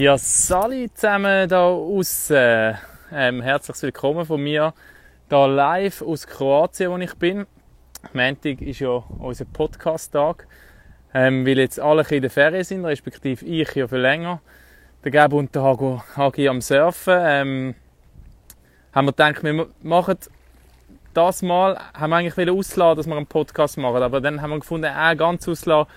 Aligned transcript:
Ja, 0.00 0.16
Sali 0.16 0.88
zusammen 0.94 1.48
da 1.48 1.70
außen. 1.70 2.78
Ähm, 3.12 3.42
herzlich 3.42 3.82
willkommen 3.82 4.24
von 4.24 4.40
mir 4.40 4.72
da 5.28 5.46
live 5.46 6.02
aus 6.02 6.24
Kroatien, 6.24 6.92
wo 6.92 6.98
ich 6.98 7.14
bin. 7.14 7.48
Montag 8.12 8.62
ist 8.62 8.78
ja 8.78 9.02
unser 9.18 9.44
Podcast-Tag, 9.46 10.46
ähm, 11.12 11.44
weil 11.44 11.58
jetzt 11.58 11.80
alle 11.80 12.06
in 12.10 12.22
der 12.22 12.30
Ferien 12.30 12.62
sind, 12.62 12.84
respektive 12.84 13.44
ich 13.44 13.74
ja 13.74 13.88
viel 13.88 13.98
länger. 13.98 14.40
Der 15.02 15.10
Gab 15.10 15.32
und 15.32 15.52
der 15.52 15.62
Hago, 15.64 16.00
Hagi 16.14 16.48
am 16.48 16.60
Surfen. 16.60 17.18
Ähm, 17.20 17.74
haben 18.92 19.06
wir 19.06 19.12
gedacht, 19.12 19.42
wir 19.42 19.66
machen 19.82 20.16
das 21.12 21.42
Mal, 21.42 21.76
haben 21.92 22.10
wir 22.10 22.16
eigentlich 22.18 22.48
ausladen, 22.48 22.98
dass 22.98 23.08
wir 23.08 23.16
einen 23.16 23.26
Podcast 23.26 23.76
machen, 23.78 24.00
aber 24.00 24.20
dann 24.20 24.40
haben 24.40 24.50
wir 24.50 24.60
gefunden, 24.60 24.92
äh, 24.96 25.16
ganz 25.16 25.48
ausladen 25.48 25.92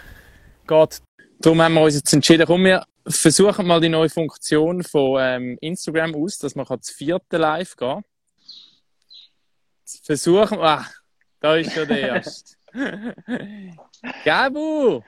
geht. 0.66 1.04
Darum 1.40 1.62
haben 1.62 1.76
wir 1.76 1.82
uns 1.82 1.94
jetzt 1.94 2.12
entschieden, 2.14 2.48
komm, 2.48 2.64
wir 2.64 2.84
versuchen 3.08 3.68
mal 3.68 3.82
die 3.82 3.90
neue 3.90 4.10
Funktion 4.10 4.84
von 4.84 5.18
ähm, 5.20 5.58
Instagram 5.62 6.16
aus, 6.16 6.38
dass 6.38 6.56
man 6.56 6.66
das 6.66 6.90
vierte 6.90 7.38
Live 7.38 7.76
gehen 7.76 8.04
Versuchen 10.04 10.60
ah, 10.60 10.86
da 11.40 11.56
ist 11.56 11.74
schon 11.74 11.88
der 11.88 12.00
erste. 12.16 12.56
Gabu! 14.24 15.02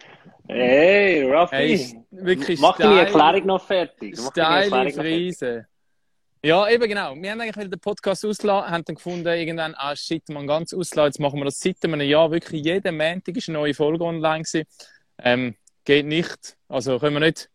Hey, 0.48 1.24
Raffi! 1.24 1.56
Hey, 1.56 2.04
wirklich 2.12 2.60
Mach 2.60 2.78
deine 2.78 3.02
Erklärung 3.02 3.46
noch 3.46 3.66
fertig. 3.66 4.20
Steile 4.20 4.92
Friese. 4.92 5.68
Ja, 6.44 6.68
eben 6.70 6.90
genau. 6.90 7.16
Wir 7.16 7.32
haben 7.32 7.40
eigentlich 7.40 7.70
den 7.70 7.80
Podcast 7.80 8.26
auslassen, 8.26 8.70
haben 8.70 8.84
dann 8.84 8.96
gefunden, 8.96 9.28
irgendwann, 9.28 9.74
ah 9.78 9.96
shit, 9.96 10.28
man 10.28 10.46
ganz 10.46 10.74
auslassen, 10.74 11.08
jetzt 11.08 11.20
machen 11.20 11.40
wir 11.40 11.46
das 11.46 11.60
seit 11.60 11.78
einem 11.86 12.02
Jahr. 12.02 12.32
Wirklich 12.32 12.66
jeden 12.66 12.98
Montag 12.98 13.38
ist 13.38 13.48
eine 13.48 13.60
neue 13.60 13.74
Folge 13.74 14.04
online 14.04 14.44
gewesen. 14.44 14.68
Ähm, 15.20 15.56
geht 15.86 16.06
nicht. 16.06 16.58
Also 16.68 17.00
können 17.00 17.16
wir 17.16 17.22
nicht 17.22 17.50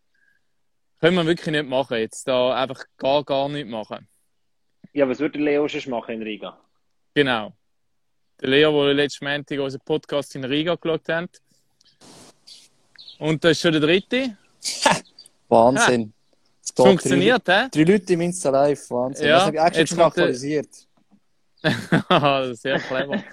können 1.01 1.17
wir 1.17 1.27
wirklich 1.27 1.53
nicht 1.53 1.69
machen 1.69 1.99
jetzt. 1.99 2.27
Da 2.27 2.55
einfach 2.55 2.85
gar, 2.97 3.25
gar 3.25 3.49
nicht 3.49 3.69
machen. 3.69 4.09
Ja, 4.93 5.09
was 5.09 5.19
würde 5.19 5.39
Leo 5.39 5.69
schon 5.69 5.91
machen 5.91 6.15
in 6.15 6.23
Riga? 6.23 6.59
Genau. 7.15 7.53
Der 8.41 8.49
Leo, 8.49 8.85
der 8.85 8.95
letztes 8.95 9.21
Montag 9.21 9.59
unseren 9.59 9.83
Podcast 9.85 10.35
in 10.37 10.45
Riga 10.45 10.75
geschaut 10.75 11.09
hat. 11.09 11.31
Und 13.19 13.43
das 13.43 13.53
ist 13.53 13.61
schon 13.61 13.73
der 13.73 13.81
dritte. 13.81 14.37
Wahnsinn. 15.49 16.13
Es 16.63 16.71
funktioniert, 16.71 17.49
hä? 17.49 17.69
Drei 17.71 17.83
Leute 17.83 18.13
im 18.13 18.21
Insta 18.21 18.51
Live, 18.51 18.91
Wahnsinn. 18.91 19.27
Ja, 19.27 19.35
das 19.35 19.47
habe 19.47 19.57
ich 19.57 19.63
extra 19.63 19.87
schon 19.87 20.05
aktualisiert. 20.05 20.69
Sehr 22.57 22.79
clever. 22.79 23.25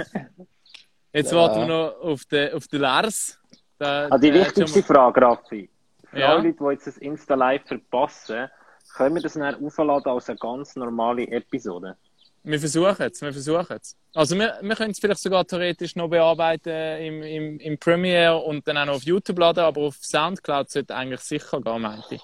Jetzt 1.14 1.32
ja. 1.32 1.38
warten 1.38 1.60
wir 1.60 1.68
noch 1.68 2.02
auf 2.02 2.26
den, 2.26 2.54
auf 2.54 2.68
den 2.68 2.82
Lars. 2.82 3.40
Da, 3.78 4.08
ah, 4.10 4.18
die 4.18 4.34
wichtigste 4.34 4.82
Frage, 4.82 5.22
Raffi. 5.22 5.70
Für 6.16 6.22
ja. 6.22 6.30
alle 6.30 6.44
Leute, 6.44 6.58
die 6.64 6.72
jetzt 6.72 6.88
das 6.88 6.98
Insta 6.98 7.36
Live 7.36 7.66
verpassen, 7.66 8.48
können 8.96 9.16
wir 9.16 9.22
das 9.22 9.34
dann 9.34 9.62
aufladen 9.62 10.14
als 10.14 10.30
eine 10.30 10.38
ganz 10.38 10.74
normale 10.78 11.28
Episode? 11.28 11.98
Wir 12.42 12.58
versuchen 12.58 13.02
es, 13.02 13.22
wir 13.22 13.34
versuchen 13.34 13.78
es. 13.82 13.98
Also 14.14 14.40
wir, 14.40 14.58
wir 14.62 14.76
können 14.78 14.92
es 14.92 15.00
vielleicht 15.00 15.20
sogar 15.20 15.46
theoretisch 15.46 15.98
noch 15.98 16.08
bearbeiten 16.08 16.70
im, 17.02 17.22
im, 17.22 17.60
im 17.60 17.78
Premiere 17.78 18.38
und 18.38 18.66
dann 18.66 18.78
auch 18.78 18.86
noch 18.86 18.94
auf 18.94 19.04
YouTube 19.04 19.40
laden, 19.40 19.66
aber 19.66 19.82
auf 19.82 19.96
Soundcloud 19.96 20.70
sollte 20.70 20.96
eigentlich 20.96 21.20
sicher 21.20 21.60
gehen, 21.60 21.82
meinte 21.82 22.16
ich. 22.16 22.22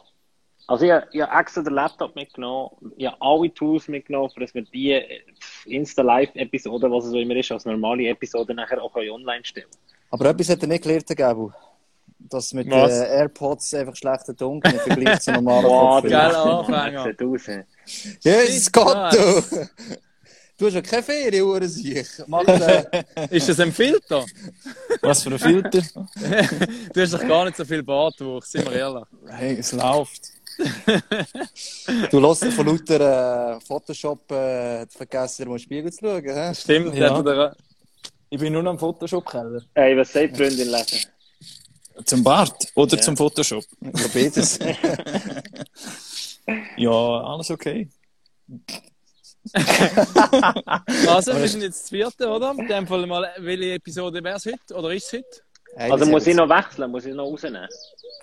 Also 0.68 0.86
ich, 0.86 0.94
ich 1.12 1.22
habe 1.22 1.42
extra 1.42 1.62
den 1.62 1.74
Laptop 1.74 2.16
mitgenommen, 2.16 2.94
ich 2.96 3.08
habe 3.08 3.18
alle 3.20 3.54
Tools 3.54 3.90
mitgenommen, 3.90 4.32
dass 4.40 4.54
wir 4.54 4.62
die 4.62 5.02
Insta-Live-Episode, 5.66 6.90
was 6.90 7.04
es 7.04 7.12
so 7.12 7.20
immer 7.20 7.36
ist, 7.36 7.52
als 7.52 7.66
normale 7.66 8.08
Episode 8.08 8.54
nachher 8.54 8.82
auch 8.82 8.96
online 8.96 9.44
stellen 9.44 9.68
Aber 10.12 10.30
etwas 10.30 10.48
hat 10.48 10.62
er 10.62 10.70
nicht 10.70 10.84
gelernt, 10.84 11.08
Gabu 11.08 11.52
dass 12.30 12.54
mit 12.54 12.68
den 12.68 12.74
AirPods 12.74 13.74
einfach 13.74 13.96
schlechter 13.96 14.36
Ton 14.36 14.62
im 14.64 14.80
Vergleich 14.80 15.22
zu 15.22 15.32
normalen 15.32 15.64
Boah, 15.64 16.02
geil 16.02 16.36
Anfänger. 16.36 17.14
Ja, 18.24 18.42
es 18.42 18.72
geht 18.72 18.86
du. 18.86 19.68
Du 20.62 20.68
hast 20.68 20.76
ja 20.76 20.82
keine 20.84 21.02
Ferien, 21.02 21.44
Uhrensiech. 21.44 22.08
Ist 23.32 23.50
das 23.50 23.60
ein 23.60 23.72
Filter? 23.72 24.24
Was 25.02 25.24
für 25.24 25.32
ein 25.32 25.40
Filter? 25.40 25.82
du 26.94 27.02
hast 27.02 27.14
doch 27.16 27.28
gar 27.28 27.46
nicht 27.46 27.58
so 27.58 27.66
viel 27.66 27.82
Bartwuchs, 27.82 28.52
sind 28.52 28.70
wir 28.70 28.74
ehrlich. 28.74 29.06
Hey, 29.28 29.58
es 29.58 29.72
läuft. 29.72 30.22
du 32.12 32.20
lässt 32.20 32.46
von 32.54 32.68
lauter 32.68 33.56
äh, 33.56 33.60
Photoshop 33.62 34.32
äh, 34.32 34.86
vergessen, 34.86 35.50
mal 35.50 35.58
Spiegel 35.58 35.92
zu 35.92 36.06
schauen. 36.06 36.24
He? 36.24 36.54
Stimmt, 36.54 36.94
ja. 36.94 37.56
Ich 38.30 38.40
bin 38.40 38.54
nur 38.54 38.62
noch 38.62 38.72
am 38.72 38.78
Photoshop-Keller. 38.78 39.64
Hey, 39.74 39.98
was 39.98 40.14
sagt 40.14 40.38
Freundin 40.38 40.70
lesen? 40.70 41.10
Zum 42.06 42.24
Bart 42.24 42.68
oder 42.76 42.98
ja. 42.98 43.02
zum 43.02 43.18
Photoshop? 43.18 43.64
Ja, 43.82 44.08
beides. 44.14 44.60
ja, 46.78 46.92
alles 46.92 47.52
okay. 47.52 47.90
also, 51.08 51.36
wir 51.36 51.48
sind 51.48 51.62
jetzt 51.62 51.84
das 51.84 51.90
vierte, 51.90 52.30
oder? 52.30 52.54
In 52.58 52.68
dem 52.68 52.88
Fall 52.88 53.06
mal, 53.08 53.30
welche 53.38 53.74
Episode 53.74 54.24
wäre 54.24 54.38
es 54.38 54.46
heute? 54.46 54.76
Oder 54.76 54.94
ist 54.94 55.06
es 55.06 55.14
heute? 55.14 55.42
Hey, 55.74 55.90
also 55.90 56.06
muss 56.06 56.28
ich 56.28 56.36
noch 56.36 56.50
wechseln, 56.50 56.92
muss 56.92 57.06
ich 57.06 57.14
noch 57.14 57.26
rausnehmen? 57.26 57.68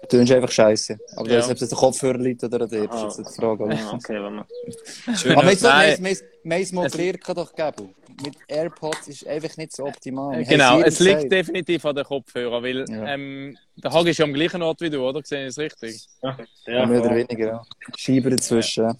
Du 0.03 0.19
tust 0.19 0.33
einfach 0.33 0.51
scheiße. 0.51 0.99
Aber 1.17 1.29
ja. 1.29 1.37
das, 1.37 1.51
ob 1.51 1.57
es 1.57 1.69
der 1.69 1.79
Kopfhörer 1.79 2.19
liegt 2.19 2.45
oder 2.45 2.67
der, 2.67 2.87
das 2.87 3.05
ist 3.05 3.19
jetzt 3.19 3.37
die 3.37 3.41
Frage. 3.41 3.65
Ah, 3.65 3.95
okay, 3.95 4.23
wenn 4.23 4.35
man. 4.35 4.45
Aber 5.37 5.51
wir 5.51 5.73
haben 5.73 6.63
es 6.63 6.73
mal 6.73 6.89
gelernt, 6.91 7.23
doch 7.27 7.53
geben. 7.55 7.95
Mit 8.23 8.35
AirPods 8.49 9.09
ist 9.09 9.27
einfach 9.27 9.57
nicht 9.57 9.75
so 9.75 9.87
optimal. 9.87 10.45
Genau, 10.45 10.81
es 10.81 10.99
liegt 10.99 11.17
gesagt. 11.17 11.33
definitiv 11.33 11.85
an 11.87 11.97
den 11.97 12.05
Kopfhörern, 12.05 12.63
weil 12.63 12.85
ja. 12.89 13.15
ähm, 13.15 13.57
der 13.77 13.93
Hag 13.93 14.07
ist 14.07 14.19
ja 14.19 14.25
am 14.25 14.35
gleichen 14.35 14.63
Ort 14.63 14.81
wie 14.81 14.91
du, 14.91 15.01
oder? 15.01 15.21
Sehe 15.25 15.45
ich 15.45 15.49
es 15.49 15.59
richtig? 15.59 16.07
Ja, 16.23 16.37
ja 16.67 16.87
mehr 16.87 17.01
oder 17.01 17.15
weniger, 17.15 17.47
ja. 17.47 17.63
Schieber 17.97 18.31
dazwischen. 18.31 18.85
Ja. 18.85 18.97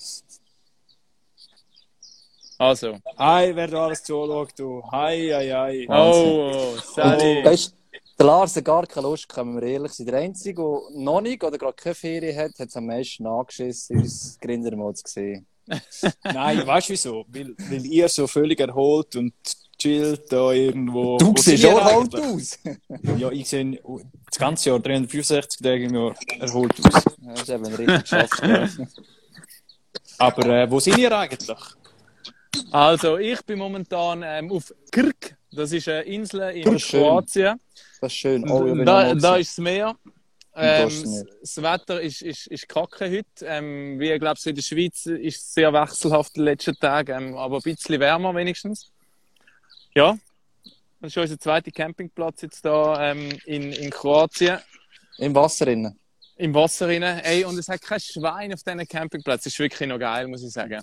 Also. 2.59 2.99
Hi, 3.17 3.55
wer 3.55 3.69
da 3.69 3.87
alles 3.87 4.03
zuschaut, 4.03 4.51
du. 4.57 4.83
Hi, 4.91 5.31
hi, 5.33 5.49
hi. 5.51 5.87
Oh, 5.89 6.77
Sally. 6.77 7.45
Oh, 7.45 7.57
der 8.19 8.27
Lars 8.27 8.57
hat 8.57 8.65
gar 8.65 8.87
keine 8.87 9.07
Lust, 9.07 9.29
können 9.29 9.55
wir 9.55 9.63
ehrlich 9.63 9.93
sein. 9.93 10.07
Der 10.07 10.19
Einzige, 10.19 10.63
der 10.63 11.01
noch 11.01 11.21
nicht 11.21 11.43
oder 11.45 11.57
gerade 11.57 11.75
keine 11.75 11.95
Ferien 11.95 12.37
hat, 12.37 12.59
hat 12.59 12.69
es 12.69 12.77
am 12.77 12.87
meisten 12.87 13.27
angeschissen, 13.27 13.99
uns 13.99 14.39
Grindermod 14.41 14.99
zu 14.99 15.05
sehen. 15.07 15.47
Nein, 16.25 16.67
weißt 16.67 16.89
du 16.89 16.93
wieso? 16.93 17.25
Weil, 17.29 17.55
weil 17.59 17.87
ihr 17.87 18.09
so 18.09 18.27
völlig 18.27 18.59
erholt 18.59 19.15
und 19.17 19.35
chillt 19.79 20.33
da 20.33 20.51
irgendwo. 20.53 21.19
Du 21.19 21.35
siehst 21.37 21.65
auch 21.67 21.79
erholt 21.79 22.15
aus. 22.17 22.59
ja, 23.19 23.31
ich 23.31 23.49
sehe 23.49 23.81
das 24.31 24.39
ganze 24.39 24.71
Jahr 24.71 24.81
365 24.81 25.61
Tage 25.61 25.85
im 25.85 25.95
Jahr 25.95 26.15
erholt 26.41 26.75
aus. 26.85 27.05
Ja, 27.21 27.31
das 27.33 27.43
ist 27.43 27.51
eben 27.51 27.67
richtig 27.67 28.03
geschafft. 28.03 28.43
Aber 30.19 30.47
äh, 30.47 30.71
wo 30.71 30.81
sind 30.81 30.99
ihr 30.99 31.17
eigentlich? 31.17 31.57
Also, 32.73 33.19
ich 33.19 33.41
bin 33.45 33.59
momentan 33.59 34.23
ähm, 34.25 34.51
auf 34.51 34.75
Krk. 34.91 35.38
Das 35.53 35.73
ist 35.73 35.89
eine 35.89 36.03
Insel 36.03 36.51
in 36.51 36.77
Kroatien. 36.79 37.59
Das 38.01 38.13
ist 38.13 38.19
schön. 38.19 38.49
Oh, 38.49 38.75
da, 38.85 39.15
da 39.15 39.37
ist 39.37 39.57
das 39.57 39.59
Meer. 39.59 39.97
Ähm, 40.55 40.89
das 41.41 41.63
Wetter 41.63 42.01
ist, 42.01 42.21
ist, 42.23 42.49
ist 42.49 42.69
kacke 42.69 43.09
heute. 43.09 43.45
Ähm, 43.45 43.99
wie 44.01 44.11
ich 44.11 44.21
glaube, 44.21 44.39
in 44.45 44.55
der 44.55 44.63
Schweiz 44.63 45.07
ist 45.07 45.37
es 45.37 45.55
sehr 45.55 45.73
wechselhaft 45.73 46.37
in 46.37 46.43
den 46.43 46.47
letzten 46.47 46.75
Tagen, 46.75 47.29
ähm, 47.29 47.37
aber 47.37 47.57
ein 47.57 47.63
bisschen 47.63 48.01
wärmer 48.01 48.35
wenigstens. 48.35 48.91
Ja, 49.95 50.19
das 51.01 51.13
ist 51.13 51.17
unser 51.17 51.39
zweiter 51.39 51.71
Campingplatz 51.71 52.43
jetzt 52.43 52.65
da 52.65 53.11
ähm, 53.11 53.31
in, 53.45 53.73
in 53.73 53.91
Kroatien. 53.91 54.59
Im 55.19 55.35
Wasser 55.35 55.69
innen. 55.69 55.97
Im 56.37 56.53
Wasser 56.55 56.89
innen. 56.91 57.21
Ey, 57.21 57.45
und 57.45 57.57
es 57.57 57.69
hat 57.69 57.81
kein 57.81 58.01
Schwein 58.01 58.53
auf 58.53 58.63
diesem 58.63 58.87
Campingplatz. 58.87 59.45
Das 59.45 59.53
ist 59.53 59.59
wirklich 59.61 59.89
noch 59.89 59.99
geil, 59.99 60.27
muss 60.27 60.43
ich 60.43 60.51
sagen. 60.51 60.83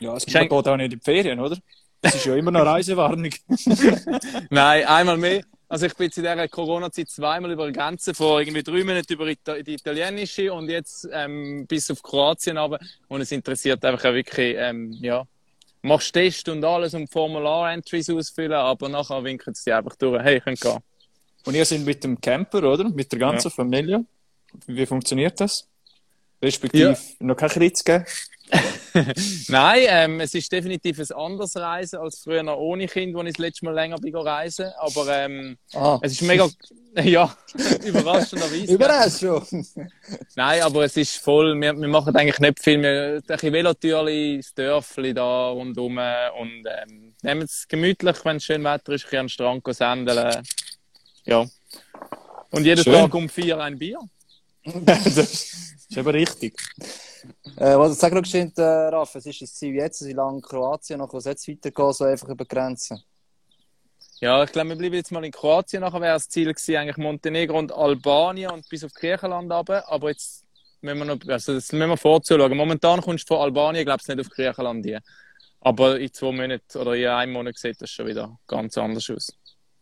Ja, 0.00 0.16
es 0.16 0.26
geht 0.26 0.50
auch 0.50 0.76
nicht 0.76 0.92
in 0.92 0.98
die 0.98 1.04
Ferien, 1.04 1.38
oder? 1.38 1.56
Das 2.00 2.14
ist 2.14 2.24
ja 2.24 2.34
immer 2.34 2.50
noch 2.50 2.64
Reisewarnung. 2.64 3.30
Nein, 4.50 4.84
einmal 4.84 5.16
mehr. 5.18 5.42
Also 5.68 5.86
ich 5.86 5.94
bin 5.94 6.06
jetzt 6.06 6.18
in 6.18 6.24
dieser 6.24 6.48
Corona-Zeit 6.48 7.08
zweimal 7.10 7.52
über 7.52 7.66
die 7.66 7.72
Grenze, 7.72 8.12
vor 8.12 8.40
irgendwie 8.40 8.62
drei 8.62 8.82
Minuten 8.82 9.12
über 9.12 9.26
die 9.26 9.74
italienische 9.74 10.52
und 10.52 10.68
jetzt 10.68 11.08
ähm, 11.12 11.66
bis 11.68 11.90
auf 11.90 12.02
Kroatien 12.02 12.58
runter. 12.58 12.84
Und 13.06 13.20
es 13.20 13.30
interessiert 13.30 13.84
einfach 13.84 14.06
auch 14.06 14.14
wirklich, 14.14 14.56
ähm, 14.58 14.92
ja, 15.00 15.24
machst 15.82 16.12
Test 16.12 16.48
und 16.48 16.64
alles 16.64 16.94
und 16.94 17.10
Formular-Entries 17.10 18.10
ausfüllen, 18.10 18.52
aber 18.52 18.88
nachher 18.88 19.22
winken 19.22 19.54
sie 19.54 19.72
einfach 19.72 19.94
durch. 19.96 20.20
Hey, 20.22 20.40
könnt 20.40 20.60
gehen. 20.60 20.78
Und 21.46 21.54
ihr 21.54 21.64
seid 21.64 21.80
mit 21.82 22.02
dem 22.02 22.20
Camper, 22.20 22.64
oder? 22.64 22.88
Mit 22.88 23.12
der 23.12 23.18
ganzen 23.18 23.48
ja. 23.48 23.54
Familie. 23.54 24.04
Wie 24.66 24.86
funktioniert 24.86 25.40
das? 25.40 25.68
Respektive 26.42 26.90
ja. 26.90 26.96
noch 27.20 27.36
kein 27.36 27.48
Kritz 27.48 27.84
geben? 27.84 28.04
Nein, 29.48 29.82
ähm, 29.88 30.20
es 30.20 30.34
ist 30.34 30.50
definitiv 30.50 30.98
ein 30.98 31.12
anderes 31.12 31.56
Reisen 31.56 31.98
als 31.98 32.20
früher 32.20 32.42
noch 32.42 32.56
ohne 32.56 32.86
Kind, 32.86 33.14
wo 33.14 33.22
ich 33.22 33.34
das 33.34 33.38
letzte 33.38 33.64
Mal 33.64 33.74
länger 33.74 33.98
bin 33.98 34.14
reisen. 34.16 34.66
Aber 34.78 35.08
ähm, 35.08 35.56
ah. 35.74 35.98
es 36.02 36.12
ist 36.12 36.22
mega, 36.22 36.48
ja, 37.02 37.34
überraschenderweise. 37.84 38.72
Überraschung! 38.72 39.66
Nein, 40.36 40.62
aber 40.62 40.84
es 40.84 40.96
ist 40.96 41.16
voll, 41.16 41.60
wir, 41.60 41.78
wir 41.78 41.88
machen 41.88 42.14
eigentlich 42.16 42.38
nicht 42.40 42.60
viel. 42.60 42.82
Wir 42.82 43.16
ein 43.16 43.22
bisschen 43.22 43.52
Velotürli, 43.52 44.38
das 44.38 44.54
Dörfli 44.54 45.14
da 45.14 45.48
rundherum 45.50 45.98
und 45.98 46.64
ähm, 46.66 47.14
nehmen 47.22 47.42
es 47.42 47.66
gemütlich, 47.68 48.16
wenn 48.24 48.36
es 48.36 48.44
schön 48.44 48.64
Wetter 48.64 48.92
ist, 48.92 49.04
ein 49.12 49.26
bisschen 49.26 49.46
an 49.46 49.60
den 49.60 49.62
Strand 49.62 49.76
sendeln. 49.76 50.42
Ja. 51.24 51.46
Und 52.50 52.64
jeden 52.64 52.82
schön. 52.82 52.94
Tag 52.94 53.14
um 53.14 53.28
vier 53.28 53.58
ein 53.60 53.78
Bier. 53.78 53.98
Ist 54.64 55.96
aber 55.96 56.14
richtig. 56.14 56.56
Äh, 57.56 57.76
was 57.76 57.98
sag 57.98 58.12
noch 58.12 58.22
geschehen, 58.22 58.52
äh, 58.56 58.62
Raff, 58.62 59.14
was 59.14 59.26
ist 59.26 59.42
das 59.42 59.54
Ziel 59.54 59.74
jetzt? 59.74 60.04
Wie 60.06 60.12
lange 60.12 60.40
Kroatien 60.40 60.98
noch 60.98 61.12
was 61.12 61.24
jetzt 61.24 61.46
weitergehen, 61.48 61.92
so 61.92 62.04
einfach 62.04 62.28
über 62.28 62.44
die 62.44 62.48
Grenzen? 62.48 63.02
Ja, 64.20 64.44
ich 64.44 64.52
glaube, 64.52 64.70
wir 64.70 64.76
bleiben 64.76 64.96
jetzt 64.96 65.12
mal 65.12 65.24
in 65.24 65.32
Kroatien. 65.32 65.80
Nachher 65.80 66.00
wäre 66.00 66.14
das 66.14 66.28
Ziel 66.28 66.52
gewesen, 66.52 66.76
eigentlich 66.76 66.98
Montenegro 66.98 67.58
und 67.58 67.72
Albanien 67.72 68.50
und 68.50 68.68
bis 68.68 68.84
auf 68.84 68.92
Griechenland 68.92 69.50
runter. 69.50 69.90
Aber 69.90 70.10
jetzt 70.10 70.44
müssen 70.82 70.98
wir 70.98 71.04
noch, 71.06 71.18
also 71.28 71.54
das 71.54 71.72
müssen 71.72 71.88
wir 71.88 71.96
vorzuschauen. 71.96 72.56
Momentan 72.56 73.00
kommst 73.00 73.28
du 73.28 73.34
von 73.34 73.42
Albanien, 73.42 73.84
glaube 73.84 74.00
ich, 74.02 74.08
nicht 74.08 74.20
auf 74.20 74.28
Griechenland 74.28 74.84
hier. 74.84 75.00
Aber 75.60 75.98
in 75.98 76.12
zwei 76.12 76.32
Monaten 76.32 76.78
oder 76.78 76.94
in 76.94 77.06
einem 77.06 77.32
Monat 77.32 77.56
sieht 77.56 77.80
das 77.80 77.90
schon 77.90 78.06
wieder 78.06 78.38
ganz 78.46 78.76
anders 78.76 79.08
aus. 79.10 79.32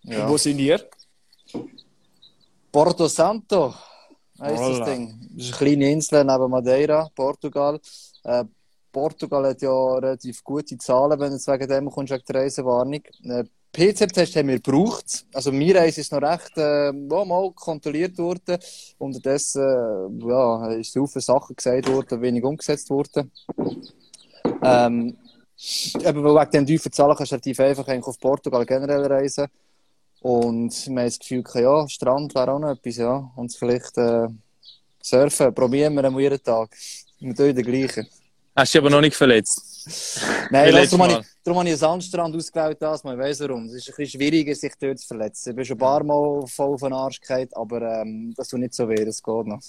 Und 0.05 0.29
wo 0.29 0.37
sind 0.37 0.59
ihr? 0.59 0.89
Porto 2.71 3.09
Santo 3.09 3.75
heisst 4.41 4.81
das 4.81 4.89
Ding. 4.89 5.19
Das 5.35 5.47
ist 5.47 5.61
eine 5.61 5.71
kleine 5.71 5.91
Insel 5.93 6.25
neben 6.25 6.51
Madeira, 6.51 7.09
Portugal. 7.15 7.81
Äh, 8.25 8.45
Portugal 8.93 9.49
hat 9.49 9.63
ja 9.63 9.95
relativ 9.95 10.43
gute 10.43 10.79
Zahlen, 10.79 11.19
wenn 11.21 11.29
du 11.29 11.35
jetzt 11.35 11.49
wegen 11.49 11.69
dem 11.69 11.91
kommst, 11.91 12.13
wegen 12.13 12.25
der 12.27 12.43
Reisewarnung. 12.43 13.03
Äh, 13.25 13.45
PCR-Test 13.73 14.37
haben 14.37 14.49
wir 14.49 14.61
gebraucht. 14.61 15.27
Also, 15.33 15.53
mir 15.53 15.77
Reise 15.77 16.01
ist 16.01 16.11
noch 16.11 16.23
recht 16.23 16.53
äh, 16.57 16.91
mal 16.93 17.53
kontrolliert 17.53 18.17
worden. 18.19 18.59
Unterdessen 18.97 19.63
äh, 19.63 20.29
ja, 20.29 20.71
ist 20.73 20.93
so 20.93 21.07
viele 21.07 21.23
Sachen 21.23 21.55
gesagt 21.55 21.89
worden, 21.89 22.23
wenig 22.23 22.43
umgesetzt 22.43 22.89
worden. 22.91 23.31
Ähm, 24.63 25.17
eben 26.01 26.25
wegen 26.25 26.51
den 26.51 26.67
tiefen 26.67 26.93
Zahlen 26.93 27.17
kannst 27.17 27.33
du 27.33 27.37
relativ 27.37 27.61
einfach 27.61 27.87
eigentlich 27.89 28.07
auf 28.07 28.19
Portugal 28.19 28.65
generell 28.65 29.05
reisen. 29.07 29.49
Und 30.21 30.73
wir 30.87 30.97
haben 30.97 31.07
das 31.07 31.19
Gefühl, 31.19 31.43
gehabt, 31.43 31.61
ja, 31.61 31.89
Strand 31.89 32.35
wäre 32.35 32.53
auch 32.53 32.59
noch 32.59 32.71
etwas, 32.71 32.97
ja. 32.97 33.31
Und 33.37 33.55
vielleicht 33.55 33.97
äh, 33.99 34.27
surfen, 35.01 35.55
probieren 35.55 35.95
wir 35.95 36.05
am 36.05 36.19
jeden 36.19 36.43
Tag. 36.43 36.71
Wir 37.21 37.35
tun 37.35 37.55
den 37.55 37.65
gleichen. 37.65 38.07
Hast 38.55 38.75
du 38.75 38.79
dich 38.79 38.85
aber 38.85 38.91
noch 38.91 39.01
nicht 39.01 39.15
verletzt? 39.15 39.63
Nein, 40.51 40.67
also, 40.67 40.77
letztes 40.77 40.99
darum, 40.99 41.13
habe 41.13 41.23
ich, 41.23 41.29
darum 41.45 41.59
habe 41.59 41.69
ich 41.69 41.73
einen 41.75 41.79
Sandstrand 41.79 42.35
ausgewählt, 42.35 42.79
das 42.81 43.05
mal. 43.05 43.15
Ich 43.15 43.21
weiss 43.21 43.41
warum. 43.41 43.67
Es 43.67 43.75
ist 43.75 43.89
ein 43.89 43.95
bisschen 43.97 44.21
schwieriger, 44.21 44.55
sich 44.55 44.73
dort 44.81 44.99
zu 44.99 45.07
verletzen. 45.07 45.51
Ich 45.51 45.57
bin 45.57 45.65
schon 45.65 45.77
ein 45.77 45.81
paar 45.81 46.03
Mal 46.03 46.45
voll 46.49 46.75
auf 46.75 46.81
den 46.81 46.93
Arsch 46.93 47.21
gefallen, 47.21 47.49
aber 47.53 47.83
ähm, 48.01 48.35
das 48.37 48.49
tut 48.49 48.59
nicht 48.59 48.75
so 48.75 48.89
weh, 48.89 49.05
das 49.05 49.23
geht 49.23 49.47
noch. 49.47 49.61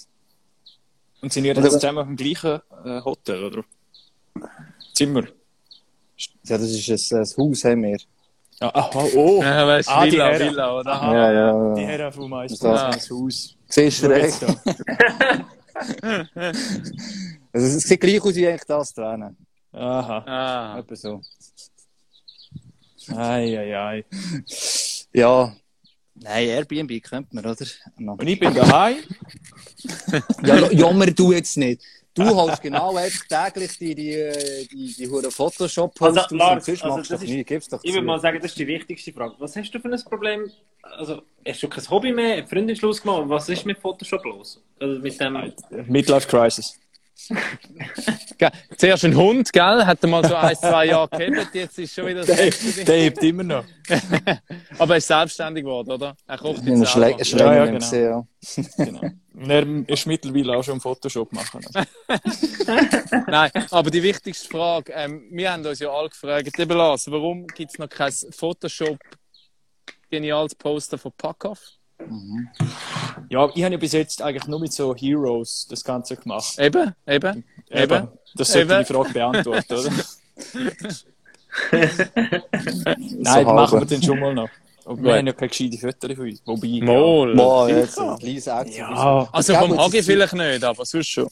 Und 1.22 1.32
sind 1.32 1.44
ihr 1.44 1.54
jetzt 1.54 1.72
zusammen 1.72 2.08
im 2.08 2.16
gleichen 2.16 2.60
äh, 2.84 3.00
Hotel, 3.04 3.44
oder? 3.44 3.64
Zimmer? 4.94 5.24
Ja, 6.44 6.58
das 6.58 6.70
ist 6.70 7.12
ein, 7.12 7.18
ein 7.18 7.24
Haus, 7.36 7.64
haben 7.64 7.82
wir. 7.84 7.98
Ja, 8.62 8.74
aha, 8.74 9.04
oh! 9.16 9.42
Ja, 9.42 9.66
weißt 9.66 9.88
Ah, 9.88 10.04
die 10.04 10.12
Villa, 10.12 10.26
Herren. 10.28 10.50
Villa, 10.50 10.78
oder? 10.78 10.92
Aha. 11.02 11.14
Ja, 11.14 11.32
ja, 11.32 11.74
Die 11.74 11.80
ja. 11.82 11.88
Herren 11.88 12.12
vom 12.12 12.30
Meister 12.30 12.70
Das- 12.72 12.80
haben 12.82 12.92
das 12.92 13.10
Haus. 13.10 13.56
Siehst 13.68 14.02
du 14.02 14.06
recht? 14.08 14.44
Also, 17.52 17.66
es 17.66 17.80
sieht 17.84 18.00
gleich 18.00 18.20
aus 18.22 18.34
wie 18.34 18.46
eigentlich 18.48 18.64
das 18.66 18.92
da 18.92 19.12
hinten. 19.12 19.36
Aha. 19.72 20.18
Ah. 20.26 20.78
Etwa 20.78 20.96
so. 20.96 21.20
Ei, 23.16 23.58
ei, 23.58 23.76
ei. 23.78 24.04
Ja. 25.12 25.52
Nein, 26.14 26.48
Airbnb 26.48 27.02
könnte 27.02 27.34
man, 27.34 27.46
oder? 27.46 27.64
Und 27.96 28.28
ich 28.28 28.38
bin 28.38 28.52
daheim. 28.54 28.98
Ja, 30.44 30.70
jammer 30.70 31.06
du 31.06 31.32
jetzt 31.32 31.56
nicht. 31.56 31.80
Du 32.14 32.24
holst 32.24 32.60
genau 32.60 32.96
einfach 32.96 33.24
täglich 33.26 33.78
die, 33.78 33.94
die, 33.94 34.32
die, 34.72 34.94
die 34.94 35.08
hure 35.08 35.30
photoshop 35.30 35.92
Also, 36.02 36.20
posts 36.20 36.32
Lars, 36.32 36.54
und 36.54 36.64
sonst 36.64 36.82
also 36.82 36.96
machst 36.96 37.10
du 37.10 37.14
das 37.14 37.20
doch 37.20 37.28
ist- 37.28 37.34
nie, 37.34 37.68
doch 37.70 37.80
Ich 37.84 37.92
würde 37.94 38.06
mal 38.06 38.20
sagen, 38.20 38.38
das 38.40 38.50
ist 38.50 38.58
die 38.58 38.66
wichtigste 38.66 39.12
Frage. 39.12 39.34
Was 39.38 39.54
hast 39.56 39.70
du 39.70 39.78
für 39.78 39.88
ein 39.92 40.02
Problem? 40.04 40.50
Also, 40.82 41.22
hast 41.46 41.62
du 41.62 41.68
kein 41.68 41.88
Hobby 41.88 42.12
mehr? 42.12 42.34
Einen 42.38 42.48
Freundinschluss 42.48 43.00
gemacht? 43.00 43.22
Was 43.26 43.48
ist 43.48 43.64
mit 43.64 43.78
Photoshop 43.78 44.24
los? 44.24 44.60
Also 44.80 44.98
mit 45.00 45.20
dem... 45.20 45.52
Midlife 45.86 46.26
Crisis. 46.28 46.78
Zuerst 48.76 49.04
ein 49.04 49.16
Hund, 49.16 49.52
gell? 49.52 49.84
Hat 49.84 50.02
er 50.02 50.08
mal 50.08 50.24
so 50.26 50.34
ein, 50.34 50.56
zwei 50.56 50.86
Jahre 50.86 51.08
gehabt, 51.08 51.54
jetzt 51.54 51.78
ist 51.78 51.94
schon 51.94 52.06
wieder 52.06 52.24
das 52.24 52.36
Der, 52.84 52.96
hebt 53.02 53.22
immer 53.22 53.42
noch. 53.42 53.64
Aber 54.78 54.94
er 54.94 54.98
ist 54.98 55.06
selbstständig 55.06 55.64
geworden, 55.64 55.90
oder? 55.92 56.16
Er 56.26 56.38
kocht 56.38 56.66
In 56.66 56.80
jetzt 56.80 56.94
der 56.94 57.02
selber. 57.02 57.24
Schle 57.24 57.24
Schläge 57.24 57.44
Ja, 57.44 57.54
ja, 57.54 57.64
ja, 57.66 57.72
gesehen, 57.72 58.10
ja. 58.10 58.84
Genau. 58.84 59.00
Und 59.34 59.50
er 59.50 59.88
ist 59.88 60.06
mittlerweile 60.06 60.56
auch 60.56 60.64
schon 60.64 60.74
im 60.74 60.80
Photoshop 60.80 61.32
machen. 61.32 61.60
Nein, 63.26 63.50
aber 63.70 63.90
die 63.90 64.02
wichtigste 64.02 64.48
Frage, 64.48 64.92
ähm, 64.92 65.28
wir 65.30 65.52
haben 65.52 65.64
uns 65.64 65.78
ja 65.78 65.90
alle 65.90 66.08
gefragt, 66.08 66.56
lieber 66.58 66.74
Lars, 66.74 67.10
warum 67.10 67.46
gibt 67.46 67.72
es 67.72 67.78
noch 67.78 67.88
kein 67.88 68.12
Photoshop 68.12 68.98
geniales 70.10 70.54
Poster 70.54 70.98
von 70.98 71.12
Packoff? 71.16 71.60
Ja, 73.28 73.48
ich 73.54 73.62
habe 73.62 73.74
ja 73.74 73.78
bis 73.78 73.92
jetzt 73.92 74.22
eigentlich 74.22 74.46
nur 74.46 74.60
mit 74.60 74.72
so 74.72 74.94
Heroes 74.94 75.66
das 75.68 75.84
Ganze 75.84 76.16
gemacht. 76.16 76.58
Eben, 76.58 76.94
eben, 77.06 77.44
eben. 77.70 77.82
Eben. 77.82 78.08
Das 78.34 78.52
sollte 78.52 78.72
Eben. 78.74 78.84
die 78.86 78.92
Frage 78.92 79.12
beantworten, 79.12 79.72
oder? 79.74 79.90
Nein, 81.72 83.26
halbe. 83.26 83.52
machen 83.54 83.80
wir 83.80 83.86
den 83.86 84.02
schon 84.02 84.18
mal 84.20 84.34
noch. 84.34 84.48
Und 84.84 85.02
wir 85.04 85.14
haben 85.16 85.26
ja 85.26 85.32
keine 85.32 85.48
gescheite 85.48 85.78
Fotos 85.78 86.16
von 86.16 86.28
uns. 86.28 86.42
Wobei. 86.44 86.66
ja. 86.66 86.84
Mol. 86.84 87.36
Boah, 87.36 87.68
jetzt 87.68 87.98
ein 87.98 88.18
kleines 88.18 88.46
Action. 88.46 88.78
Ja. 88.78 89.28
Also 89.32 89.52
Ja, 89.52 89.60
vom 89.60 89.78
Hagi 89.78 90.02
vielleicht 90.02 90.32
nicht, 90.32 90.64
aber 90.64 90.84
sonst 90.84 91.08
schon. 91.08 91.28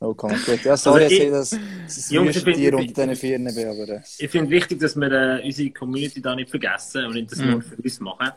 Oh, 0.00 0.14
komm, 0.14 0.30
gut. 0.44 0.62
Ja, 0.64 0.76
sorry, 0.76 1.04
Also 1.04 1.14
ich- 1.16 1.30
dass 1.30 1.52
ich 1.52 1.58
das, 1.86 2.10
Jungs, 2.10 2.36
ich 2.36 2.44
Tier 2.44 2.74
unter 2.76 2.86
diesen 3.06 3.16
Vieren 3.16 3.44
bin, 3.54 3.68
aber... 3.68 3.88
Äh, 3.88 4.00
Ich 4.18 4.30
finde 4.30 4.50
wichtig, 4.50 4.80
dass 4.80 4.94
wir 4.96 5.10
äh, 5.10 5.44
unsere 5.44 5.70
Community 5.70 6.20
da 6.22 6.34
nicht 6.34 6.50
vergessen 6.50 7.04
und 7.06 7.14
nicht 7.14 7.30
das 7.32 7.38
nur 7.38 7.62
für 7.62 7.76
uns 7.76 8.00
machen. 8.00 8.30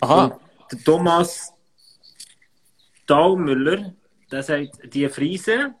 Aha. 0.00 0.38
Der 0.70 0.78
Thomas 0.84 1.52
Daumüller, 3.06 3.92
der 4.30 4.42
sagt, 4.42 4.78
die 4.94 5.08
Friese. 5.08 5.74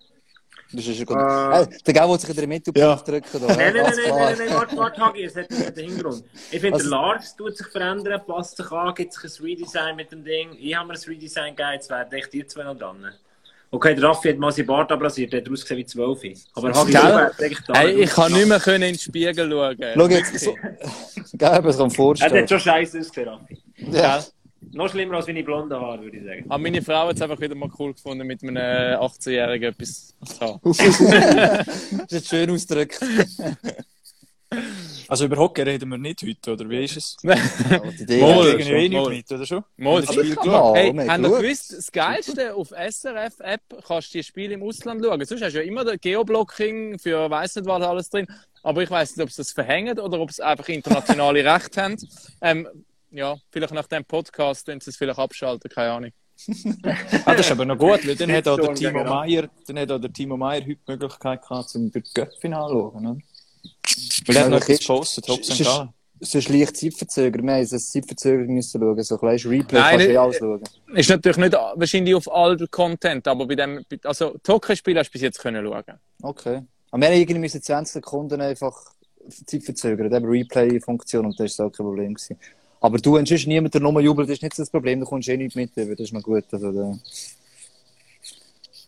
das 0.72 0.86
ist 0.86 0.98
ja 0.98 1.04
gut. 1.04 1.16
Äh. 1.16 1.62
Äh, 1.62 1.78
der 1.86 1.94
Gau 1.94 2.12
will 2.12 2.20
sich 2.20 2.30
in 2.30 2.36
der 2.36 2.46
Mitte 2.46 2.72
Ja. 2.76 2.96
drücken. 2.96 3.26
Da, 3.32 3.38
Nein, 3.38 3.56
nein, 3.56 3.74
nein, 3.74 3.74
nein, 3.74 3.94
nein, 3.96 4.16
nein, 4.18 4.36
nein, 4.38 4.54
warte, 4.54 4.76
warte, 4.76 5.00
Hagi, 5.00 5.24
es 5.24 5.36
hat 5.36 5.50
einen 5.50 5.74
Hintergrund. 5.74 6.24
Ich 6.50 6.60
finde, 6.60 6.74
Also- 6.74 6.90
der 6.90 6.98
Lars 6.98 7.36
tut 7.36 7.56
sich 7.56 7.66
verändern, 7.68 8.20
passt 8.26 8.56
sich 8.56 8.70
an, 8.70 8.94
gibt 8.94 9.12
sich 9.12 9.24
ein 9.40 9.44
Redesign 9.44 9.96
mit 9.96 10.12
dem 10.12 10.24
Ding. 10.24 10.50
Ich 10.58 10.74
habe 10.74 10.88
mir 10.88 10.94
ein 10.94 11.00
Redesign 11.00 11.56
gegeben, 11.56 11.72
jetzt 11.74 11.88
werden 11.90 12.12
echt 12.12 12.32
die 12.32 12.46
zwei 12.46 12.64
noch 12.64 12.76
dran. 12.78 13.12
Okay, 13.74 13.92
der 13.96 14.04
Raffi 14.04 14.28
hat 14.28 14.38
mal 14.38 14.52
seinen 14.52 14.66
Bart 14.66 14.92
abrasiert, 14.92 15.32
der 15.32 15.40
hat 15.40 15.50
ausgesehen 15.50 15.80
wie 15.80 15.84
12. 15.84 16.20
Aber 16.54 16.72
Hagi, 16.72 16.92
wärst 16.92 17.42
eigentlich 17.42 17.58
da. 17.66 17.74
Hey, 17.74 18.02
ich 18.02 18.10
kann 18.10 18.32
nicht 18.32 18.46
mehr 18.46 18.60
können 18.60 18.84
in 18.84 18.92
den 18.92 18.98
Spiegel 19.00 19.50
schauen. 19.50 19.76
Schau 19.94 20.06
jetzt, 20.06 20.38
so... 20.38 20.54
Gell, 21.32 21.48
aber 21.48 21.70
es 21.70 21.76
kann 21.76 21.88
Er 21.88 21.90
vorstellen. 21.90 22.42
hat 22.42 22.48
schon 22.48 22.60
scheiße 22.60 23.00
ausgesehen, 23.00 23.28
Raffi. 23.28 23.58
Ja. 23.90 24.24
Noch 24.70 24.88
schlimmer 24.88 25.16
als 25.16 25.26
meine 25.26 25.42
blonden 25.42 25.74
Haare, 25.76 26.02
würde 26.02 26.18
ich 26.18 26.24
sagen. 26.24 26.44
Aber 26.48 26.58
meine 26.58 26.82
Frau 26.82 27.08
hat 27.08 27.16
es 27.16 27.22
einfach 27.22 27.40
wieder 27.40 27.56
mal 27.56 27.68
cool 27.76 27.94
gefunden, 27.94 28.24
mit 28.24 28.44
einem 28.44 28.56
18-Jährigen 28.56 29.70
etwas 29.72 30.14
zu 30.24 30.40
haben. 30.40 30.60
das 32.08 32.12
ist 32.12 32.28
schön 32.28 32.50
ausgedrückt. 32.50 33.00
Also 35.08 35.26
über 35.26 35.36
Hockey 35.36 35.62
reden 35.62 35.88
wir 35.90 35.98
nicht 35.98 36.22
heute, 36.22 36.52
oder 36.52 36.68
wie 36.68 36.84
ist 36.84 36.96
es? 36.96 37.16
Mal. 37.22 38.56
nicht 38.56 39.08
mit, 39.08 39.32
oder 39.32 39.46
schon? 39.46 39.64
Mal, 39.76 40.02
Das 40.02 40.14
Spiel 40.14 40.34
geschaut. 40.34 40.76
Hey, 40.76 40.92
habt 40.94 41.22
ihr 41.22 41.28
gewusst, 41.28 41.72
das 41.72 41.92
Geilste 41.92 42.54
auf 42.54 42.70
SRF-App 42.70 43.62
kannst 43.86 44.14
du 44.14 44.18
die 44.18 44.24
Spiele 44.24 44.54
im 44.54 44.62
Ausland 44.62 45.04
schauen. 45.04 45.24
Sonst 45.24 45.42
hast 45.42 45.54
du 45.54 45.58
ja 45.58 45.64
immer 45.64 45.84
das 45.84 46.00
Geoblocking 46.00 46.98
für 46.98 47.30
weiss 47.30 47.54
nicht 47.56 47.66
was 47.66 47.82
alles 47.82 48.10
drin. 48.10 48.26
Aber 48.62 48.82
ich 48.82 48.90
weiß 48.90 49.16
nicht, 49.16 49.24
ob 49.24 49.30
sie 49.30 49.38
das 49.38 49.52
verhängen 49.52 49.98
oder 49.98 50.20
ob 50.20 50.32
sie 50.32 50.44
einfach 50.44 50.68
internationale 50.68 51.44
Rechte 51.54 51.82
haben. 51.82 51.96
Ähm, 52.40 52.68
ja, 53.10 53.36
vielleicht 53.50 53.74
nach 53.74 53.86
dem 53.86 54.04
Podcast, 54.04 54.66
wenn 54.66 54.80
sie 54.80 54.90
es 54.90 54.96
vielleicht 54.96 55.18
abschalten, 55.18 55.70
keine 55.70 55.92
Ahnung. 55.92 56.10
Ah, 57.24 57.34
das 57.34 57.46
ist 57.46 57.52
aber 57.52 57.64
noch 57.64 57.78
gut, 57.78 58.06
weil 58.06 58.16
dann 58.16 58.32
hat 58.32 58.48
auch 58.48 58.56
der 58.56 58.66
Shitstorm 58.66 58.74
Timo 58.74 58.98
gegen 58.98 59.08
Meier, 59.08 59.48
dann 59.66 59.78
hat 59.78 59.92
auch 59.92 60.00
der 60.00 60.12
Timo 60.12 60.36
Meier 60.36 60.62
heute 60.62 60.74
die 60.74 60.90
Möglichkeit 60.90 61.42
gehabt, 61.42 61.68
zum 61.68 61.92
durch 61.92 62.04
das 62.04 62.14
Göppfinale 62.14 62.72
zu 62.72 62.72
schauen, 62.74 63.06
oder? 63.06 63.18
Weil 64.26 64.36
er 64.36 64.48
noch 64.48 64.60
etwas 64.60 64.78
gepostet, 64.80 65.26
Top 65.26 65.40
Es 65.40 65.46
St. 65.48 65.60
ist- 65.60 65.66
Gallen. 65.66 65.88
Es 66.20 66.34
ist 66.34 66.48
leicht 66.48 66.76
Zeitverzögert. 66.76 67.42
Wir 67.42 67.52
haben 67.52 67.60
ein 67.60 67.66
Zeitverzögert 67.66 68.48
müssen 68.48 68.80
schauen. 68.80 69.02
So 69.02 69.14
ein 69.16 69.18
kleines 69.20 69.44
Replay 69.44 69.78
Nein, 69.78 69.90
kannst 69.90 70.06
du 70.06 70.12
eh 70.12 70.16
alles 70.16 70.36
schauen. 70.38 70.62
Ist 70.94 71.10
natürlich 71.10 71.36
nicht 71.36 71.52
wahrscheinlich 71.52 72.14
auf 72.14 72.32
all 72.32 72.56
Content, 72.70 73.28
aber 73.28 73.46
bei 73.46 73.56
dem, 73.56 73.84
also 74.04 74.34
Hockeyspiel 74.48 74.96
hast 74.98 75.08
du 75.08 75.12
bis 75.12 75.22
jetzt 75.22 75.38
können 75.38 75.66
schauen. 75.66 75.82
Okay. 76.22 76.62
Aber 76.90 77.00
wir 77.02 77.08
haben 77.08 77.14
irgendwie 77.20 77.40
müssen 77.40 77.60
20 77.60 77.92
Sekunden 77.94 78.40
einfach 78.40 78.74
Zeit 79.44 79.64
verzögern, 79.64 80.12
eben 80.14 80.24
Replay-Funktion, 80.24 81.26
und 81.26 81.38
das 81.38 81.58
war 81.58 81.66
auch 81.66 81.70
kein 81.72 81.84
Problem. 81.84 82.14
Gewesen. 82.14 82.38
Aber 82.80 82.98
du, 82.98 83.14
wenn 83.14 83.26
sonst 83.26 83.46
niemand 83.46 83.74
der 83.74 83.80
Nummer 83.82 84.00
jubelt, 84.00 84.30
ist 84.30 84.42
nicht 84.42 84.54
so 84.54 84.62
das 84.62 84.70
Problem, 84.70 85.00
du 85.00 85.06
kommst 85.06 85.28
eh 85.28 85.36
nicht 85.36 85.56
mit, 85.56 85.72
aber 85.76 85.90
das 85.90 86.00
ist 86.00 86.12
noch 86.12 86.22
gut. 86.22 86.44
Also, 86.52 86.72
da. 86.72 86.98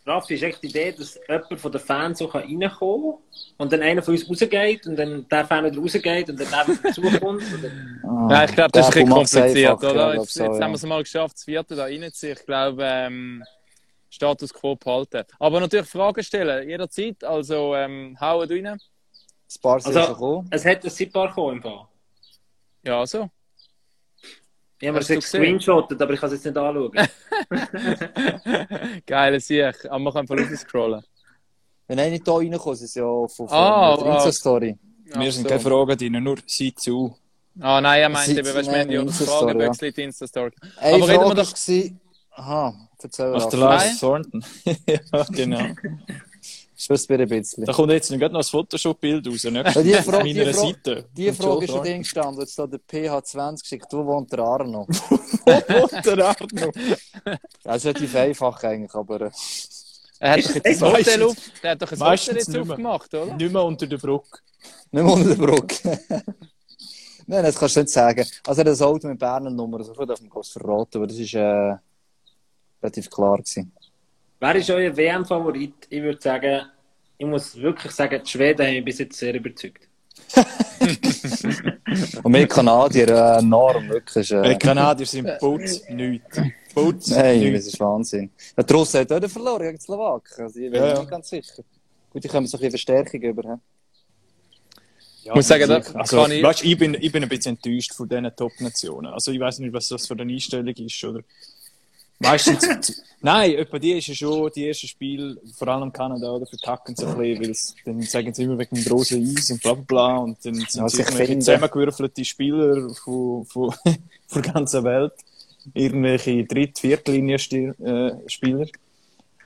Raffi, 0.07 0.35
ist 0.35 0.43
echt 0.45 0.63
die 0.63 0.69
Idee, 0.69 0.93
dass 0.93 1.19
jemand 1.29 1.61
von 1.61 1.73
den 1.73 1.81
Fans 1.81 2.19
so 2.21 2.27
reinkommen 2.27 2.71
kann 2.71 3.15
und 3.59 3.73
dann 3.73 3.83
einer 3.83 4.03
von 4.03 4.15
uns 4.15 4.29
rausgeht 4.29 4.87
und 4.87 4.97
dann 4.97 5.27
der 5.29 5.45
Fan 5.45 5.65
wieder 5.65 5.81
rausgeht 5.81 6.31
und 6.31 6.39
dann 6.41 6.49
der 6.49 6.69
wieder 6.69 6.83
dazukommt. 6.83 7.43
oder? 7.59 7.71
Ah, 8.05 8.29
Ja, 8.31 8.45
ich 8.45 8.53
glaube, 8.53 8.71
das 8.73 8.89
ist 8.89 8.97
ein 8.97 9.05
bisschen 9.05 9.11
kompliziert, 9.11 9.83
oder? 9.85 10.15
Jetzt, 10.15 10.35
so, 10.35 10.45
jetzt 10.45 10.59
ja. 10.59 10.65
haben 10.65 10.71
wir 10.71 10.77
es 10.77 10.83
mal 10.87 11.03
geschafft, 11.03 11.35
das 11.35 11.45
vierte 11.45 11.75
da 11.75 11.85
reinzuziehen. 11.85 12.37
Ich 12.39 12.47
glaube, 12.47 12.83
ähm, 12.85 13.45
Status 14.09 14.55
quo 14.55 14.77
behalten. 14.77 15.25
Aber 15.41 15.59
natürlich 15.61 15.87
Fragen 15.89 16.23
stellen, 16.23 16.69
jederzeit. 16.69 17.23
Also, 17.25 17.75
ähm, 17.75 18.17
hauen 18.21 18.49
rein. 18.49 18.67
Ein 18.67 18.81
paar 19.61 19.81
sind 19.81 19.97
Also- 19.97 20.07
schon 20.07 20.15
gekommen. 20.15 20.49
Es 20.53 20.65
hat 20.65 20.85
ein 20.85 20.91
Sippar 20.91 21.29
gekommen 21.29 21.57
im 21.57 21.63
Fall. 21.63 21.81
Ja, 22.85 23.05
so. 23.07 23.25
Ich 23.25 23.31
mir 24.81 24.93
du 24.93 25.15
das 25.15 25.25
gesehen? 25.25 25.31
gescreenshottet, 25.43 26.03
aber 26.03 26.13
ich 26.13 26.21
kann 26.21 26.29
es 26.29 26.35
jetzt 26.35 26.45
nicht 26.45 26.57
anschauen. 26.57 26.93
Geile 29.07 29.41
Sicht. 29.41 29.87
Aber 29.89 29.99
man 29.99 30.13
kann 30.13 30.31
einfach 30.31 30.57
scrollen. 30.57 31.03
Wenn 31.89 31.99
einer 31.99 32.17
hier 32.17 32.27
reinkommt, 32.27 32.75
ist 32.75 32.83
es 32.83 32.95
ja 32.95 33.05
auf, 33.05 33.39
auf 33.41 33.53
Ah, 33.53 33.97
der 33.97 34.07
ah. 34.07 34.15
Insta-Story. 34.17 34.77
Wir 35.05 35.33
sind 35.33 35.47
keine 35.47 35.61
Fragen 35.61 35.97
drin, 35.97 36.23
nur 36.23 36.37
sie 36.47 36.75
zu. 36.75 37.17
Ah, 37.61 37.81
nein, 37.81 38.03
er 38.03 38.09
meinte 38.09 38.33
eben, 38.39 38.55
weißt 38.55 38.71
wir 38.71 38.81
haben 38.81 38.91
ja 38.91 39.01
Fragen 39.01 39.07
Insta-Story, 39.07 39.93
ja. 39.97 40.05
Insta-Story. 40.05 40.51
Aber 40.79 40.93
reden 40.93 41.01
wir 41.01 41.07
Frage 41.15 41.35
doch- 41.37 41.53
war... 41.53 41.91
Aha, 42.39 42.89
erzähl 43.03 43.33
Ach, 43.35 43.49
der. 43.49 43.61
Lars 43.61 43.99
Thornton. 43.99 44.45
ja, 44.87 45.25
genau. 45.31 45.61
Schwör's 46.79 47.09
mir 47.09 47.19
ein 47.21 47.29
bisschen. 47.29 47.65
Da 47.65 47.73
kommt 47.73 47.91
jetzt 47.93 48.11
gerade 48.11 48.33
noch 48.35 48.41
ein 48.41 48.45
Photoshop-Bild 48.45 49.27
raus. 49.27 49.45
Ne? 49.45 49.65
Ja, 49.65 49.83
die 49.83 49.93
Frage- 49.95 50.17
Auf 50.19 50.23
die 50.25 50.35
meiner 50.35 50.53
Frage- 50.53 50.67
Seite. 50.85 51.05
Die 51.17 51.33
Frage 51.33 51.65
ist 51.65 51.71
schon 51.71 51.83
drin 51.83 51.99
gestanden, 52.03 52.41
jetzt 52.41 52.59
da 52.59 52.67
der 52.67 52.81
PH20 52.81 53.61
geschickt, 53.63 53.87
wo 53.93 54.05
wohnt 54.05 54.31
der 54.33 54.41
Arno? 54.41 54.87
Thornton. 55.47 56.03
der 56.05 56.27
Arno. 56.27 56.73
Das 57.65 57.77
ist 57.77 57.85
relativ 57.87 58.15
einfach 58.15 58.63
eigentlich, 58.65 58.95
aber... 58.95 59.21
äh, 59.23 59.31
Er 60.19 60.31
hat 60.33 60.45
doch 60.45 60.55
jetzt 60.55 60.83
ein 60.83 60.93
Hotel 60.93 61.23
auf, 61.23 61.37
der 61.63 61.71
hat 61.71 61.83
doch 61.83 61.93
ein 61.93 62.01
Hotel 62.01 62.37
jetzt 62.37 62.57
aufgemacht, 62.57 63.15
oder? 63.15 63.35
Nicht 63.37 63.53
mehr 63.53 63.65
unter 63.65 63.87
der 63.87 63.97
Brücke. 63.99 64.39
Nicht 64.91 65.03
mehr 65.05 65.13
unter 65.15 65.29
der 65.35 65.47
Brücke. 65.47 66.01
Nein, 67.29 67.43
das 67.43 67.57
kannst 67.59 67.75
du 67.77 67.81
nicht 67.81 67.91
sagen. 67.93 68.25
Also 68.47 68.63
er 68.63 68.71
hat 68.71 68.81
ein 68.81 68.87
Auto 68.87 69.09
mit 69.09 69.19
Berner 69.19 69.51
Nummer, 69.51 69.79
also 69.79 69.93
ich 69.93 70.07
darf 70.07 70.21
man 70.21 70.31
es 70.41 70.49
verraten, 70.51 70.99
aber 70.99 71.07
das 71.07 71.17
ist 71.19 71.35
äh, 71.35 71.75
relativ 72.83 73.11
klar 73.11 73.39
gewesen. 73.39 73.73
Wer 74.39 74.55
ist 74.57 74.71
euer 74.71 74.97
WM-Favorit? 74.97 75.75
Ich 75.89 76.03
würde 76.03 76.21
sagen, 76.21 76.67
ich 77.19 77.27
muss 77.27 77.57
wirklich 77.57 77.93
sagen, 77.93 78.21
die 78.25 78.31
Schweden 78.31 78.67
haben 78.67 78.75
mich 78.75 78.85
bis 78.85 78.99
jetzt 78.99 79.19
sehr 79.19 79.35
überzeugt. 79.35 79.89
Und 82.23 82.35
wir 82.35 82.47
Kanadier, 82.47 83.09
äh, 83.09 83.39
enorm, 83.39 83.89
wirklich. 83.89 84.29
Die 84.29 84.35
Äh, 84.35 84.57
Kanadier 84.59 85.07
sind 85.07 85.39
Putz, 85.39 85.83
nichts. 85.89 86.39
Putz, 86.75 87.09
nein, 87.11 87.41
das 87.41 87.51
nichts. 87.53 87.67
ist 87.69 87.81
Wahnsinn. 87.81 88.31
Der 88.57 88.77
Russen 88.77 89.01
hat 89.01 89.13
auch 89.13 89.29
verloren 89.31 89.63
gegen 89.63 89.79
die 89.79 89.83
Slowaken, 89.83 90.45
also 90.45 90.61
ich 90.61 90.71
bin 90.71 90.81
Ja, 90.81 90.89
ja. 90.89 90.99
nicht 90.99 91.11
ganz 91.11 91.29
sicher. 91.31 91.63
Gut, 92.11 92.23
die 92.25 92.29
kommen 92.29 92.47
so 92.47 92.57
ein 92.57 92.61
bisschen 92.61 92.71
Verstärkung 92.73 93.21
über. 93.23 93.61
Ja, 95.23 95.35
muss 95.35 95.49
sagen, 95.49 95.69
da 95.69 95.77
also, 95.77 96.17
kann 96.23 96.31
ich- 96.33 96.43
weißt, 96.43 96.65
ich, 96.65 96.79
bin, 96.79 96.95
ich 97.01 97.11
bin 97.11 97.23
ein 97.23 97.29
bisschen 97.29 97.57
enttäuscht 97.57 97.95
von 97.95 98.09
diesen 98.09 98.31
Top-Nationen. 98.37 99.13
Also 99.13 99.33
ich 99.33 99.41
weiß 99.41 99.59
nicht, 99.61 99.73
was 99.73 99.89
das 99.89 100.07
für 100.07 100.15
eine 100.15 100.31
Einstellung 100.33 100.69
ist. 100.75 101.05
Oder 101.05 101.21
meistens, 102.19 103.03
nein, 103.21 103.55
etwa 103.55 103.79
die 103.79 103.93
ist 103.93 104.07
ja 104.09 104.15
schon 104.15 104.51
die 104.55 104.69
ersten 104.69 104.87
Spiele, 104.89 105.37
vor 105.57 105.69
allem 105.69 105.93
Kanada, 105.93 106.31
oder 106.33 106.47
vertacken 106.47 106.95
sie 106.97 107.07
ein 107.07 107.17
bisschen, 107.17 107.41
weil 107.43 107.51
es- 107.51 107.75
dann 107.85 108.03
sagen 108.03 108.33
sie 108.35 108.45
immer 108.45 108.59
wegen 108.59 108.77
dem 108.77 108.85
großen 108.85 109.37
Eis 109.37 109.51
und 109.51 109.63
bla 109.63 109.75
bla 109.75 109.85
bla 109.87 110.17
und 110.19 110.45
dann 110.45 110.55
sind 110.55 110.75
Ja, 110.75 110.89
sie 110.89 110.99
irgendwelche 111.03 111.39
zusammengewürfelte 111.39 112.25
Spieler 112.25 112.91
von, 113.05 113.45
von, 113.47 113.75
von 114.29 114.43
der 114.43 114.53
ganzen 114.53 114.85
Welt, 114.85 115.13
irgendwelche 115.75 116.45
Dritt-, 116.45 116.79
Viertlinie-Spieler. 116.79 118.67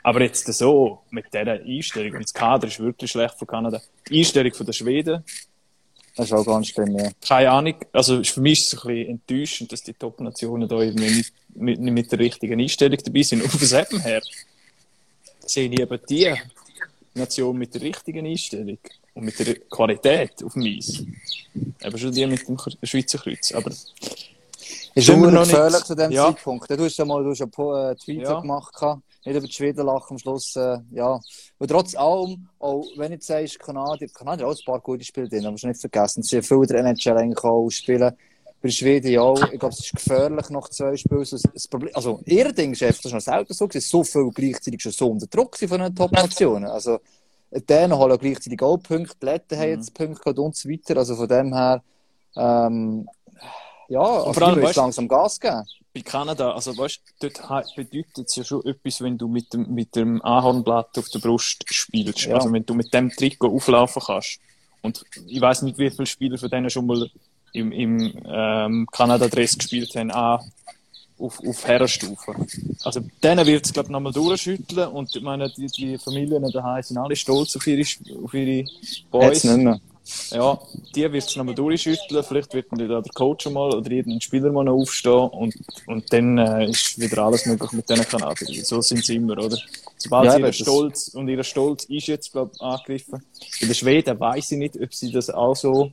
Aber 0.03 0.23
jetzt 0.23 0.47
so, 0.55 1.00
mit 1.11 1.27
dieser 1.33 1.53
Einstellung, 1.53 2.15
und 2.15 2.23
das 2.23 2.33
Kader 2.33 2.67
ist 2.69 2.81
wirklich 2.81 3.11
schlecht 3.11 3.35
von 3.39 3.47
Kanada. 3.47 3.81
Die 4.09 4.19
Einstellung 4.21 4.53
von 4.55 4.65
der 4.67 4.73
Schweden, 4.73 5.23
Das 6.17 6.26
ist 6.26 6.33
auch 6.33 6.45
ganz 6.45 6.69
schlimm, 6.69 6.97
ja. 6.99 7.11
keine 7.26 7.50
Ahnung. 7.50 7.75
Also 7.93 8.23
für 8.23 8.40
mich 8.40 8.61
ist 8.61 8.75
es 8.75 8.85
ein 8.85 8.88
bisschen 8.88 9.09
enttäuschend, 9.11 9.73
dass 9.73 9.83
die 9.83 9.95
Top-Nationen 9.95 10.69
da 10.69 10.81
irgendwie 10.81 11.11
nicht 11.11 11.33
mit, 11.55 11.81
mit 11.81 12.12
der 12.12 12.19
richtigen 12.19 12.61
Einstellung 12.61 12.99
dabei 13.02 13.23
sind. 13.23 13.43
Und 13.43 13.50
von 13.50 13.61
dem 13.61 14.00
her 14.00 14.23
sehe 15.47 15.71
ich 15.71 15.81
eben 15.81 16.00
die 16.09 16.35
Nation 17.14 17.57
mit 17.57 17.75
der 17.75 17.83
richtigen 17.83 18.26
Einstellung 18.26 18.79
und 19.14 19.25
mit 19.25 19.38
der 19.38 19.55
Qualität 19.55 20.43
auf 20.45 20.55
dem 20.55 20.62
Eis. 20.62 21.02
Eben 21.83 21.99
schon 21.99 22.12
die 22.12 22.26
mit 22.26 22.47
dem 22.47 22.59
Schweizer 22.83 23.19
Kreuz. 23.19 23.52
Aber 23.52 23.71
Ist 24.95 25.09
immer 25.09 25.31
noch 25.31 25.43
gefährlich 25.45 25.75
nicht- 25.75 25.87
zu 25.87 25.95
dem 25.95 26.11
Ja. 26.11 26.27
Zeitpunkt. 26.27 26.71
Du 26.71 26.85
hast 26.85 26.97
ja 26.97 27.05
mal 27.05 27.23
du 27.23 27.31
hast 27.31 27.41
äh, 27.41 27.95
Tweet 27.97 28.23
Ja. 28.23 28.41
gemacht, 28.41 28.75
nicht 29.25 29.37
über 29.37 29.47
die 29.47 29.53
Schweden 29.53 29.87
lachen 29.87 30.15
am 30.15 30.19
Schluss. 30.19 30.57
Äh, 30.57 30.79
ja. 30.93 31.21
Und 31.59 31.69
trotz 31.71 31.95
allem, 31.95 32.49
auch 32.59 32.85
wenn 32.97 33.09
du 33.09 33.15
jetzt 33.15 33.27
sagst, 33.27 33.59
Kanadier, 33.61 34.09
Kanadier 34.09 34.49
auch 34.49 34.53
ein 34.55 34.65
paar 34.65 34.81
gute 34.81 35.05
Spiele 35.05 35.29
drin, 35.29 35.47
aber 35.47 35.57
nicht 35.63 35.81
vergessen, 35.81 36.23
sie 36.23 36.37
haben 36.37 36.43
viele 36.45 36.67
der 36.67 36.81
NHL 36.85 37.17
eigentlich 37.19 37.45
auch 37.45 37.69
spielen. 37.71 38.13
Bei 38.63 38.69
den 38.69 38.73
Schweden 38.73 39.11
ja 39.11 39.23
auch. 39.23 39.43
Ich 39.53 39.59
glaube, 39.59 39.75
es 39.75 39.81
ist 39.87 39.93
gefährlich 39.93 40.51
nach 40.51 40.69
zwei 40.69 40.95
Spielen. 40.97 41.21
Also, 41.21 41.39
das 41.55 41.67
Problem, 41.69 41.95
also, 41.95 42.21
ihr 42.27 42.53
Ding 42.53 42.71
einfach, 42.73 42.87
das 42.89 43.07
ist 43.07 43.13
noch 43.13 43.21
selten 43.21 43.55
so 43.55 43.67
gewesen, 43.69 43.89
so 43.89 44.05
viel 44.05 44.31
gleichzeitig 44.35 44.83
schon 44.83 44.93
so 44.93 45.09
unter 45.11 45.27
Druck 45.29 45.57
von 45.57 45.81
den 45.81 45.95
Top-Nationen. 45.95 46.67
Also, 46.67 46.99
denen 47.51 47.97
holen 47.97 48.19
gleichzeitig 48.19 48.61
auch 48.63 48.77
Punkte, 48.77 49.17
die 49.21 49.25
Letten 49.27 49.59
haben 49.59 49.69
jetzt 49.71 49.95
Punkte 49.95 50.35
und 50.43 50.55
so 50.57 50.69
weiter. 50.69 50.99
Also, 50.99 51.17
von 51.17 51.27
dem 51.29 51.55
her, 51.55 51.83
ähm, 52.37 53.09
ja, 53.91 54.01
also, 54.01 54.33
vor 54.33 54.43
allem, 54.45 54.61
müssen 54.61 54.71
weißt- 54.71 54.77
langsam 54.77 55.09
Gas 55.09 55.39
geben. 55.39 55.63
bei 55.93 56.01
Kanada, 56.03 56.53
also 56.53 56.77
weißt 56.77 57.01
dort 57.21 57.39
he- 57.67 57.83
bedeutet 57.83 58.27
es 58.29 58.37
ja 58.37 58.45
schon 58.45 58.65
etwas, 58.65 59.01
wenn 59.03 59.19
du 59.19 59.29
mit 59.29 59.53
dem, 59.53 59.73
mit 59.75 59.95
dem 59.97 60.23
Ahornblatt 60.25 60.97
auf 60.99 61.09
der 61.11 61.19
Brust 61.19 61.65
spielst. 61.69 62.23
Ja. 62.27 62.37
Also 62.37 62.53
wenn 62.53 62.65
du 62.65 62.75
mit 62.75 62.95
dem 62.95 63.11
Trikot 63.11 63.49
auflaufen 63.55 64.01
kannst. 64.07 64.39
Und 64.83 65.05
ich 65.27 65.41
weiß 65.41 65.63
nicht, 65.63 65.77
wie 65.79 65.91
viele 65.91 66.07
Spieler 66.07 66.39
von 66.39 66.49
denen 66.49 66.71
schon 66.71 66.87
mal 66.87 67.11
im, 67.53 67.73
im 67.73 68.23
ähm, 68.25 68.87
Kanada-Dress 68.91 69.59
gespielt 69.59 69.95
haben, 69.97 70.11
auch 70.13 70.43
auf, 71.19 71.39
auf 71.47 71.67
Herrenstufe. 71.67 72.35
Also 72.85 73.01
denen 73.23 73.45
wird 73.47 73.67
es, 73.67 73.73
glaube 73.75 73.89
ich, 73.89 73.91
nochmal 73.93 74.13
durchschütteln 74.13 74.89
und 74.89 75.15
ich 75.15 75.21
meine, 75.23 75.51
die, 75.51 75.67
die 75.67 75.99
Familien 75.99 76.51
daheim 76.51 76.83
sind 76.83 76.97
alle 76.97 77.15
stolz 77.17 77.57
auf 77.57 77.67
ihre, 77.67 77.83
auf 78.25 78.33
ihre 78.33 78.65
Boys. 79.11 79.43
Jetzt 79.43 79.45
nicht 79.45 79.65
mehr. 79.65 79.81
Ja, 80.31 80.59
die 80.95 81.12
wird 81.12 81.25
es 81.25 81.37
nochmal 81.37 81.55
durchschütteln. 81.55 82.25
Vielleicht 82.25 82.55
wird 82.55 82.67
dann 82.71 82.88
da 82.88 83.00
der 83.00 83.12
Coach 83.12 83.47
mal 83.47 83.75
oder 83.75 83.90
irgendein 83.90 84.21
Spieler 84.21 84.50
mal 84.52 84.64
noch 84.64 84.75
aufstehen 84.75 85.29
und, 85.31 85.55
und 85.87 86.12
dann 86.12 86.38
äh, 86.38 86.71
ist 86.71 86.99
wieder 86.99 87.25
alles 87.25 87.47
möglich 87.47 87.73
mit 87.73 87.88
diesen 87.88 88.07
Kanadiern. 88.07 88.64
So 88.64 88.81
sind 88.81 89.05
sie 89.05 89.17
immer, 89.17 89.35
oder? 89.35 89.59
Sobald 89.99 90.25
Ja, 90.26 90.33
sie 90.33 90.40
ihren 90.40 90.52
Stolz 90.52 91.09
und 91.09 91.29
ihr 91.29 91.43
Stolz 91.45 91.85
ist 91.85 92.07
jetzt, 92.07 92.33
glaube 92.33 92.52
ich, 92.55 92.61
angegriffen. 92.61 93.23
Bei 93.61 93.67
den 93.67 93.75
Schweden 93.75 94.19
weiß 94.21 94.52
ich 94.52 94.59
nicht, 94.59 94.81
ob 94.81 94.95
sie 94.95 95.12
das 95.12 95.31
auch 95.31 95.55
so, 95.57 95.93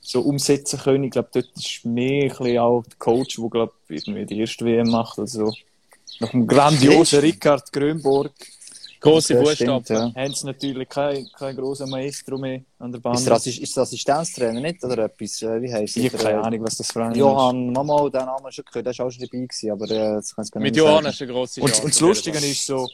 so 0.00 0.20
umsetzen 0.20 0.78
können. 0.78 1.04
Ich 1.04 1.12
glaube, 1.12 1.30
dort 1.32 1.48
ist 1.56 1.84
mehr 1.84 2.24
ein 2.24 2.28
bisschen 2.28 2.58
auch 2.58 2.82
der 2.82 2.98
Coach, 2.98 3.36
der, 3.36 3.48
glaube 3.50 3.72
irgendwie 3.88 4.26
die 4.26 4.40
erste 4.40 4.64
WM 4.64 4.90
macht. 4.90 5.18
Also, 5.18 5.52
nach 6.20 6.30
dem 6.30 6.46
grandiosen 6.46 7.20
Rickard 7.20 7.72
Grönborg 7.72 8.32
Große 9.00 9.54
stimmt, 9.54 9.88
ja. 9.90 10.12
haben 10.14 10.34
sie 10.34 10.46
natürlich 10.46 10.88
kein, 10.88 11.28
kein 11.38 11.54
großer 11.56 11.86
Maestro 11.86 12.36
mehr 12.36 12.62
an 12.78 12.90
der 12.92 12.98
Bahn. 12.98 13.14
Ist 13.14 13.26
der, 13.26 13.34
Assi- 13.36 13.60
ist 13.62 13.76
der 13.76 13.82
Assistenztrainer 13.84 14.60
nicht 14.60 14.82
oder 14.84 15.04
etwas? 15.04 15.40
Äh, 15.42 15.62
Wie 15.62 15.72
heisst 15.72 15.96
Ich 15.96 16.12
habe 16.12 16.22
keine 16.22 16.42
Ahnung, 16.42 16.64
was 16.64 16.76
das 16.76 16.90
für 16.90 17.04
ein 17.04 17.14
Johann, 17.14 17.72
Mama, 17.72 18.08
den 18.10 18.24
Namen 18.24 18.50
schon 18.50 18.64
gehört, 18.64 18.86
der 18.86 18.90
ist 18.92 19.00
auch 19.00 19.10
schon 19.10 19.20
dabei 19.24 19.44
gewesen, 19.46 19.70
aber 19.70 19.84
äh, 19.90 20.14
das 20.16 20.34
kann 20.34 20.44
ich 20.44 20.50
gar 20.50 20.60
nicht 20.60 20.70
Mit 20.70 20.76
Johann 20.76 21.06
ist 21.06 21.22
eine 21.22 21.30
grosse 21.32 21.60
Und, 21.60 21.68
Chance. 21.70 21.82
und 21.84 21.94
das 21.94 22.00
Lustige 22.00 22.38
ist 22.38 22.66
so, 22.66 22.88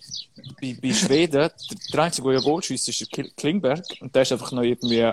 bei, 0.60 0.76
bei 0.82 0.92
Schweden, 0.92 1.32
der, 1.32 1.52
der 1.92 2.02
einzige, 2.02 2.28
der 2.28 2.38
ja 2.38 2.44
Goal 2.44 2.62
schießt, 2.62 2.88
ist 2.88 3.16
der 3.16 3.24
Klingberg. 3.36 3.84
Und 4.00 4.14
der 4.14 4.22
ist 4.22 4.32
einfach 4.32 4.52
noch 4.52 4.62
irgendwie, 4.62 5.10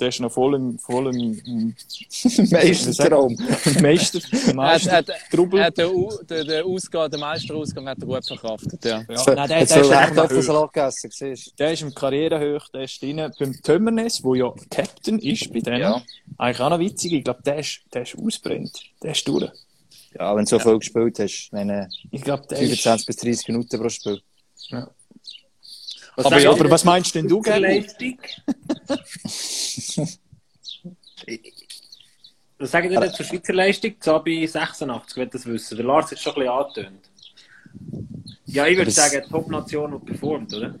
der 0.00 0.08
ist 0.08 0.20
noch 0.20 0.32
voll 0.32 0.54
im, 0.56 0.78
voll 0.78 1.14
im, 1.14 1.38
im 1.46 1.74
Meistertraum. 2.50 3.36
Meister, 3.80 4.18
Er 4.48 4.54
Meister, 4.54 5.04
Trubel. 5.30 5.60
er 5.60 5.94
U- 5.94 6.10
den, 6.28 6.46
den 6.46 6.64
Ausgang, 6.64 7.10
den 7.10 7.20
Meisterausgang 7.20 7.88
hat 7.88 7.98
er 8.00 8.06
gut 8.06 8.26
verkraftet, 8.26 8.84
ja. 8.84 9.02
ja, 9.08 9.34
nein, 9.34 9.48
der, 9.48 9.64
der, 9.66 9.80
ist. 9.82 9.90
Kartoffelsalat 9.90 10.72
gegessen, 10.72 11.34
der 11.58 11.72
ist 11.72 11.82
im 11.82 11.94
Karrierehoch, 11.94 12.68
der 12.70 12.82
ist 12.82 13.00
drin. 13.00 13.30
Beim 13.38 13.62
Tömmernes, 13.62 14.20
der 14.22 14.34
ja 14.34 14.52
Captain 14.70 15.18
ist 15.20 15.52
bei 15.52 15.60
denen, 15.60 15.80
Ja. 15.80 16.02
eigentlich 16.38 16.60
auch 16.60 16.70
noch 16.70 16.78
witzig, 16.80 17.12
ich 17.12 17.24
glaube, 17.24 17.42
der 17.44 17.58
ist, 17.60 17.80
der 17.92 18.02
ist 18.02 18.16
ausbrennt. 18.18 18.72
Der 19.02 19.12
ist 19.12 19.26
durch. 19.28 19.48
Ja, 20.18 20.34
wenn 20.36 20.44
du 20.44 20.48
so 20.50 20.58
viel 20.58 20.78
gespielt 20.78 21.18
hast, 21.18 21.48
meine 21.52 21.88
Ich 22.10 22.22
glaube, 22.22 22.44
der 22.48 22.58
ist... 22.58 22.82
25 22.82 23.06
bis 23.06 23.16
30 23.16 23.48
Minuten 23.48 23.80
pro 23.80 23.88
Spiel. 23.88 24.20
Was 26.16 26.26
Aber 26.26 26.38
ja, 26.38 26.50
Aber 26.50 26.70
was 26.70 26.84
meinst 26.84 27.14
denn 27.14 27.26
du? 27.26 27.42
Leistung? 27.42 28.18
Was 32.58 32.70
sagen 32.70 32.90
ihr 32.90 33.00
denn 33.00 33.12
zur 33.12 33.26
Schweizer 33.26 33.52
Leistung? 33.52 33.94
Zabi 34.00 34.46
86, 34.46 35.16
will 35.16 35.26
das 35.26 35.44
wissen. 35.46 35.76
Der 35.76 35.86
Lars 35.86 36.10
hat 36.10 36.18
schon 36.18 36.34
ein 36.34 36.40
bisschen 36.40 36.52
angetönt. 36.52 37.10
Ja, 38.46 38.66
ich 38.66 38.76
würde 38.78 38.90
sagen, 38.92 39.20
Top-Nation 39.28 39.94
und 39.94 40.04
performt, 40.06 40.54
oder? 40.54 40.76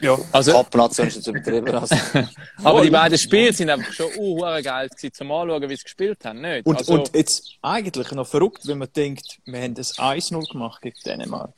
Ja. 0.00 0.18
Also, 0.32 0.52
Top-Nation 0.52 1.08
ist 1.08 1.16
jetzt 1.16 1.26
übertrieben. 1.26 1.68
Also, 1.68 1.94
aber 2.64 2.82
die 2.82 2.90
beiden 2.90 3.18
Spiele 3.18 3.52
sind 3.52 3.68
einfach 3.68 3.92
schon 3.92 4.06
uh, 4.16 4.40
geil 4.62 4.88
gewesen, 4.88 5.12
zum 5.12 5.30
Anschauen, 5.30 5.68
wie 5.68 5.76
sie 5.76 5.82
gespielt 5.82 6.24
haben, 6.24 6.40
nicht? 6.40 6.64
Und, 6.64 6.78
also, 6.78 6.94
und 6.94 7.14
jetzt 7.14 7.58
eigentlich 7.60 8.10
noch 8.12 8.26
verrückt, 8.26 8.66
wenn 8.66 8.78
man 8.78 8.88
denkt, 8.96 9.38
wir 9.44 9.60
haben 9.60 9.74
das 9.74 9.98
1-0 9.98 10.50
gemacht 10.50 10.80
gegen 10.80 10.96
Dänemark. 11.04 11.52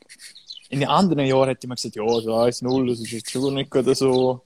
In 0.74 0.80
den 0.80 0.88
anderen 0.88 1.26
Jahren 1.26 1.48
hätte 1.48 1.66
man 1.68 1.76
gesagt, 1.76 1.96
ja, 1.96 2.04
so 2.06 2.34
1-0, 2.34 2.88
das 2.88 3.00
ist 3.00 3.10
jetzt 3.10 3.30
schon 3.30 3.54
nicht 3.54 3.70
gerade 3.70 3.94
so. 3.94 4.42